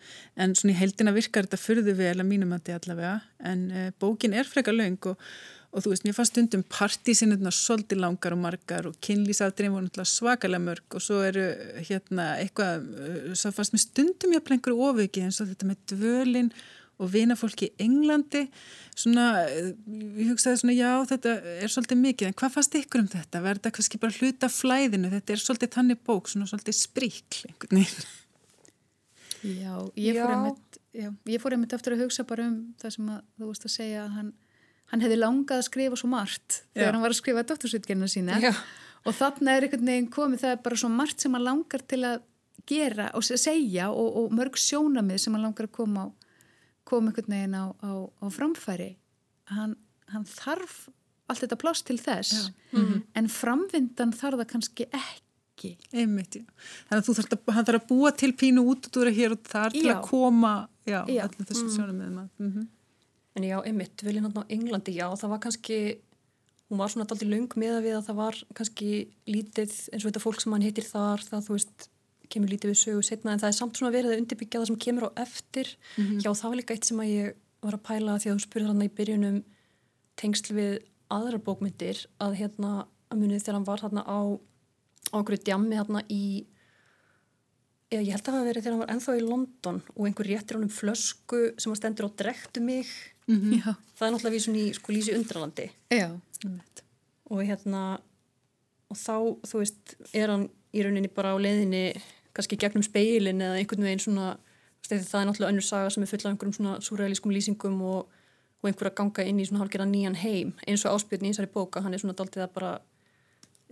en 0.40 0.56
svona 0.58 0.74
í 0.74 0.80
heldina 0.80 1.14
virkar 1.14 1.46
þetta 1.46 1.60
fyrðu 1.60 1.94
vel 1.98 2.16
að 2.16 2.28
mínum 2.28 2.54
að 2.56 2.64
þetta 2.64 2.80
allavega 2.80 3.14
en 3.52 3.64
uh, 3.70 3.88
bókin 4.02 4.34
er 4.36 4.48
frekar 4.48 4.76
laung 4.76 4.98
og 5.12 5.28
og 5.70 5.84
þú 5.84 5.92
veist, 5.92 6.04
mér 6.06 6.16
fannst 6.16 6.34
stundum 6.34 6.64
partísinnurna 6.66 7.52
svolítið 7.54 8.02
langar 8.02 8.34
og 8.34 8.42
margar 8.42 8.88
og 8.90 8.98
kynlýsafdrein 9.06 9.70
voru 9.70 9.86
náttúrulega 9.86 10.10
svakalega 10.10 10.64
mörg 10.64 10.98
og 10.98 11.04
svo 11.04 11.20
eru 11.22 11.46
hérna 11.86 12.32
eitthvað, 12.42 12.88
uh, 12.90 13.30
svo 13.38 13.52
fannst 13.54 13.76
mér 13.76 13.84
stundum 13.84 14.34
ég 14.34 14.42
að 14.42 14.48
brengur 14.50 14.76
ofiki 14.88 15.22
eins 15.22 15.38
og 15.42 15.50
þetta 15.52 15.70
með 15.70 15.82
dvölin 15.94 16.52
og 17.00 17.08
vinafólki 17.14 17.70
í 17.70 17.86
Englandi. 17.86 18.42
Svona, 18.98 19.28
uh, 19.46 19.70
ég 20.18 20.32
hugsaði 20.32 20.64
svona 20.64 20.76
já 20.76 20.90
þetta 21.14 21.36
er 21.62 21.72
svolítið 21.72 22.02
mikið 22.02 22.30
en 22.32 22.38
hvað 22.42 22.56
fannst 22.58 22.78
ykkur 22.82 23.04
um 23.04 23.12
þetta? 23.14 23.44
Verða 23.46 23.62
þetta 23.62 23.74
kannski 23.78 24.02
bara 24.02 24.18
hluta 24.18 24.50
flæðinu, 24.50 25.14
þetta 25.14 25.36
er 25.36 25.44
svolítið 25.44 25.74
þannig 25.78 26.02
bók, 26.02 26.32
svona 26.32 26.50
svolítið 26.50 26.80
spríkl 26.82 27.46
einhvern 27.46 27.78
veginn. 27.78 28.10
Já, 29.40 29.72
ég 29.96 30.18
fór, 30.18 30.34
einmitt, 30.34 30.78
já, 30.92 31.08
ég 31.30 31.40
fór 31.40 31.54
einmitt 31.56 31.72
eftir 31.72 31.94
að 31.94 32.02
hugsa 32.04 32.26
bara 32.28 32.50
um 32.50 32.58
það 32.80 32.96
sem 32.98 33.12
að, 33.14 33.20
þú 33.38 33.46
veist 33.48 33.64
að 33.64 33.72
segja 33.72 34.02
að 34.04 34.16
hann, 34.18 34.32
hann 34.90 35.04
hefði 35.04 35.18
langað 35.20 35.60
að 35.62 35.68
skrifa 35.68 35.98
svo 35.98 36.10
margt 36.10 36.62
þegar 36.74 36.88
Já. 36.88 36.92
hann 36.94 37.04
var 37.04 37.14
að 37.14 37.20
skrifa 37.20 37.46
doktorsutgerina 37.46 38.08
sína 38.10 38.40
Já. 38.42 38.52
og 39.06 39.16
þarna 39.16 39.56
er 39.56 39.66
einhvern 39.66 39.92
veginn 39.92 40.10
komið 40.12 40.44
það 40.44 40.56
er 40.56 40.64
bara 40.66 40.80
svo 40.82 40.90
margt 40.92 41.22
sem 41.24 41.36
hann 41.36 41.46
langar 41.46 41.84
til 41.86 42.02
að 42.08 42.24
gera 42.70 43.10
og 43.16 43.24
se- 43.26 43.38
segja 43.40 43.90
og, 43.90 44.08
og 44.20 44.34
mörg 44.36 44.58
sjónamið 44.60 45.22
sem 45.24 45.36
hann 45.36 45.46
langar 45.46 45.68
að 45.68 45.76
koma 45.78 46.06
á 46.06 46.08
koma 46.90 47.10
einhvern 47.12 47.34
veginn 47.36 47.54
á, 47.56 47.64
á, 47.70 47.90
á 48.06 48.26
framfæri 48.34 48.92
hann, 49.54 49.76
hann 50.10 50.26
þarf 50.28 50.88
allt 51.30 51.44
þetta 51.44 51.58
pláss 51.60 51.84
til 51.86 51.98
þess 52.00 52.50
en 52.74 53.30
framvindan 53.30 54.14
þarf 54.16 54.42
það 54.42 54.50
kannski 54.54 54.88
ekki 54.90 55.76
Einmitt. 55.92 56.38
Þannig 56.88 57.02
að 57.02 57.04
þú 57.04 57.14
þarf 57.18 57.32
að, 57.34 57.40
hann 57.52 57.66
þarf 57.68 57.82
að 57.82 57.88
búa 57.90 58.10
til 58.16 58.30
pínu 58.32 58.62
út 58.64 58.86
og 58.88 58.94
þú 58.94 59.02
er 59.04 59.10
hér 59.12 59.34
og 59.34 59.42
þar 59.44 59.74
til 59.74 59.82
Já. 59.84 59.92
að 59.92 60.06
koma, 60.06 60.52
já, 60.88 61.02
Já. 61.04 61.18
allir 61.26 61.48
þessum 61.50 61.66
mm. 61.66 61.74
sjónum 61.74 61.98
með 62.00 62.14
maður. 62.14 62.30
Mm 62.40 62.68
En 63.40 63.46
já, 63.48 63.56
einmitt, 63.64 64.02
viljinn 64.04 64.26
hann 64.26 64.36
á 64.36 64.44
Englandi, 64.52 64.92
já, 64.98 65.06
það 65.16 65.30
var 65.32 65.40
kannski, 65.46 65.76
hún 66.68 66.80
var 66.82 66.92
svona 66.92 67.06
alltaf 67.06 67.22
löng 67.24 67.54
með 67.56 67.78
að 67.78 67.86
við 67.86 67.94
að 67.96 68.08
það 68.10 68.18
var 68.18 68.40
kannski 68.58 68.90
lítið 69.32 69.76
eins 69.94 70.02
og 70.04 70.10
þetta 70.10 70.22
fólk 70.26 70.42
sem 70.44 70.52
hann 70.52 70.66
hittir 70.66 70.84
þar, 70.84 71.24
það 71.24 71.46
þú 71.46 71.56
veist, 71.56 71.86
kemur 72.30 72.52
lítið 72.52 72.70
við 72.70 72.80
sögu 72.82 73.06
setna, 73.06 73.32
en 73.32 73.40
það 73.40 73.48
er 73.48 73.56
samt 73.56 73.80
svona 73.80 73.94
verið 73.94 74.12
að 74.12 74.20
undirbyggja 74.20 74.60
það 74.60 74.68
sem 74.68 74.80
kemur 74.84 75.08
á 75.08 75.10
eftir. 75.24 75.72
Já, 76.20 76.30
það 76.30 76.50
var 76.50 76.58
líka 76.60 76.76
eitt 76.76 76.90
sem 76.90 77.00
að 77.00 77.12
ég 77.14 77.40
var 77.64 77.74
að 77.78 77.84
pæla 77.88 78.18
því 78.20 78.30
að 78.30 78.36
þú 78.36 78.44
spurði 78.44 78.68
hann 78.68 78.84
í 78.84 78.92
byrjunum 79.00 79.40
tengsl 80.20 80.54
við 80.54 80.76
aðrar 81.10 81.42
bókmyndir 81.42 82.04
að 82.20 82.36
hérna, 82.38 82.86
að 83.10 83.18
munið 83.24 83.42
þegar 83.42 83.56
hann 83.58 83.66
var 83.66 83.82
þarna 83.82 84.04
á, 84.04 84.20
á 85.10 85.18
eða 87.90 88.04
ég 88.06 88.14
held 88.14 88.22
að 88.22 88.28
það 88.28 88.36
hafa 88.38 88.48
verið 88.48 88.64
þegar 88.64 88.74
hann 88.74 88.82
var 88.84 88.92
ennþá 88.94 89.16
í 89.16 89.24
London 89.24 89.80
og 89.96 90.04
einhver 90.06 90.28
réttir 90.30 90.58
honum 90.58 90.72
flösku 90.74 91.40
sem 91.58 91.72
að 91.72 91.80
stendur 91.80 92.06
á 92.06 92.10
drektu 92.22 92.62
mig. 92.62 92.92
Já, 93.30 93.74
það 93.98 94.06
er 94.06 94.14
náttúrulega 94.14 94.36
vísun 94.36 94.58
í 94.58 94.64
sko 94.74 94.94
Lísi 94.94 95.16
undralandi. 95.16 95.66
Já, 95.94 96.08
og 97.30 97.42
hérna 97.46 97.82
og 98.90 98.98
þá, 98.98 99.16
þú 99.46 99.60
veist, 99.62 99.94
er 100.14 100.32
hann 100.32 100.48
í 100.74 100.82
rauninni 100.82 101.10
bara 101.14 101.34
á 101.34 101.38
leiðinni 101.38 101.84
kannski 102.34 102.58
gegnum 102.58 102.82
speilin 102.86 103.42
eða 103.42 103.58
einhvern 103.58 103.86
veginn 103.86 104.02
svona 104.02 104.32
veist, 104.34 105.10
það 105.10 105.20
er 105.20 105.28
náttúrulega 105.28 105.52
önnur 105.54 105.66
saga 105.66 105.90
sem 105.90 106.04
er 106.04 106.10
full 106.10 106.22
af 106.24 106.30
einhverjum 106.32 106.56
svona 106.56 106.76
súræðilískum 106.84 107.34
lýsingum 107.34 107.80
og, 107.86 108.10
og 108.62 108.70
einhver 108.70 108.90
að 108.90 108.98
ganga 109.02 109.26
inn 109.26 109.40
í 109.42 109.46
svona 109.48 109.64
hálfgerða 109.64 109.88
nýjan 109.90 110.18
heim 110.22 110.54
eins 110.66 110.86
og 110.86 110.98
áspjörn 110.98 111.26
í 111.26 111.32
þessari 111.32 111.52
bóka, 111.54 111.82
hann 111.84 111.94
er 111.94 112.02
svona 112.02 112.18
daldið 112.18 112.46
að 112.46 112.54
bara 112.58 112.72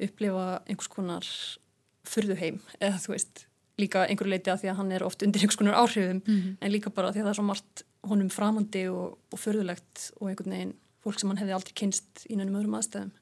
upplifa 0.08 0.48
einhvers 0.66 0.90
konar 0.92 1.30
furðuheim 2.08 2.60
eða 2.78 2.98
þú 3.02 3.14
veist 3.14 3.47
líka 3.78 4.06
einhverju 4.06 4.32
leiti 4.32 4.50
að 4.52 4.64
því 4.64 4.72
að 4.72 4.80
hann 4.80 4.92
er 4.96 5.04
oft 5.06 5.22
undir 5.22 5.44
einhvers 5.44 5.60
konar 5.60 5.78
áhrifum 5.78 6.22
en 6.60 6.72
líka 6.72 6.90
bara 6.90 7.12
því 7.12 7.22
að 7.22 7.28
það 7.28 7.32
er 7.32 7.38
svo 7.38 7.46
margt 7.48 7.84
honum 8.08 8.30
framandi 8.32 8.84
og, 8.90 9.16
og 9.32 9.40
furðulegt 9.42 10.10
og 10.20 10.30
einhvern 10.30 10.54
veginn 10.54 10.76
fólk 11.04 11.20
sem 11.20 11.30
hann 11.30 11.40
hefði 11.40 11.56
aldrei 11.56 11.74
kynst 11.78 12.26
í 12.28 12.36
nefnum 12.36 12.58
öðrum 12.60 12.76
aðstæðum. 12.78 13.14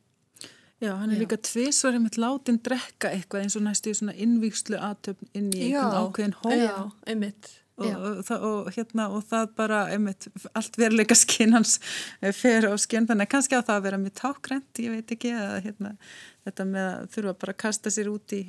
Já, 0.77 0.91
hann 1.01 1.11
er 1.11 1.17
Já. 1.17 1.21
líka 1.23 1.37
tvisvar 1.41 1.95
einmitt 1.97 2.19
látin 2.21 2.59
drekka 2.61 3.13
eitthvað 3.15 3.47
eins 3.47 3.55
og 3.57 3.63
næstu 3.65 3.93
í 3.93 3.97
svona 3.97 4.13
innvíkslu 4.13 4.77
aðtöfn 4.77 5.31
inn 5.33 5.47
í 5.57 5.71
einhvern 5.71 6.03
ákveðin 6.05 6.35
hóp 6.43 6.53
Já, 6.53 6.75
einmitt. 7.09 7.49
og, 7.81 7.95
og, 7.97 8.35
og, 8.35 8.69
hérna, 8.77 9.07
og 9.09 9.25
það 9.31 9.55
bara 9.57 9.81
einmitt, 9.93 10.29
allt 10.53 10.77
veruleika 10.81 11.17
skinn 11.17 11.57
hans 11.57 11.79
eh, 12.21 12.33
fer 12.37 12.69
á 12.69 12.77
skinn, 12.81 13.09
þannig 13.09 13.25
að 13.25 13.33
kannski 13.33 13.57
á 13.57 13.65
það 13.65 13.79
að 13.79 13.89
vera 13.89 14.03
mjög 14.05 14.15
tákrænt, 14.21 14.83
ég 14.85 14.95
veit 14.99 15.17
ekki 15.17 15.33
að 15.37 15.57
hérna, 15.65 15.97
þetta 16.45 16.69
með 16.75 16.89
að 16.93 17.11
þurfa 17.17 17.37
bara 17.41 17.57
að 17.57 17.61
kasta 17.65 17.93
sér 17.97 18.13
út 18.13 18.37
í 18.37 18.43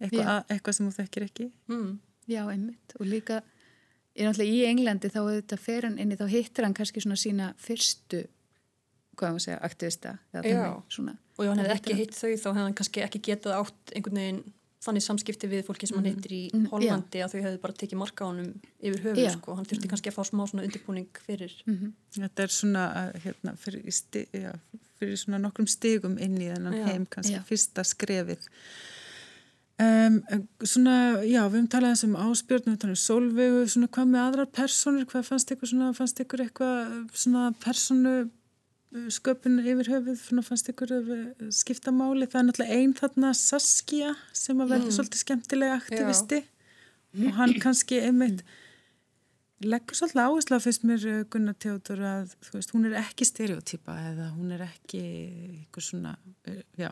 eitthvað, 0.00 0.24
Já. 0.24 0.34
að- 0.38 0.46
eitthvað 0.56 0.74
sem 0.78 0.88
þú 0.90 0.96
þekkir 1.02 1.24
ekki 1.28 1.50
Mm. 1.68 1.98
já, 2.28 2.42
einmitt 2.52 2.94
og 3.00 3.06
líka, 3.06 3.42
ég 4.16 4.22
er 4.24 4.28
náttúrulega 4.30 4.54
í 4.54 4.66
Englandi 4.68 5.08
þá 5.10 5.20
þetta 5.42 5.58
fer 5.58 5.82
hann 5.82 5.98
inni, 5.98 6.16
þá 6.16 6.28
hittir 6.28 6.64
hann 6.64 6.74
kannski 6.74 7.00
svona 7.00 7.16
sína 7.16 7.54
fyrstu 7.56 8.26
hvað 9.16 9.32
maður 9.34 9.40
segja, 9.48 9.60
aktivista 9.62 10.18
eða 10.34 10.44
Já. 10.44 10.68
Og 11.38 11.44
ef 11.44 11.48
hann 11.50 11.58
hefði 11.58 11.74
ekki 11.80 11.94
hitt 11.94 12.14
þau 12.14 12.30
þá 12.34 12.48
hefði 12.52 12.62
hann 12.64 12.74
kannski 12.74 13.02
ekki 13.02 13.20
getað 13.22 13.54
átt 13.62 13.92
einhvern 13.94 14.14
veginn 14.20 14.52
þannig 14.80 15.02
samskipti 15.02 15.48
við 15.50 15.64
fólki 15.66 15.88
sem 15.88 15.96
hann 15.98 16.06
hittir 16.06 16.30
í 16.32 16.50
Mm, 16.54 16.68
Hollandi 16.70 17.18
að 17.24 17.32
þau 17.34 17.42
hefði 17.42 17.60
bara 17.60 17.72
tekið 17.74 17.98
marka 17.98 18.22
á 18.24 18.30
honum 18.30 18.60
yfir 18.80 19.00
höfuð 19.02 19.24
Já. 19.24 19.30
sko. 19.34 19.54
Hann 19.56 19.64
þurfti 19.66 19.88
kannski 19.90 20.10
að 20.10 20.14
fá 20.14 20.22
smá 20.24 20.46
svona 20.46 20.62
undirbúning 20.66 21.08
fyrir. 21.26 21.52
Mhm. 21.66 21.92
Þetta 22.14 22.42
er 22.42 22.46
svona 22.54 22.84
að, 22.94 23.20
hérna, 23.24 23.56
fyrir, 23.58 23.82
já, 24.32 24.52
fyrir 25.00 25.16
svona 25.18 25.38
nokkrum 25.42 25.66
stigum 25.68 26.16
inn 26.18 26.38
í 26.38 26.46
þennan 26.54 26.74
Já. 26.78 26.84
heim, 26.86 27.06
kannski 27.06 27.34
Já. 27.34 27.42
fyrsta 27.42 27.82
skrefið. 27.84 28.46
Um, 29.78 30.16
svona, 30.66 31.22
já, 31.22 31.44
við 31.46 31.60
höfum 31.60 31.66
talað 31.70 32.00
um 32.08 32.16
áspjörn, 32.18 32.64
við 32.64 32.72
höfum 32.72 32.78
talað 32.82 32.96
um 32.96 32.98
sólvegu, 32.98 33.60
svona 33.70 33.88
hvað 33.94 34.08
með 34.10 34.24
aðrar 34.24 34.48
personur, 34.58 35.04
hvað 35.06 35.28
fannst 35.28 35.52
ykkur 35.54 35.70
svona, 35.70 35.90
fannst 35.94 36.22
ykkur 36.24 36.42
eitthvað 36.42 36.96
svona 37.14 37.44
personu 37.62 38.14
uh, 38.24 39.04
sköpun 39.14 39.60
yfir 39.62 39.92
höfuð, 39.94 40.18
svona 40.24 40.44
fannst 40.48 40.72
ykkur 40.72 40.94
uh, 40.96 41.20
skipta 41.54 41.94
máli, 41.94 42.26
það 42.26 42.40
er 42.40 42.48
náttúrulega 42.48 42.80
ein 42.80 42.96
þarna 42.98 43.30
Saskia 43.38 44.16
sem 44.34 44.64
að 44.64 44.74
verður 44.74 44.96
svolítið 44.98 45.22
skemmtilega 45.22 45.78
aktivisti. 45.78 46.42
Og 47.18 47.38
hann 47.38 47.54
kannski 47.62 48.02
einmitt 48.02 48.42
leggur 49.64 49.96
svolítið 49.98 50.20
áherslu 50.22 50.58
á 50.58 50.60
fyrst 50.62 50.84
mér 50.86 51.04
uh, 51.10 51.20
Gunnar 51.32 51.56
Teodor 51.58 52.02
að 52.06 52.34
þú 52.46 52.52
veist, 52.58 52.72
hún 52.76 52.84
er 52.86 52.96
ekki 53.00 53.26
stereotýpa 53.26 53.94
eða 54.12 54.28
hún 54.36 54.52
er 54.54 54.62
ekki 54.68 55.00
einhver 55.64 55.82
svona, 55.84 56.12
uh, 56.46 56.60
já 56.78 56.90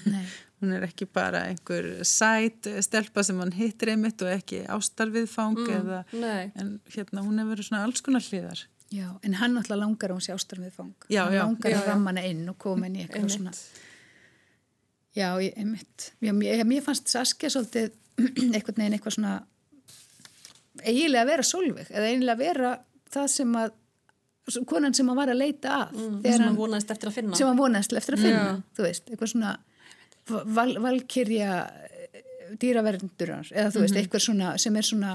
hún 0.60 0.74
er 0.76 0.84
ekki 0.88 1.08
bara 1.08 1.46
einhver 1.48 1.88
sæt 2.08 2.68
uh, 2.68 2.80
stelpa 2.84 3.24
sem 3.24 3.40
hann 3.40 3.54
hittir 3.56 3.94
einmitt 3.94 4.20
og 4.26 4.32
ekki 4.34 4.64
ástarviðfang 4.76 5.62
eða, 5.78 6.02
Nei. 6.12 6.50
en 6.60 6.74
hérna 6.92 7.24
hún 7.24 7.40
hefur 7.40 7.54
verið 7.54 7.70
svona 7.70 7.86
alls 7.86 8.04
konar 8.04 8.26
hliðar 8.28 8.66
já, 8.92 9.06
en 9.24 9.38
hann 9.40 9.56
náttúrulega 9.56 9.80
langar 9.86 10.12
að 10.12 10.18
hún 10.18 10.26
sé 10.26 10.34
ástarn 10.36 10.66
við 10.66 10.76
fang 10.76 10.92
Já, 11.08 11.22
hann 11.24 11.38
já. 11.38 11.42
langar 11.46 11.72
Já, 11.72 11.78
að 11.80 11.88
ramma 11.94 12.12
hana 12.12 12.26
inn 12.28 12.44
og 12.52 12.58
koma 12.60 12.90
inn 12.90 12.98
í 13.00 13.06
eitthvað 13.06 13.24
Einmitt. 13.24 13.38
svona 13.38 13.56
já, 15.16 15.28
ég, 15.40 15.56
einmitt 15.56 16.10
já, 16.20 16.32
mér, 16.36 16.60
mér 16.68 16.84
fannst 16.84 17.08
Saskia 17.08 17.48
svolítið 17.52 17.94
eitthvað 18.52 18.82
neginn 18.82 18.98
eitthvað 18.98 19.16
svona 19.16 19.32
eiginlega 20.86 21.22
að 21.26 21.30
vera 21.32 21.46
sólvig 21.48 21.90
eða 21.90 22.08
eiginlega 22.10 22.34
að 22.36 22.42
vera 22.46 22.72
það 23.12 23.26
sem 23.36 23.56
að 23.62 23.72
konan 24.66 24.94
sem 24.96 25.06
hann 25.08 25.16
var 25.20 25.30
að 25.32 25.38
leita 25.38 25.74
að 25.78 25.92
Mm, 25.96 26.16
sem 26.24 26.42
hann 26.46 26.56
vonaðist 26.58 26.90
eftir 26.90 27.08
að 27.10 27.16
finna. 27.18 27.36
sem 27.38 27.46
hann 27.46 27.58
vonaðist 27.60 27.92
eftir 28.00 28.16
að 28.16 28.22
finna 28.26 28.46
Já. 28.46 28.62
þú 28.76 28.86
veist, 28.88 29.10
eitthvað 29.12 29.32
svona 29.32 29.52
val, 30.58 30.72
valkyrja 30.86 31.52
dýraverndurnar 32.62 33.52
eða 33.52 33.70
þú 33.72 33.84
veist, 33.84 33.96
eitthvað 34.00 34.24
svona 34.26 34.54
sem 34.60 34.76
er 34.76 34.82
svona 34.88 35.12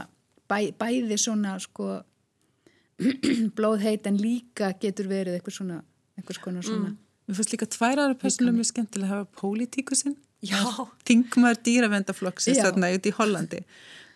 bæ, 0.49 0.57
bæði 0.79 1.17
svona 1.21 1.57
sko 1.59 1.89
blóðheit 3.57 4.07
en 4.09 4.17
líka 4.21 4.71
getur 4.81 5.09
verið 5.11 5.37
eitthvað 5.37 5.57
svona 5.59 5.81
eitthvað 6.17 6.39
svona 6.41 6.63
svona 6.65 6.93
Mér 7.27 7.35
fannst 7.35 7.51
líka 7.51 7.67
tvær 7.67 7.99
aðra 7.99 8.15
personum 8.21 8.55
mjög 8.55 8.69
skemmtilega 8.69 9.09
að 9.11 9.17
hafa 9.17 9.41
pólitíkusinn. 9.41 10.13
Þingmaður 11.09 11.57
dýravendaflokksins 11.65 12.61
þarna 12.63 12.87
út 12.95 13.09
í 13.09 13.11
Hollandi 13.17 13.59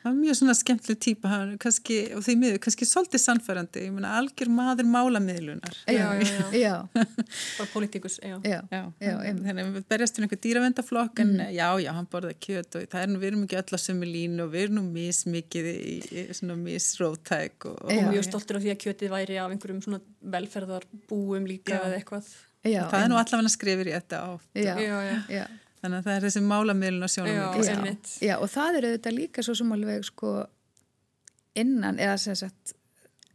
það 0.01 0.07
var 0.09 0.15
mjög 0.17 0.37
svona 0.39 0.55
skemmtileg 0.57 0.99
típa 1.05 1.29
hann, 1.31 1.51
kannski, 1.61 1.97
og 2.17 2.23
því 2.25 2.35
miður, 2.41 2.59
kannski 2.65 2.87
svolítið 2.89 3.21
sannfærandi 3.23 3.83
ég 3.85 3.93
meina 3.95 4.11
algjör 4.19 4.49
maður 4.51 4.87
málamiðlunar 4.89 5.77
Já, 5.85 6.07
já, 6.17 6.25
já. 6.25 6.47
já, 6.65 6.73
Bara 6.95 7.67
politíkus, 7.73 8.17
já. 8.23 8.35
já, 8.43 8.59
Já, 8.71 8.81
já, 8.99 9.13
einmitt. 9.21 9.45
þannig 9.47 9.67
að 9.69 9.75
við 9.79 9.87
berjast 9.93 10.17
um 10.21 10.25
einhver 10.27 10.41
dýravendaflokk 10.47 11.23
en 11.25 11.33
já, 11.53 11.67
já, 11.85 11.91
hann 11.97 12.09
borða 12.11 12.33
kjöt 12.47 12.79
og 12.81 12.87
það 12.91 13.05
er 13.05 13.11
nú, 13.13 13.21
við 13.21 13.31
erum 13.31 13.45
ekki 13.47 13.59
öll 13.61 13.77
að 13.77 13.83
sömu 13.85 14.09
línu 14.11 14.45
og 14.47 14.53
við 14.55 14.65
erum 14.67 14.79
nú 14.81 14.85
mismikið 14.95 15.71
í, 15.71 15.97
í 16.11 16.25
svona 16.37 16.57
misrótæk 16.61 17.69
og, 17.71 17.81
og 17.85 17.93
Já. 17.95 18.05
Mjög 18.11 18.25
stoltur 18.29 18.57
af 18.59 18.65
því 18.65 18.73
að 18.75 18.81
kjötið 18.85 19.13
væri 19.13 19.37
af 19.41 19.53
einhverjum 19.53 19.81
svona 19.85 20.01
velferðarbúum 20.37 21.45
líka 21.49 21.75
Já. 21.77 21.83
eða 21.87 21.99
eitthvað. 21.99 22.31
já, 22.67 22.81
það 22.91 23.03
er 23.03 23.09
nú 23.09 23.17
allavega 23.17 23.49
skrifir 23.49 23.89
í 23.89 23.93
þetta 23.95 24.17
á 24.21 24.29
já, 24.53 24.73
Já, 24.77 24.97
já. 25.33 25.45
Þannig 25.81 25.97
að 25.97 26.05
það 26.07 26.15
er 26.19 26.25
þessi 26.27 26.43
málamiðlun 26.45 27.07
og 27.07 27.11
sjónum 27.15 27.33
Já. 27.35 27.45
Já, 27.65 27.73
einmitt. 27.75 28.11
já, 28.21 28.35
og 28.37 28.49
það 28.53 28.77
er 28.81 28.87
auðvitað 28.89 29.17
líka 29.17 29.43
svo 29.47 29.55
sem 29.57 29.71
alveg 29.77 30.05
sko 30.07 30.33
innan, 31.55 31.97
eða 31.99 32.17
sem 32.21 32.35
sagt 32.39 32.73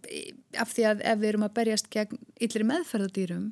í- 0.08 0.32
af 0.62 0.70
því 0.72 0.84
að 0.92 1.00
ef 1.12 1.18
við 1.22 1.28
erum 1.32 1.46
að 1.48 1.54
berjast 1.58 1.90
gegn 1.90 2.20
illri 2.46 2.64
meðferðadýrum 2.70 3.48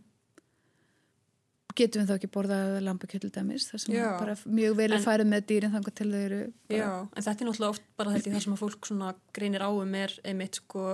getum 1.74 2.05
við 2.05 2.11
þá 2.12 2.14
ekki 2.20 2.28
borðað 2.36 2.76
lambakjöld 2.86 3.32
dæmis, 3.34 3.64
það 3.66 3.80
sem 3.82 3.95
að 3.99 4.12
bara 4.20 4.34
mjög 4.47 4.76
vel 4.78 4.90
er 4.92 4.97
En- 5.01 5.03
farið 5.09 5.26
með 5.32 5.47
dýrin 5.51 5.72
þangar 5.74 5.95
til 5.99 6.07
þau 6.12 6.20
eru 6.22 6.38
bara, 6.70 6.78
Já, 6.78 6.90
en 7.03 7.22
þetta 7.26 7.34
er 7.42 7.49
náttúrulega 7.49 7.74
oft 7.74 7.86
bara 7.99 8.12
held 8.14 8.28
ég 8.28 8.34
það 8.36 8.45
sem 8.45 8.55
að 8.55 8.62
fólk 8.62 8.86
svona 8.86 9.09
greinir 9.34 9.64
á 9.66 9.70
um 9.74 9.95
er 9.99 10.14
einmitt 10.24 10.61
sko 10.61 10.84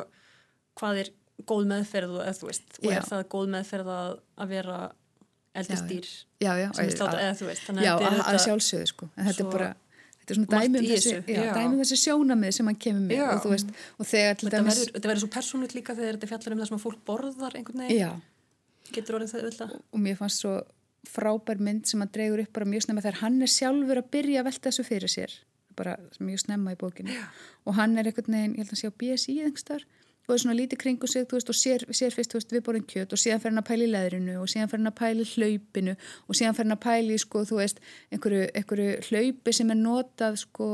hvað 0.80 1.02
er 1.02 1.10
góð 1.50 1.68
meðferð 1.68 2.14
og 2.16 2.22
eða 2.24 2.38
þú 2.40 2.48
veist, 2.48 2.78
og 2.80 2.90
er 2.96 3.04
það 3.10 3.26
góð 3.36 3.52
meðferð 3.58 3.92
að, 3.92 4.16
að 4.40 4.48
vera 4.56 4.78
eldistýr 5.54 6.06
já, 6.40 6.52
já, 6.60 6.68
að- 6.70 6.80
að, 7.90 8.18
að 8.30 8.38
sjálfsögðu 8.46 8.86
sko. 8.92 9.08
En 9.16 9.26
þetta 9.26 9.44
er 9.44 9.50
bara 9.52 9.70
þetta 10.20 10.30
er 10.30 10.36
svona 10.38 10.50
margt 10.50 10.66
dæmi 10.66 10.78
um 10.78 10.88
þessi, 10.90 11.14
dæmi 11.26 11.74
um 11.74 11.80
þessi 11.82 11.98
sjónamið 12.04 12.50
sem 12.56 12.66
hann 12.70 12.76
kemur 12.84 13.06
með. 13.08 13.22
Og 13.44 13.50
veist, 13.54 13.72
og 13.98 14.06
þegar 14.06 14.34
til 14.40 14.50
dæmis 14.54 14.80
þetta 14.94 15.08
verður 15.10 15.22
svo 15.24 15.30
persónult 15.36 15.74
líka 15.74 15.96
þegar 15.98 16.18
þetta 16.18 16.30
fjallar 16.32 16.52
um 16.56 16.60
það 16.62 16.68
sem 16.70 16.78
að 16.78 16.84
fólk 16.86 17.00
borðar 17.10 17.56
einhvern 17.58 17.82
veginn, 17.86 18.22
getur 18.94 19.18
orðið 19.18 19.34
það 19.34 19.48
öll 19.50 19.80
og 19.92 20.00
mér 20.06 20.16
fannst 20.20 20.44
svo 20.44 20.54
frábær 21.10 21.58
mynd 21.58 21.86
sem 21.88 22.00
hann 22.02 22.10
dregur 22.12 22.42
upp 22.44 22.52
bara 22.52 22.66
mjög 22.68 22.82
snemma 22.86 23.00
þegar 23.02 23.20
hann 23.24 23.40
er 23.42 23.50
sjálfur 23.50 23.98
að 24.02 24.10
byrja 24.14 24.40
að 24.42 24.48
velta 24.50 24.68
þessu 24.70 24.84
fyrir 24.86 25.08
sér. 25.10 25.32
Bara 25.78 25.96
mjög 26.20 26.42
snemma 26.44 26.74
í 26.74 26.76
bókinu 26.76 27.14
já. 27.14 27.24
og 27.64 27.74
hann 27.78 27.96
er 27.98 28.04
einhvern 28.10 28.34
veginn, 28.34 28.54
ég 28.54 28.60
held 28.60 28.68
að 28.68 28.74
hann 28.74 28.80
sé 28.82 28.90
á 28.90 28.98
BSI 29.00 29.36
einhverstaðar 29.46 29.84
og 30.28 30.34
er 30.34 30.42
svona 30.42 30.56
lítið 30.58 30.78
kringu 30.82 31.08
sig 31.10 31.26
þú 31.26 31.38
veist, 31.38 31.50
og 31.50 31.58
sér, 31.58 31.84
sér 31.96 32.14
fyrst 32.14 32.34
þú 32.34 32.38
veist, 32.38 32.54
við 32.54 32.64
borðum 32.66 32.86
kjöt 32.90 33.14
og 33.16 33.20
síðan 33.20 33.42
fer 33.42 33.50
hann 33.50 33.62
að 33.62 33.68
pæla 33.70 33.86
í 33.86 33.90
leðrinu 33.90 34.36
og 34.38 34.50
síðan 34.52 34.70
fer 34.70 34.80
hann 34.80 34.90
að 34.92 34.98
pæla 35.00 35.24
í 35.24 35.30
hlaupinu 35.34 35.96
og 35.96 36.38
síðan 36.38 36.56
fer 36.56 36.66
hann 36.66 36.76
að 36.76 36.82
pæla 36.84 37.16
í 37.16 37.20
sko, 37.24 37.44
þú 37.48 37.58
veist, 37.58 37.82
einhverju, 38.14 38.46
einhverju 38.60 38.96
hlaupi 39.08 39.54
sem 39.56 39.74
er 39.74 39.80
notað 39.80 40.40
sko, 40.44 40.70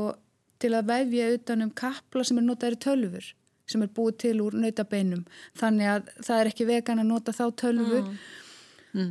til 0.61 0.73
að 0.77 0.91
vefja 0.91 1.29
utan 1.37 1.65
um 1.65 1.73
kapla 1.83 2.25
sem 2.27 2.41
er 2.41 2.47
notað 2.47 2.77
í 2.77 2.81
tölfur 2.85 3.31
sem 3.67 3.83
er 3.83 3.91
búið 3.91 4.19
til 4.23 4.37
úr 4.45 4.55
nautabeinum. 4.55 5.25
Þannig 5.59 5.89
að 5.91 6.11
það 6.23 6.37
er 6.41 6.49
ekki 6.51 6.67
vegan 6.69 7.01
að 7.03 7.09
nota 7.09 7.33
þá 7.35 7.45
tölvu. 7.61 8.03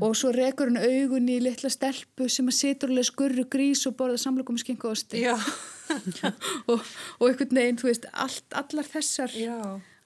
Og 0.03 0.15
svo 0.19 0.33
rekur 0.35 0.71
hann 0.71 0.81
augun 0.81 1.29
í 1.31 1.37
litla 1.45 1.69
stelpu 1.71 2.31
sem 2.33 2.49
að 2.49 2.57
situr 2.57 2.91
alveg 2.91 3.07
skurru 3.07 3.45
grís 3.53 3.85
og 3.87 3.95
borða 3.99 4.17
samlokum 4.19 4.57
skinku 4.59 4.89
osti 4.91 5.21
já, 5.21 5.37
og, 6.73 6.81
og 7.21 7.29
einhvern 7.29 7.61
veginn, 7.61 7.79
þú 7.79 7.91
veist, 7.93 8.09
allt, 8.25 8.49
allar 8.57 8.89
þessar 8.89 9.37
já 9.37 9.61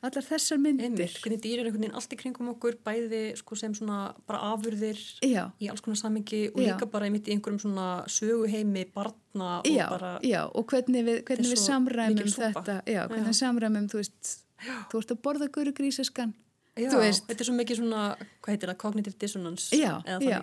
allar 0.06 0.24
þessar 0.24 0.60
myndir. 0.62 0.86
Einmitt, 0.88 1.18
hvernig 1.20 1.40
dýr 1.44 1.60
er 1.60 1.68
einhvern 1.68 1.84
veginn 1.84 1.96
allt 1.98 2.14
í 2.14 2.18
kringum 2.20 2.50
okkur 2.54 2.78
bæði 2.86 3.22
sko, 3.40 3.58
sem 3.58 3.74
svona 3.76 3.98
bara 4.28 4.40
afurðir 4.54 5.00
já, 5.24 5.42
í 5.60 5.68
alls 5.72 5.82
konar 5.84 6.00
samingi 6.00 6.42
og 6.54 6.60
Já. 6.60 6.70
líka 6.70 6.88
bara 6.90 7.08
einmitt 7.08 7.28
í 7.28 7.34
einhverjum 7.34 7.60
svona 7.66 7.88
söguheimi 8.08 8.86
barna 8.94 9.50
og 9.60 9.68
já, 9.68 9.86
bara 9.92 10.12
já, 10.24 10.44
og 10.48 10.66
hvernig 10.72 11.04
við, 11.04 11.18
hvernig 11.28 11.50
er 11.50 11.56
við 11.56 11.64
samræmum 11.64 12.30
þetta. 12.36 12.78
Já, 12.88 13.02
hvernig 13.10 13.28
við 13.28 13.40
samræmum, 13.42 13.90
þú 13.92 14.00
veist 14.00 14.32
þú 14.90 15.02
ert 15.02 15.12
að 15.14 15.20
borða 15.24 15.50
guru 15.52 15.74
grísaskan 15.76 16.32
þú 16.76 17.02
veist. 17.02 17.26
þetta 17.28 17.44
er 17.44 17.48
svo 17.50 17.58
mikið 17.58 17.80
svona, 17.82 18.06
hvað 18.40 18.54
heitir 18.54 18.72
það, 18.72 18.80
cognitive 18.80 19.20
dissonance 19.20 19.76
já, 19.76 20.00
já. 20.24 20.40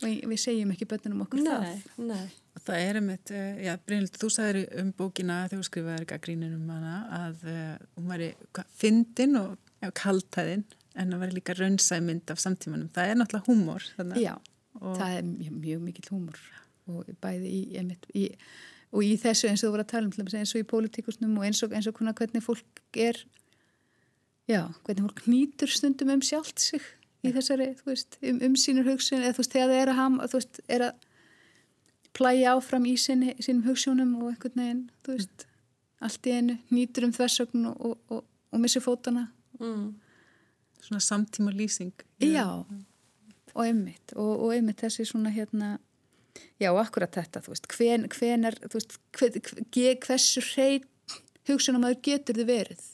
og 0.00 0.28
við 0.32 0.40
segjum 0.40 0.72
ekki 0.74 0.88
bönnum 0.88 1.24
okkur 1.26 1.42
Nei, 1.42 1.52
það. 1.52 2.04
nei, 2.10 2.26
það 2.64 2.80
er 2.82 2.98
einmitt, 3.00 3.30
eh, 3.34 3.60
já, 3.66 3.72
Brynhild, 3.86 4.16
þú 4.16 4.30
sagðir 4.32 4.60
um 4.80 4.92
bókina 4.96 5.42
þegar 5.46 5.60
þú 5.60 5.68
skrifaði 5.68 6.08
gaggrínin 6.12 6.54
um 6.56 6.68
hana 6.72 6.94
að 7.18 7.46
uh, 7.52 7.86
hún 7.98 8.10
væri 8.12 8.28
fyndin 8.80 9.38
og 9.40 9.56
já, 9.82 9.90
kaltæðin 10.00 10.64
en 10.96 11.12
það 11.12 11.22
væri 11.24 11.36
líka 11.36 11.56
raunsæmynd 11.58 12.32
af 12.32 12.40
samtímanum. 12.40 12.88
Það 12.94 13.10
er 13.12 13.18
náttúrulega 13.20 13.50
húmor. 13.50 13.88
Já, 14.16 14.34
Og- 14.80 14.96
það 14.96 15.18
er 15.18 15.26
mjög, 15.28 15.58
mjög 15.60 15.82
mikill 15.84 16.10
húmor 16.12 16.40
og 16.86 17.08
bæði 17.20 17.50
í, 17.50 17.60
einmitt, 17.80 18.06
í 18.14 18.30
og 18.94 19.02
í 19.02 19.16
þessu 19.20 19.48
eins 19.50 19.64
og 19.64 19.68
þú 19.68 19.72
voru 19.74 19.84
að 19.84 19.90
tala 19.92 20.06
um 20.06 20.12
til 20.14 20.22
dæmis, 20.22 20.36
eins 20.38 20.54
og 20.54 20.62
í 20.62 20.68
pólitíkusnum 20.70 21.38
og 21.40 21.44
eins 21.48 21.62
og, 21.66 21.72
eins 21.74 21.88
og 21.90 21.96
hvernig 21.98 22.44
fólk 22.44 22.82
er 22.94 23.18
já, 24.48 24.62
hvernig 24.86 25.02
fólk 25.08 25.24
nýtur 25.26 25.72
stundum 25.72 26.14
um 26.14 26.22
sjálft 26.22 26.62
sig 26.62 26.84
í 27.26 27.32
þessari, 27.34 27.72
þú 27.80 27.90
veist, 27.90 28.18
um, 28.22 28.38
um 28.46 28.54
sínur 28.54 28.86
hugsun 28.86 29.24
eða 29.24 29.34
þú 29.34 29.42
veist, 29.42 29.54
þegar 29.56 29.72
það 29.72 29.80
er 29.82 29.90
að 29.92 29.98
ham, 29.98 30.18
þú 30.22 30.38
veist, 30.38 30.60
er 30.76 30.84
að 30.86 31.05
plæja 32.16 32.56
áfram 32.56 32.86
í 32.88 32.96
sinni, 33.00 33.36
sínum 33.42 33.66
hugsunum 33.68 34.16
og 34.20 34.32
einhvern 34.32 34.62
veginn, 34.62 34.82
þú 35.04 35.16
veist 35.18 35.46
allt 36.06 36.28
í 36.28 36.34
einu, 36.36 36.58
nýtur 36.72 37.08
um 37.08 37.14
þversögn 37.16 37.70
og, 37.70 37.78
og, 37.88 37.96
og, 38.12 38.26
og 38.52 38.62
missi 38.62 38.82
fótana 38.84 39.28
mm. 39.60 39.86
Svona 40.86 41.00
samtíma 41.02 41.50
lýsing. 41.50 42.04
Já, 42.22 42.62
og 43.56 43.62
einmitt 43.64 44.12
og, 44.14 44.28
og 44.44 44.52
einmitt 44.54 44.84
þessi 44.84 45.06
svona 45.08 45.32
hérna 45.34 45.78
já, 46.60 46.68
akkurat 46.70 47.16
þetta, 47.16 47.42
þú 47.42 47.54
veist 47.54 47.70
hven, 47.72 48.04
hven 48.12 48.50
er, 48.50 48.58
þú 48.66 48.78
veist, 48.78 48.98
hver, 49.16 49.40
hver, 49.72 49.96
hversu 50.04 50.44
hreit 50.52 50.86
hugsunamaður 51.48 52.02
getur 52.04 52.38
þið 52.38 52.50
verið? 52.52 52.86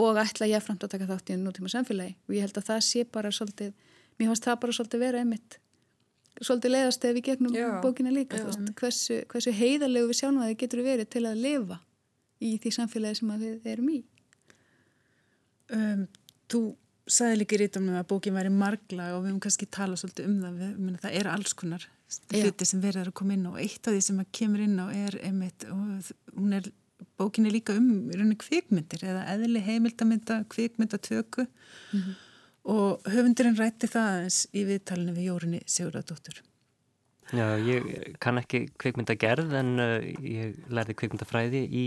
Og 0.00 0.18
ætla 0.18 0.50
ég 0.50 0.62
framt 0.62 0.84
að 0.84 0.96
taka 0.96 1.08
þátt 1.10 1.32
í 1.32 1.40
nútíma 1.40 1.70
samfélagi 1.72 2.16
og 2.26 2.36
ég 2.36 2.46
held 2.46 2.60
að 2.60 2.70
það 2.70 2.86
sé 2.86 3.04
bara 3.16 3.32
svolítið, 3.34 3.74
mér 4.18 4.32
fannst 4.32 4.48
það 4.48 4.60
bara 4.64 4.78
svolítið 4.78 5.04
vera 5.06 5.22
einmitt 5.22 5.58
svolítið 6.42 6.74
leiðast 6.74 7.04
eða 7.04 7.16
við 7.18 7.26
gegnum 7.28 7.56
Já, 7.56 7.68
bókina 7.84 8.12
líka, 8.14 8.38
já. 8.40 8.46
veist, 8.48 8.70
hversu, 8.80 9.18
hversu 9.30 9.54
heiðarlegu 9.54 10.10
við 10.10 10.20
sjáum 10.20 10.40
að 10.40 10.50
þið 10.50 10.60
getur 10.64 10.84
verið 10.86 11.10
til 11.14 11.24
að 11.28 11.42
lifa 11.44 11.80
í 12.44 12.54
því 12.62 12.72
samfélagi 12.78 13.20
sem 13.20 13.34
við 13.40 13.68
erum 13.74 13.90
í. 13.92 14.00
Um, 15.74 16.06
þú 16.50 16.62
sagði 17.04 17.40
líka 17.40 17.56
í 17.56 17.60
rítumum 17.64 17.98
að 17.98 18.08
bókin 18.10 18.36
væri 18.36 18.52
margla 18.52 19.10
og 19.14 19.24
við 19.24 19.30
höfum 19.30 19.42
kannski 19.44 19.68
talað 19.72 20.02
svolítið 20.02 20.30
um 20.30 20.38
það. 20.42 20.58
Við, 20.60 20.72
meni, 20.80 21.02
það 21.02 21.18
er 21.20 21.30
alls 21.34 21.56
konar 21.56 21.88
hluti 22.30 22.68
sem 22.68 22.82
verður 22.82 23.10
að 23.10 23.16
koma 23.20 23.36
inn 23.36 23.46
og 23.50 23.60
eitt 23.60 23.88
af 23.88 23.94
því 23.94 24.02
sem 24.06 24.20
að 24.22 24.32
kemur 24.38 24.64
inn 24.64 24.76
á 24.78 24.86
er 24.92 25.16
einmitt 25.24 25.64
er, 25.64 26.68
bókin 27.18 27.48
er 27.48 27.54
líka 27.54 27.74
um 27.78 28.34
kvikmyndir 28.40 29.06
eða 29.08 29.24
eðli 29.34 29.62
heimildamynda 29.64 30.42
kvikmyndatöku 30.52 31.46
og 32.64 33.06
höfundurinn 33.10 33.58
rætti 33.58 33.90
það 33.90 34.10
aðeins 34.10 34.40
í 34.52 34.64
viðtalinu 34.68 35.14
við 35.16 35.30
Jórunni 35.30 35.62
Sigurðardóttur. 35.68 36.42
Já, 37.32 37.56
ég 37.56 38.16
kann 38.20 38.36
ekki 38.36 38.66
kvikmyndagerð 38.78 39.54
en 39.56 39.70
uh, 39.80 39.94
ég 40.20 40.58
lærði 40.72 40.96
kvikmyndafræði 41.00 41.62
í 41.64 41.84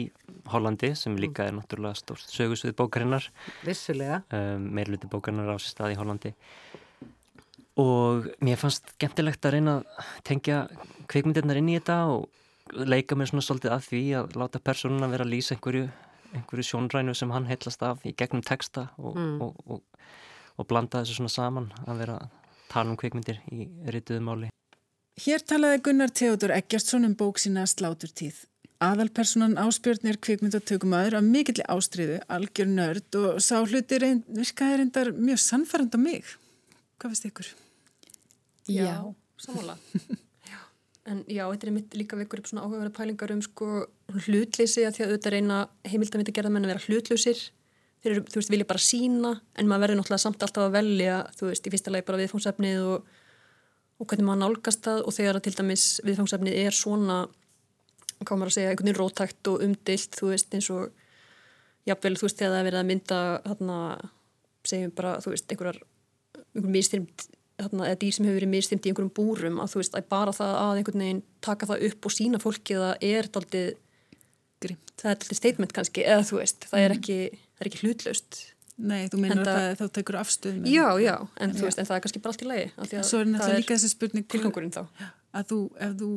Hollandi 0.50 0.92
sem 0.98 1.14
líka 1.20 1.46
er 1.46 1.54
náttúrulega 1.56 2.00
stórt 2.00 2.26
sögusvið 2.34 2.74
bókarinnar. 2.80 3.30
Vissulega. 3.66 4.24
um, 4.34 4.66
meirluti 4.74 5.10
bókarnar 5.12 5.54
á 5.54 5.56
sér 5.62 5.76
stað 5.76 5.94
í 5.94 6.00
Hollandi 6.00 6.34
og 7.78 8.26
mér 8.42 8.58
fannst 8.58 8.90
skemmtilegt 8.96 9.46
að 9.46 9.58
reyna 9.58 9.78
að 9.78 10.12
tengja 10.26 10.64
kvikmyndirnar 11.12 11.60
inn 11.62 11.70
í 11.70 11.78
þetta 11.78 12.00
og 12.10 12.84
leika 12.90 13.16
mér 13.16 13.30
svona 13.30 13.46
svolítið 13.46 13.76
að 13.76 13.86
því 13.92 14.04
að 14.20 14.38
láta 14.42 14.64
personuna 14.64 15.10
vera 15.12 15.28
að 15.28 15.34
lýsa 15.36 15.56
einhverju, 15.56 15.86
einhverju 16.34 16.66
sjónrænu 16.72 17.14
sem 17.16 17.32
hann 17.36 17.48
heitlast 17.50 17.86
af 17.86 18.02
í 18.08 18.16
gegnum 18.18 18.42
texta 18.46 18.90
og, 18.98 19.22
og, 19.46 19.62
og, 19.68 20.10
og 20.58 20.68
blanda 20.70 21.02
þessu 21.02 21.20
svona 21.20 21.34
saman 21.34 21.72
að 21.86 22.04
vera 22.04 22.20
að 22.22 22.54
tala 22.72 22.92
um 22.92 23.00
kvikmyndir 23.00 23.42
í 23.54 23.70
rituðu 23.94 24.22
máli. 24.26 24.52
Hér 25.18 25.42
talaði 25.50 25.82
Gunnar 25.88 26.12
Theodor 26.14 26.54
Eggertsson 26.54 27.08
um 27.08 27.16
bók 27.18 27.40
sína 27.42 27.64
Sláturtíð. 27.70 28.44
Aðalpersonan 28.84 29.56
Áspjörn 29.58 30.06
er 30.06 30.20
kvikmyndatökumæður 30.22 31.16
af 31.18 31.24
mikilli 31.26 31.64
ástriðu, 31.66 32.20
algjör 32.30 32.68
nörd 32.70 33.18
og 33.18 33.40
sá 33.42 33.56
hluti 33.64 33.98
reyn, 34.04 34.20
virkaði 34.30 34.84
reyndar 34.84 35.10
mjög 35.18 35.42
sannfærand 35.42 35.98
á 35.98 36.00
mig. 36.02 36.30
Hvað 37.02 37.16
finnst 37.16 37.26
ykkur? 37.32 37.50
Já, 38.70 39.02
sammála. 39.42 39.80
já. 40.52 40.60
En 41.10 41.24
já, 41.26 41.48
þetta 41.50 41.68
er 41.72 41.74
mitt 41.80 41.98
líka 41.98 42.20
vekur 42.20 42.44
upp 42.44 42.52
svona 42.52 42.68
áhugaverða 42.68 42.94
pælingar 43.00 43.34
um 43.34 43.42
sko 43.42 43.72
hlutleysi 44.28 44.86
að 44.86 45.00
því 45.00 45.06
að 45.06 45.10
auðvitað 45.10 45.36
reyna 45.40 45.60
heimildamindi 45.90 46.38
gerðamenn 46.38 46.70
að 46.70 46.76
vera 46.76 46.86
hlutlausir. 46.86 47.44
Þeir 48.08 48.22
þú 48.24 48.40
veist, 48.40 48.52
vilja 48.54 48.68
bara 48.70 48.80
sína 48.80 49.34
en 49.60 49.68
maður 49.68 49.84
verður 49.84 50.00
náttúrulega 50.00 50.24
samt 50.24 50.44
alltaf 50.46 50.64
að 50.64 50.76
velja, 50.78 51.18
þú 51.36 51.50
veist, 51.50 51.66
í 51.68 51.74
fyrsta 51.74 51.92
lagi 51.92 52.06
bara 52.08 52.20
viðfóngsefnið 52.22 52.86
og, 52.88 53.10
og 54.00 54.08
hvernig 54.08 54.28
maður 54.30 54.42
nálgast 54.46 54.86
það 54.86 55.02
og 55.04 55.16
þegar 55.18 55.40
að 55.40 55.48
til 55.48 55.56
dæmis 55.58 55.88
viðfóngsefnið 56.08 56.60
er 56.62 56.78
svona, 56.78 57.18
hvað 58.22 58.40
maður 58.40 58.54
að 58.54 58.56
segja, 58.56 58.72
einhvern 58.72 58.90
veginn 58.90 59.00
rótækt 59.02 59.52
og 59.52 59.66
umdilt, 59.68 60.16
þú 60.16 60.32
veist, 60.32 60.56
eins 60.56 60.70
og 60.72 60.88
jafnvel, 61.90 62.16
þú 62.16 62.30
veist, 62.30 62.40
þegar 62.40 62.54
það 62.54 62.62
er 62.62 62.70
verið 62.70 62.80
að 62.80 62.90
mynda 62.94 63.20
þarna, 63.50 63.80
segjum 64.72 64.96
bara, 64.96 65.18
þú 65.24 65.36
veist, 65.36 65.52
einhverjar 65.52 65.82
einhver 66.56 66.74
mistyrmt 66.74 67.28
þarna, 67.58 67.90
eða 67.90 68.00
dýr 68.02 68.16
sem 68.16 68.28
hefur 68.28 68.40
verið 68.40 68.54
mistyrmt 68.54 68.86
í 68.86 68.92
einhverjum 68.92 69.14
búrum 69.18 69.60
að 69.64 69.74
þú 69.74 69.82
veist, 69.82 69.98
að 69.98 70.08
bara 70.14 70.34
það 70.36 70.56
að 70.62 70.80
einhvern 70.82 71.04
veginn 71.04 71.22
taka 71.44 71.70
það 71.70 71.86
upp 71.90 72.08
og 72.08 72.14
sína 72.14 72.42
fólki 72.42 72.78
það 72.78 73.06
er 73.10 73.30
daldið 73.34 73.70
það 74.98 75.12
er 75.12 75.20
daldið 75.22 75.40
statement 75.40 75.74
kannski, 75.74 76.06
eða 76.06 76.26
þú 76.28 76.40
veist 76.42 76.68
það 76.70 76.86
er 76.86 76.96
ekki, 76.98 77.18
það 77.58 77.66
er 77.66 77.72
ekki 77.72 77.84
hlutlaust 77.86 78.40
Nei, 78.78 79.08
þú 79.10 79.18
meinar 79.24 79.40
að 79.42 79.56
það, 79.58 79.72
þá 79.80 79.86
tekur 79.98 80.16
afstöðum. 80.22 80.66
já, 80.70 80.86
já, 81.02 81.16
en 81.42 81.54
þú 81.58 81.64
veist, 81.66 81.80
en 81.82 81.88
það 81.90 81.96
er 81.98 82.02
kannski 82.06 82.20
bara 82.22 82.34
allt 82.36 82.44
í 82.46 82.50
lagi 82.52 82.66
að 82.78 83.06
Svo 83.10 83.20
er 83.24 83.30
náttúrulega 83.32 83.62
líka 83.64 83.74
þessi 83.74 83.90
spurning 83.96 84.28
tilgangurinn 84.30 84.74
þá 84.76 84.84
að 85.34 85.48
þú, 85.50 85.58
ef 85.82 85.96
þú 86.02 86.10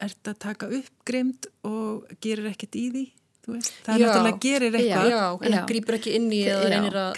ert 0.00 0.30
að 0.32 0.38
taka 0.40 0.68
upp 0.78 0.92
grimd 1.10 1.48
og 1.68 2.06
gerir 2.24 2.48
ekkert 2.48 2.78
í 2.80 2.86
því, 2.94 3.02
það 3.50 3.92
er 3.92 4.00
Já. 4.00 4.06
náttúrulega 4.06 4.40
gerir 4.46 4.78
eitthvað. 4.78 5.10
já, 5.12 5.20
en 5.44 5.54
það 5.58 5.68
grýpur 5.74 5.96
ekki 5.98 6.14
inn 6.16 6.30
í 6.32 6.40
að 6.48 6.64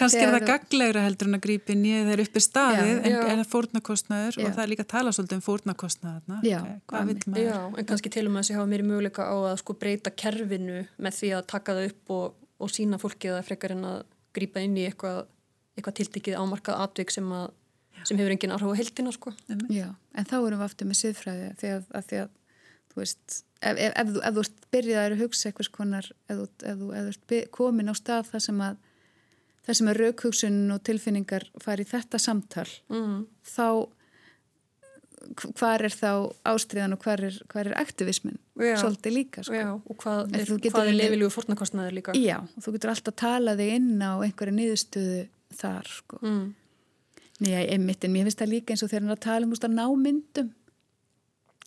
Kannski 0.01 0.19
er 0.19 0.27
Þegar 0.27 0.35
það 0.35 0.45
gaglegra 0.51 1.05
heldur 1.07 1.27
en 1.31 1.37
að 1.39 1.43
grípa 1.47 1.73
inn 1.77 1.83
í 1.87 1.91
eða 1.95 2.03
það 2.09 2.13
er 2.17 2.23
uppi 2.25 2.43
staðið 2.43 2.91
Já. 2.91 2.99
en 3.07 3.17
er 3.23 3.39
það 3.39 3.49
fórnarkostnaður 3.55 4.39
og 4.43 4.51
það 4.57 4.63
er 4.65 4.71
líka 4.73 4.83
að 4.83 4.91
tala 4.97 5.15
svolítið 5.15 5.39
um 5.39 5.45
fórnarkostnaðarna. 5.47 6.39
Já, 6.43 6.59
en 7.79 7.87
kannski 7.87 8.11
til 8.11 8.27
og 8.27 8.33
með 8.35 8.43
þessi 8.43 8.57
hafa 8.59 8.71
mér 8.75 8.83
möguleika 8.87 9.31
á 9.31 9.35
að 9.47 9.57
sko 9.63 9.75
breyta 9.79 10.11
kerfinu 10.11 10.83
með 10.99 11.19
því 11.21 11.31
að 11.39 11.45
taka 11.55 11.75
það 11.79 11.91
upp 11.91 12.15
og, 12.19 12.39
og 12.63 12.71
sína 12.73 12.99
fólki 13.01 13.31
það 13.31 13.47
frekar 13.49 13.75
en 13.75 13.87
að 13.89 13.99
grípa 14.33 14.63
inn 14.63 14.77
í 14.79 14.85
eitthvað, 14.89 15.25
eitthvað 15.77 15.97
tiltekið 15.99 16.39
ámarkað 16.39 16.83
atvik 16.87 17.11
sem, 17.13 17.27
að, 17.35 17.51
sem 18.07 18.17
hefur 18.21 18.33
engin 18.35 18.53
áhrif 18.55 18.71
á 18.73 18.79
heldina 18.79 19.13
sko. 19.15 19.33
Já, 19.73 19.89
en 20.15 20.29
þá 20.29 20.37
erum 20.39 20.61
við 20.61 20.67
aftur 20.69 20.89
með 20.89 21.01
siðfræði 21.03 21.51
því 21.61 21.73
að, 21.75 21.83
að, 21.99 22.07
því 22.09 22.21
að 22.23 22.31
þú 22.93 23.01
veist, 23.03 23.37
ef, 23.61 23.77
ef, 23.77 23.91
ef, 23.93 24.09
þú, 24.13 24.23
ef 24.29 24.33
þú 24.37 24.45
ert 24.45 24.65
byrjaðar 24.75 25.15
að 25.17 25.21
hugsa 25.23 25.49
eitthvað 25.49 25.71
konar, 25.77 26.09
ef 26.29 26.41
þú, 26.63 26.89
ert 27.03 27.35
komin 27.55 27.89
á 27.89 27.95
stað 27.97 28.31
þar 28.33 28.45
sem 28.47 28.63
að 28.69 28.81
þar 29.63 29.77
sem 29.79 29.89
að 29.93 29.99
raukhugsun 30.01 30.57
og 30.75 30.81
tilfinningar 30.83 31.45
fari 31.63 31.85
í 31.85 31.91
þetta 31.93 32.19
samtal 32.19 32.67
Mm. 32.91 33.21
þá, 33.47 33.87
hvar 35.59 35.83
er 35.85 35.93
þá 35.93 36.09
ástriðan 36.53 36.95
og 36.95 37.05
hvar 37.05 37.23
er, 37.23 37.37
er 37.61 37.69
aktivismin 37.79 38.39
svolítið 38.55 39.15
líka 39.17 39.43
sko. 39.45 39.55
Já, 39.55 39.69
og 39.75 39.99
hvað 40.01 40.33
er, 40.33 40.49
hvað 40.49 40.65
er 40.65 40.89
verið- 40.89 40.99
lefilegu 40.99 41.31
fórnarkostnaður 41.33 41.95
líka 41.99 42.17
Já, 42.17 42.39
og 42.41 42.65
þú 42.65 42.75
getur 42.75 42.93
alltaf 42.93 43.15
talað 43.15 43.63
þig 43.63 43.77
inn 43.77 44.03
á 44.03 44.11
einhverja 44.19 44.57
niðurstöðu 44.57 45.21
þar 45.53 45.87
sko. 45.87 46.19
mm. 46.21 46.43
Nei, 47.43 47.65
einmitt, 47.65 48.03
en 48.05 48.13
mér 48.13 48.27
finnst 48.27 48.39
það 48.39 48.53
líka 48.53 48.73
eins 48.73 48.83
og 48.83 48.91
þegar 48.91 49.01
hann 49.01 49.13
er 49.13 49.17
að 49.17 49.25
tala 49.25 49.47
um 49.47 49.55
að 49.57 49.73
ná 49.73 49.85
myndum 49.99 50.51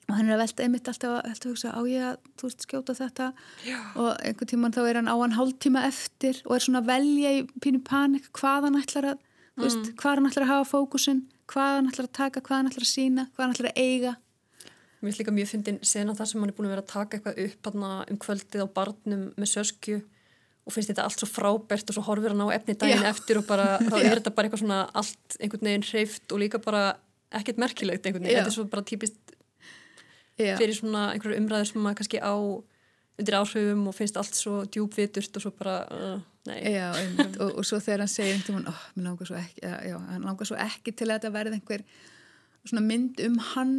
og 0.07 0.15
hann 0.15 0.29
er 0.29 0.37
að 0.37 0.43
velta 0.45 0.63
einmitt 0.63 0.89
alltaf 0.91 1.15
alltaf 1.19 1.49
að 1.49 1.53
hugsa 1.53 1.73
á 1.75 1.81
ég 1.91 2.03
að 2.07 2.19
þú 2.39 2.49
veist 2.49 2.67
skjóta 2.67 2.95
þetta 2.95 3.27
Já. 3.67 3.79
og 3.99 4.11
einhvern 4.23 4.51
tíman 4.53 4.75
þá 4.77 4.83
er 4.85 4.99
hann 5.01 5.11
á 5.11 5.17
hann 5.19 5.35
hálftíma 5.35 5.83
eftir 5.89 6.39
og 6.47 6.55
er 6.57 6.63
svona 6.63 6.83
að 6.85 6.91
velja 6.93 7.33
í 7.35 7.41
pínu 7.65 7.83
panik 7.87 8.29
hvað 8.39 8.69
hann 8.69 8.79
ætlar 8.79 9.09
að 9.11 9.17
mm. 9.19 9.65
veist, 9.65 9.91
hvað 9.99 10.21
hann 10.21 10.31
ætlar 10.31 10.47
að 10.47 10.53
hafa 10.53 10.69
fókusin 10.71 11.25
hvað 11.51 11.73
hann 11.77 11.91
ætlar 11.91 12.09
að 12.09 12.17
taka, 12.19 12.43
hvað 12.45 12.61
hann 12.61 12.71
ætlar 12.71 12.87
að 12.87 12.93
sína 12.93 13.27
hvað 13.35 13.45
hann 13.45 13.55
ætlar 13.57 13.71
að 13.71 13.81
eiga. 13.83 14.13
Mér 14.97 15.09
finnst 15.11 15.21
líka 15.21 15.35
mjög 15.37 15.51
fyndin 15.53 15.81
sena 15.87 16.17
það 16.17 16.31
sem 16.31 16.43
hann 16.43 16.53
er 16.53 16.57
búin 16.57 16.69
að 16.69 16.75
vera 16.75 16.85
að 16.85 16.93
taka 16.93 17.19
eitthvað 17.19 17.41
upp 17.47 17.71
hana, 17.71 17.91
um 18.11 18.21
kvöldið 18.25 18.65
á 18.65 18.69
barnum 18.79 19.25
með 19.37 19.53
söskju 19.53 19.99
og 20.67 20.75
finnst 20.75 20.91
þetta 20.91 21.05
allt 21.07 21.23
svo 21.23 21.29
frábært 21.31 21.91
og 21.93 21.97
svo 21.97 22.05
horfir 22.09 22.35
hann 22.35 22.43
á 22.43 22.57
efni 22.57 22.75
daginn 22.75 23.05
Já. 23.05 23.11
eftir 23.13 23.39
og 23.39 23.47
bara, 23.47 23.77
þá 23.91 23.97
er 24.01 24.19
þetta 24.19 24.33
bara 24.35 24.49
eitthvað 24.49 24.63
svona 24.65 24.81
allt 24.99 25.37
einhvern 25.39 25.69
veginn 25.71 25.87
hreift 25.87 26.35
og 26.35 26.43
líka 26.43 26.63
bara 26.63 26.85
ekkert 27.37 27.61
merkilegt 27.63 28.07
einhvern 28.07 28.27
veginn, 28.27 28.41
þetta 28.41 28.53
er 28.53 28.57
svo 28.57 28.67
bara 28.73 28.87
típist 28.87 29.37
Já, 30.37 30.57
fyrir 30.59 30.75
svona 30.77 31.11
einhverju 31.15 31.39
umræður 31.41 31.71
sem 31.71 31.85
maður 31.85 32.01
kannski 32.03 32.19
á 32.21 32.35
undir 33.17 33.37
áhrifum 33.39 33.87
og 33.89 33.95
finnst 33.97 34.19
allt 34.21 34.37
svo 34.37 34.65
djúbvitust 34.69 35.39
og 35.39 35.47
svo 35.47 35.53
bara, 35.57 35.77
uh, 35.89 36.19
já 36.55 36.87
einmitt, 36.95 37.39
og, 37.43 37.55
og 37.59 37.67
svo 37.67 37.81
þegar 37.83 38.05
hann 38.05 38.13
segir 38.13 38.37
einhvern 38.37 38.69
oh, 38.71 38.83
mér 38.97 39.09
langar 39.11 39.29
svo 39.31 39.39
ekki 39.41 39.63
já, 39.63 39.75
já, 39.91 39.97
hann 40.13 40.27
langar 40.27 40.49
svo 40.49 40.59
ekki 40.63 40.93
til 40.95 41.09
að 41.11 41.17
þetta 41.19 41.33
verði 41.35 41.59
einhver 41.59 41.85
svona 42.67 42.85
mynd 42.87 43.23
um 43.27 43.39
hann 43.55 43.75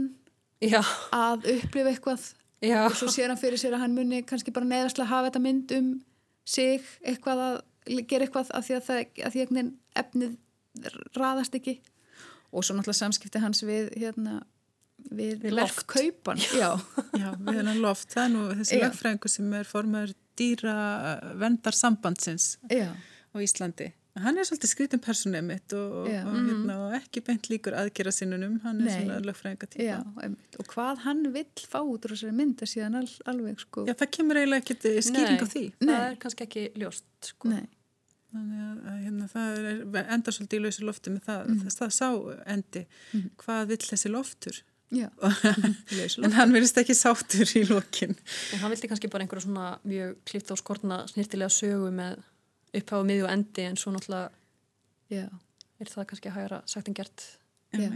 Já, 0.63 0.81
að 1.13 1.45
upplifa 1.53 1.91
eitthvað. 1.91 2.23
Já, 2.65 2.79
og 2.87 2.95
svo 2.97 3.11
sér 3.13 3.29
hann 3.29 3.37
fyrir 3.37 3.59
sér 3.61 3.75
að 3.77 3.83
hann 3.83 3.93
muni 3.93 4.23
kannski 4.25 4.53
bara 4.53 4.65
neðastlega 4.65 5.11
hafa 5.11 5.29
þetta 5.29 5.41
mynd 5.43 5.73
um 5.77 5.89
sig 6.47 6.81
eitthvað 7.05 7.43
að 7.43 7.57
gera 8.09 8.25
eitthvað 8.25 8.49
af 8.57 8.65
því 8.65 8.77
að 8.79 8.87
það 8.87 9.01
að 9.27 9.35
því 9.35 9.43
að 9.43 9.69
efnið 10.01 10.37
raðast 11.17 11.57
ekki. 11.59 11.77
Og 12.49 12.65
svo 12.65 12.77
náttúrulega 12.77 13.03
samskipti 13.03 13.41
hans 13.43 13.61
við 13.67 13.91
hérna 13.99 14.39
við, 15.11 15.43
Við 15.43 15.53
loft. 15.53 15.83
verkkaupan 15.83 16.41
já, 16.41 16.71
Já, 17.13 17.29
við 17.37 17.59
hennar 17.59 17.81
loft, 17.83 18.09
það 18.13 18.23
er 18.23 18.33
nú 18.33 18.43
þessi 18.61 18.79
Já. 18.79 18.83
lögfræðingur 18.87 19.33
sem 19.33 19.53
er 19.59 19.69
formaður 19.69 20.15
dýra 20.39 20.75
vendarsambandsins 21.41 22.57
já, 22.71 22.91
á 23.33 23.37
Íslandi. 23.41 23.91
Hann 24.17 24.39
er 24.41 24.47
svolítið 24.49 24.71
skrítum 24.71 25.01
personið 25.05 25.43
mitt 25.45 25.73
og, 25.77 26.07
Já. 26.09 26.23
og, 26.25 26.33
hérna, 26.41 26.75
og 26.87 26.93
ekki 26.97 27.21
beint 27.27 27.49
líkur 27.51 27.75
aðgera 27.77 28.09
sinnunum, 28.15 28.55
hann 28.63 28.79
er 28.81 28.87
Nei. 28.87 28.95
svona 28.95 29.17
lögfræðinga 29.27 29.67
típa. 29.69 29.83
já 29.85 29.97
einmitt. 30.23 30.57
og 30.57 30.65
hvað 30.71 31.03
hann 31.03 31.21
vill 31.35 31.65
fá 31.69 31.77
út 31.83 32.07
úr 32.07 32.15
þessari 32.15 32.33
mynd 32.33 32.63
er 32.65 32.71
síðan 32.71 32.97
al, 32.97 33.09
alveg 33.29 33.61
sko 33.61 33.85
Já, 33.85 33.93
það 33.93 34.09
kemur 34.17 34.39
eiginlega 34.41 34.63
ekkert 34.63 34.87
skýring 35.05 35.37
á 35.37 35.47
því. 35.53 35.65
það 35.77 35.91
Nei. 35.91 35.99
er 36.07 36.17
kannski 36.23 36.47
ekki 36.47 36.63
ljóst 36.81 37.29
sko. 37.29 37.51
Nei, 37.53 37.67
Þannig 38.33 38.63
að, 38.63 38.97
hérna, 39.05 39.27
það 39.31 39.61
er 40.01 40.09
enda 40.17 40.31
svolítið 40.35 40.57
í 40.59 40.63
lausu 40.65 40.83
lofti 40.87 41.13
með 41.13 41.21
það, 41.29 41.45
mm. 41.47 41.61
það, 41.61 41.75
það 41.77 41.93
sá 41.95 42.09
endi, 42.57 42.81
hvað 43.43 43.61
vill 43.69 43.83
þessi 43.85 44.11
loftur? 44.11 44.57
en 46.25 46.35
hann 46.37 46.53
verðist 46.55 46.77
ekki 46.79 46.95
sáttur 46.95 47.49
í 47.59 47.65
lokin. 47.67 48.15
En 48.53 48.61
hann 48.61 48.71
vildi 48.71 48.89
kannski 48.91 49.09
bara 49.11 49.25
einhverja 49.25 49.47
svona 49.47 49.71
mjög 49.87 50.15
klipt 50.29 50.53
á 50.53 50.55
skortna 50.59 51.01
snirtilega 51.11 51.51
sögu 51.51 51.89
með 51.95 52.21
upphafa 52.77 53.07
miðju 53.07 53.25
og 53.25 53.33
endi 53.33 53.65
en 53.67 53.79
svo 53.79 53.91
náttúrulega 53.95 54.29
já, 55.11 55.27
er 55.81 55.91
það 55.91 56.07
kannski 56.11 56.31
að 56.31 56.39
hægra 56.39 56.61
sagt 56.71 56.91
en 56.91 56.97
gert. 57.01 57.27
Já. 57.75 57.91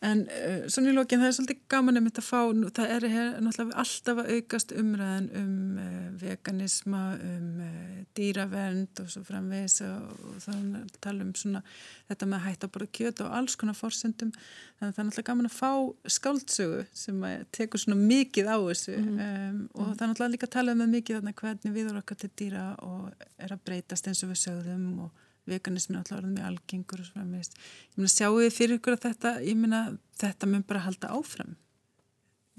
En 0.00 0.22
uh, 0.24 0.62
svona 0.72 0.88
í 0.88 0.96
lokin 0.96 1.20
það 1.20 1.28
er 1.28 1.34
svolítið 1.36 1.58
gaman 1.68 2.00
um 2.00 2.06
þetta 2.08 2.22
að 2.22 2.28
fá, 2.30 2.38
nú, 2.56 2.68
það 2.72 2.92
er 2.94 3.04
hér, 3.12 3.26
náttúrulega 3.44 3.82
alltaf 3.82 4.20
að 4.22 4.30
aukast 4.36 4.72
umræðan 4.80 5.26
um 5.36 5.58
uh, 5.76 6.06
veganisma, 6.22 7.02
um 7.20 7.60
uh, 7.66 7.98
dýravernd 8.16 9.02
og 9.04 9.10
svo 9.12 9.22
framvegis 9.28 9.76
og, 9.84 10.24
og 10.24 10.40
þannig 10.46 10.80
að 10.86 10.96
tala 11.04 11.26
um 11.26 11.34
svona 11.36 11.60
þetta 12.08 12.30
með 12.30 12.38
að 12.38 12.46
hætta 12.46 12.70
að 12.70 12.74
borða 12.78 12.90
kjöt 12.96 13.22
og 13.26 13.38
alls 13.40 13.60
konar 13.60 13.76
forsendum. 13.76 14.32
Þannig 14.80 14.88
að 14.88 14.96
það 14.96 15.04
er 15.04 15.10
náttúrulega 15.10 15.30
gaman 15.30 15.50
að 15.50 15.58
fá 15.58 15.72
skáldsögu 16.16 16.82
sem 16.96 17.24
að 17.28 17.46
tekur 17.60 17.84
svona 17.84 18.00
mikið 18.00 18.48
á 18.48 18.56
þessu 18.56 18.96
um, 19.04 19.64
og 19.74 19.90
það 19.90 20.06
er 20.06 20.12
náttúrulega 20.14 20.34
líka 20.38 20.48
að 20.48 20.56
tala 20.56 20.72
um 20.72 20.80
það 20.80 20.94
mikið 20.96 21.18
þarna 21.20 21.40
hvernig 21.44 21.76
viður 21.76 22.00
okkar 22.00 22.24
til 22.24 22.32
dýra 22.40 22.70
og 22.88 23.26
er 23.36 23.52
að 23.52 23.66
breytast 23.68 24.08
eins 24.08 24.24
og 24.24 24.32
við 24.32 24.46
sögðum 24.46 24.88
og 25.04 25.26
veganismin 25.48 25.96
er 25.96 26.02
alltaf 26.02 26.18
orðin 26.18 26.36
mjög 26.36 26.50
algengur 26.50 27.00
og 27.02 27.08
svo 27.08 27.18
framvegist. 27.18 27.56
Ég 27.92 28.00
meina, 28.00 28.12
sjáu 28.12 28.36
þið 28.40 28.56
fyrir 28.56 28.80
ykkur 28.80 28.96
að 28.96 29.06
þetta, 29.06 29.32
ég 29.46 29.58
meina, 29.58 29.80
þetta 30.20 30.50
mun 30.50 30.66
bara 30.68 30.84
halda 30.86 31.12
áfram 31.16 31.56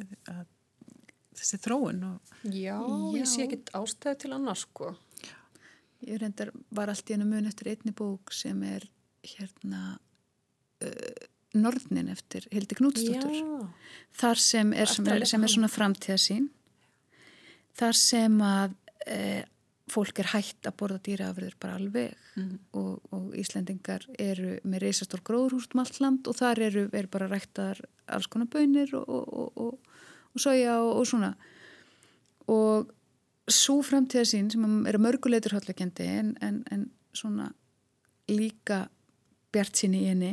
að 0.02 0.46
þessi 1.38 1.60
þróun 1.62 2.04
og 2.08 2.38
Já, 2.50 2.78
Já. 2.78 2.78
ég 3.18 3.28
sé 3.30 3.46
ekkit 3.46 3.72
ástæðu 3.78 4.20
til 4.24 4.32
annars 4.36 4.66
sko. 4.66 4.96
ég 6.02 6.18
reyndar 6.22 6.52
var 6.74 6.90
allt 6.90 7.10
í 7.10 7.16
hennu 7.16 7.28
mun 7.30 7.50
eftir 7.50 7.72
einni 7.72 7.94
bók 7.94 8.34
sem 8.34 8.64
er 8.66 8.88
hérna 9.22 10.00
uh, 10.82 11.28
Norðnin 11.54 12.10
eftir 12.10 12.48
Hildi 12.52 12.78
Knútsdóttur 12.80 13.36
Já, 13.36 13.70
þar 14.22 14.40
sem 14.42 14.74
er, 14.74 14.88
sem 14.88 15.08
er, 15.12 15.26
sem 15.28 15.44
er 15.44 15.52
svona 15.52 15.70
framtíðasín 15.72 16.50
þar 17.78 17.98
sem 17.98 18.38
að 18.44 18.78
e, 19.08 19.18
fólk 19.92 20.22
er 20.24 20.32
hægt 20.32 20.68
að 20.70 20.78
borða 20.80 21.00
dýraafriður 21.06 21.58
bara 21.62 21.78
alveg 21.80 22.14
og, 22.78 23.02
og 23.12 23.36
Íslendingar 23.40 24.06
eru 24.20 24.56
með 24.64 24.86
reysastór 24.86 25.24
gróðurhúst 25.28 25.76
um 25.76 25.84
allt 25.84 26.00
land 26.04 26.30
og 26.32 26.38
þar 26.40 26.64
eru, 26.68 26.86
eru 26.96 27.12
bara 27.12 27.30
ræktar 27.32 27.82
alls 28.12 28.30
konar 28.32 28.50
bönir 28.52 28.94
og, 28.98 29.10
og, 29.10 29.28
og, 29.34 29.52
og, 29.66 30.00
og 30.32 30.44
soja 30.44 30.78
og, 30.80 30.94
og 31.02 31.10
svona. 31.12 31.34
Og 32.52 32.92
svo 33.52 33.82
framtíðasín 33.86 34.52
sem 34.54 34.88
er 34.88 34.98
að 34.98 35.06
mörguleitur 35.06 35.58
hallveikendi 35.58 36.08
en, 36.08 36.36
en, 36.42 36.64
en 36.72 36.88
svona 37.16 37.52
líka 38.32 38.86
bjart 39.52 39.76
sinni 39.78 40.06
í 40.06 40.10
henni 40.12 40.32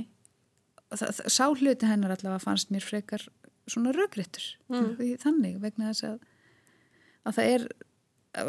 sá 0.95 1.49
hluti 1.51 1.89
hennar 1.89 2.15
allavega 2.15 2.41
fannst 2.41 2.71
mér 2.73 2.85
frekar 2.85 3.27
svona 3.69 3.93
rökrittur 3.93 4.45
mm. 4.71 5.19
þannig 5.21 5.59
vegna 5.61 5.91
þess 5.91 6.07
að, 6.09 6.19
að 7.29 7.39
það 7.39 7.51
er 7.57 7.67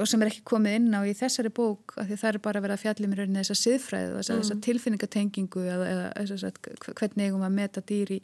sem 0.10 0.22
er 0.22 0.32
ekki 0.32 0.44
komið 0.48 0.76
inn 0.80 0.90
á 0.96 1.02
í 1.08 1.14
þessari 1.18 1.52
bók 1.56 1.96
af 1.98 2.10
því 2.10 2.18
það 2.20 2.30
er 2.30 2.42
bara 2.46 2.60
að 2.60 2.66
vera 2.68 2.76
að 2.78 2.84
fjallum 2.84 3.14
í 3.14 3.20
rauninni 3.20 3.44
þessa 3.44 3.58
siðfræði 3.60 4.12
og 4.12 4.20
þessa, 4.20 4.56
mm. 4.56 4.62
tilfinningatengingu 4.68 5.64
eða, 5.66 5.88
eða 5.94 6.26
þess 6.34 6.48
að 6.50 6.60
hvernig 7.00 7.30
eigum 7.30 7.46
að 7.48 7.56
meta 7.56 7.84
dýr 7.92 8.14
í, 8.18 8.20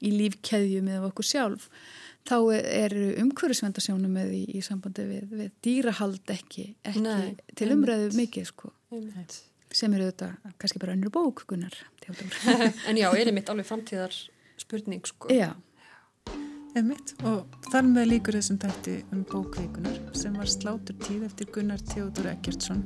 í 0.00 0.12
lífkeðju 0.14 0.84
með 0.86 1.06
okkur 1.10 1.28
sjálf 1.30 1.68
þá 2.28 2.36
eru 2.60 3.06
umhverfisvendasjónum 3.24 4.12
með 4.12 4.34
í, 4.38 4.42
í 4.58 4.64
sambandi 4.64 5.06
við, 5.08 5.30
við 5.32 5.54
dýrahald 5.64 6.34
ekki, 6.34 6.66
ekki 6.86 7.04
Nei, 7.04 7.30
til 7.58 7.70
umræðu 7.74 8.12
mikið 8.18 8.50
sko 8.52 8.72
einmitt. 8.92 9.40
sem 9.72 9.94
eru 9.96 10.10
þetta 10.10 10.34
kannski 10.60 10.82
bara 10.82 10.94
önnur 10.96 11.12
bók 11.14 11.46
Gunnar 11.50 11.74
en 12.88 13.00
já, 13.00 13.08
er 13.10 13.26
einmitt 13.30 13.50
alveg 13.50 13.68
framtíðar 13.68 14.14
spurning 14.60 15.06
sko. 15.08 15.30
Já, 15.32 15.54
Einmitt. 16.78 17.14
og 17.26 17.48
þar 17.72 17.88
með 17.90 18.06
líkur 18.12 18.36
þessum 18.38 18.58
tætti 18.62 19.00
um 19.10 19.24
bókvíkunar 19.26 19.96
sem 20.16 20.36
var 20.38 20.50
slátur 20.50 20.96
tíð 21.02 21.24
eftir 21.26 21.48
Gunnar 21.54 21.82
Theodor 21.90 22.28
Eggertsson. 22.30 22.84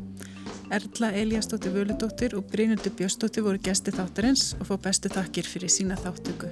Erla 0.72 1.11
Eliasdóttir 1.12 1.74
Völudóttir 1.74 2.37
og 2.39 2.47
Brynundur 2.53 2.95
Björsdóttir 2.97 3.45
voru 3.45 3.61
gesti 3.61 3.93
þáttarins 3.93 4.55
og 4.59 4.70
fá 4.70 4.74
bestu 4.87 5.12
þakkir 5.12 5.51
fyrir 5.51 5.72
sína 5.72 5.99
þáttöku. 6.01 6.49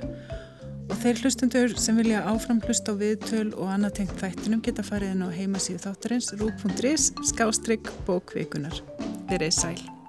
Og 0.91 0.95
þeir 1.01 1.23
hlustundur 1.23 1.73
sem 1.81 1.97
vilja 1.97 2.21
áfram 2.29 2.61
hlusta 2.67 2.93
á 2.93 3.01
viðtöl 3.01 3.55
og 3.55 3.73
annað 3.73 4.03
tengt 4.03 4.15
þættinum 4.21 4.61
geta 4.67 4.85
farið 4.85 5.17
inn 5.17 5.25
á 5.25 5.29
heimasíðu 5.33 5.81
þáttarins 5.87 6.35
rú.is 6.37 7.11
skástrygg 7.33 7.89
bókvíkunar. 8.05 8.85
Þeir 9.33 9.41
eru 9.41 9.53
sæl. 9.57 10.02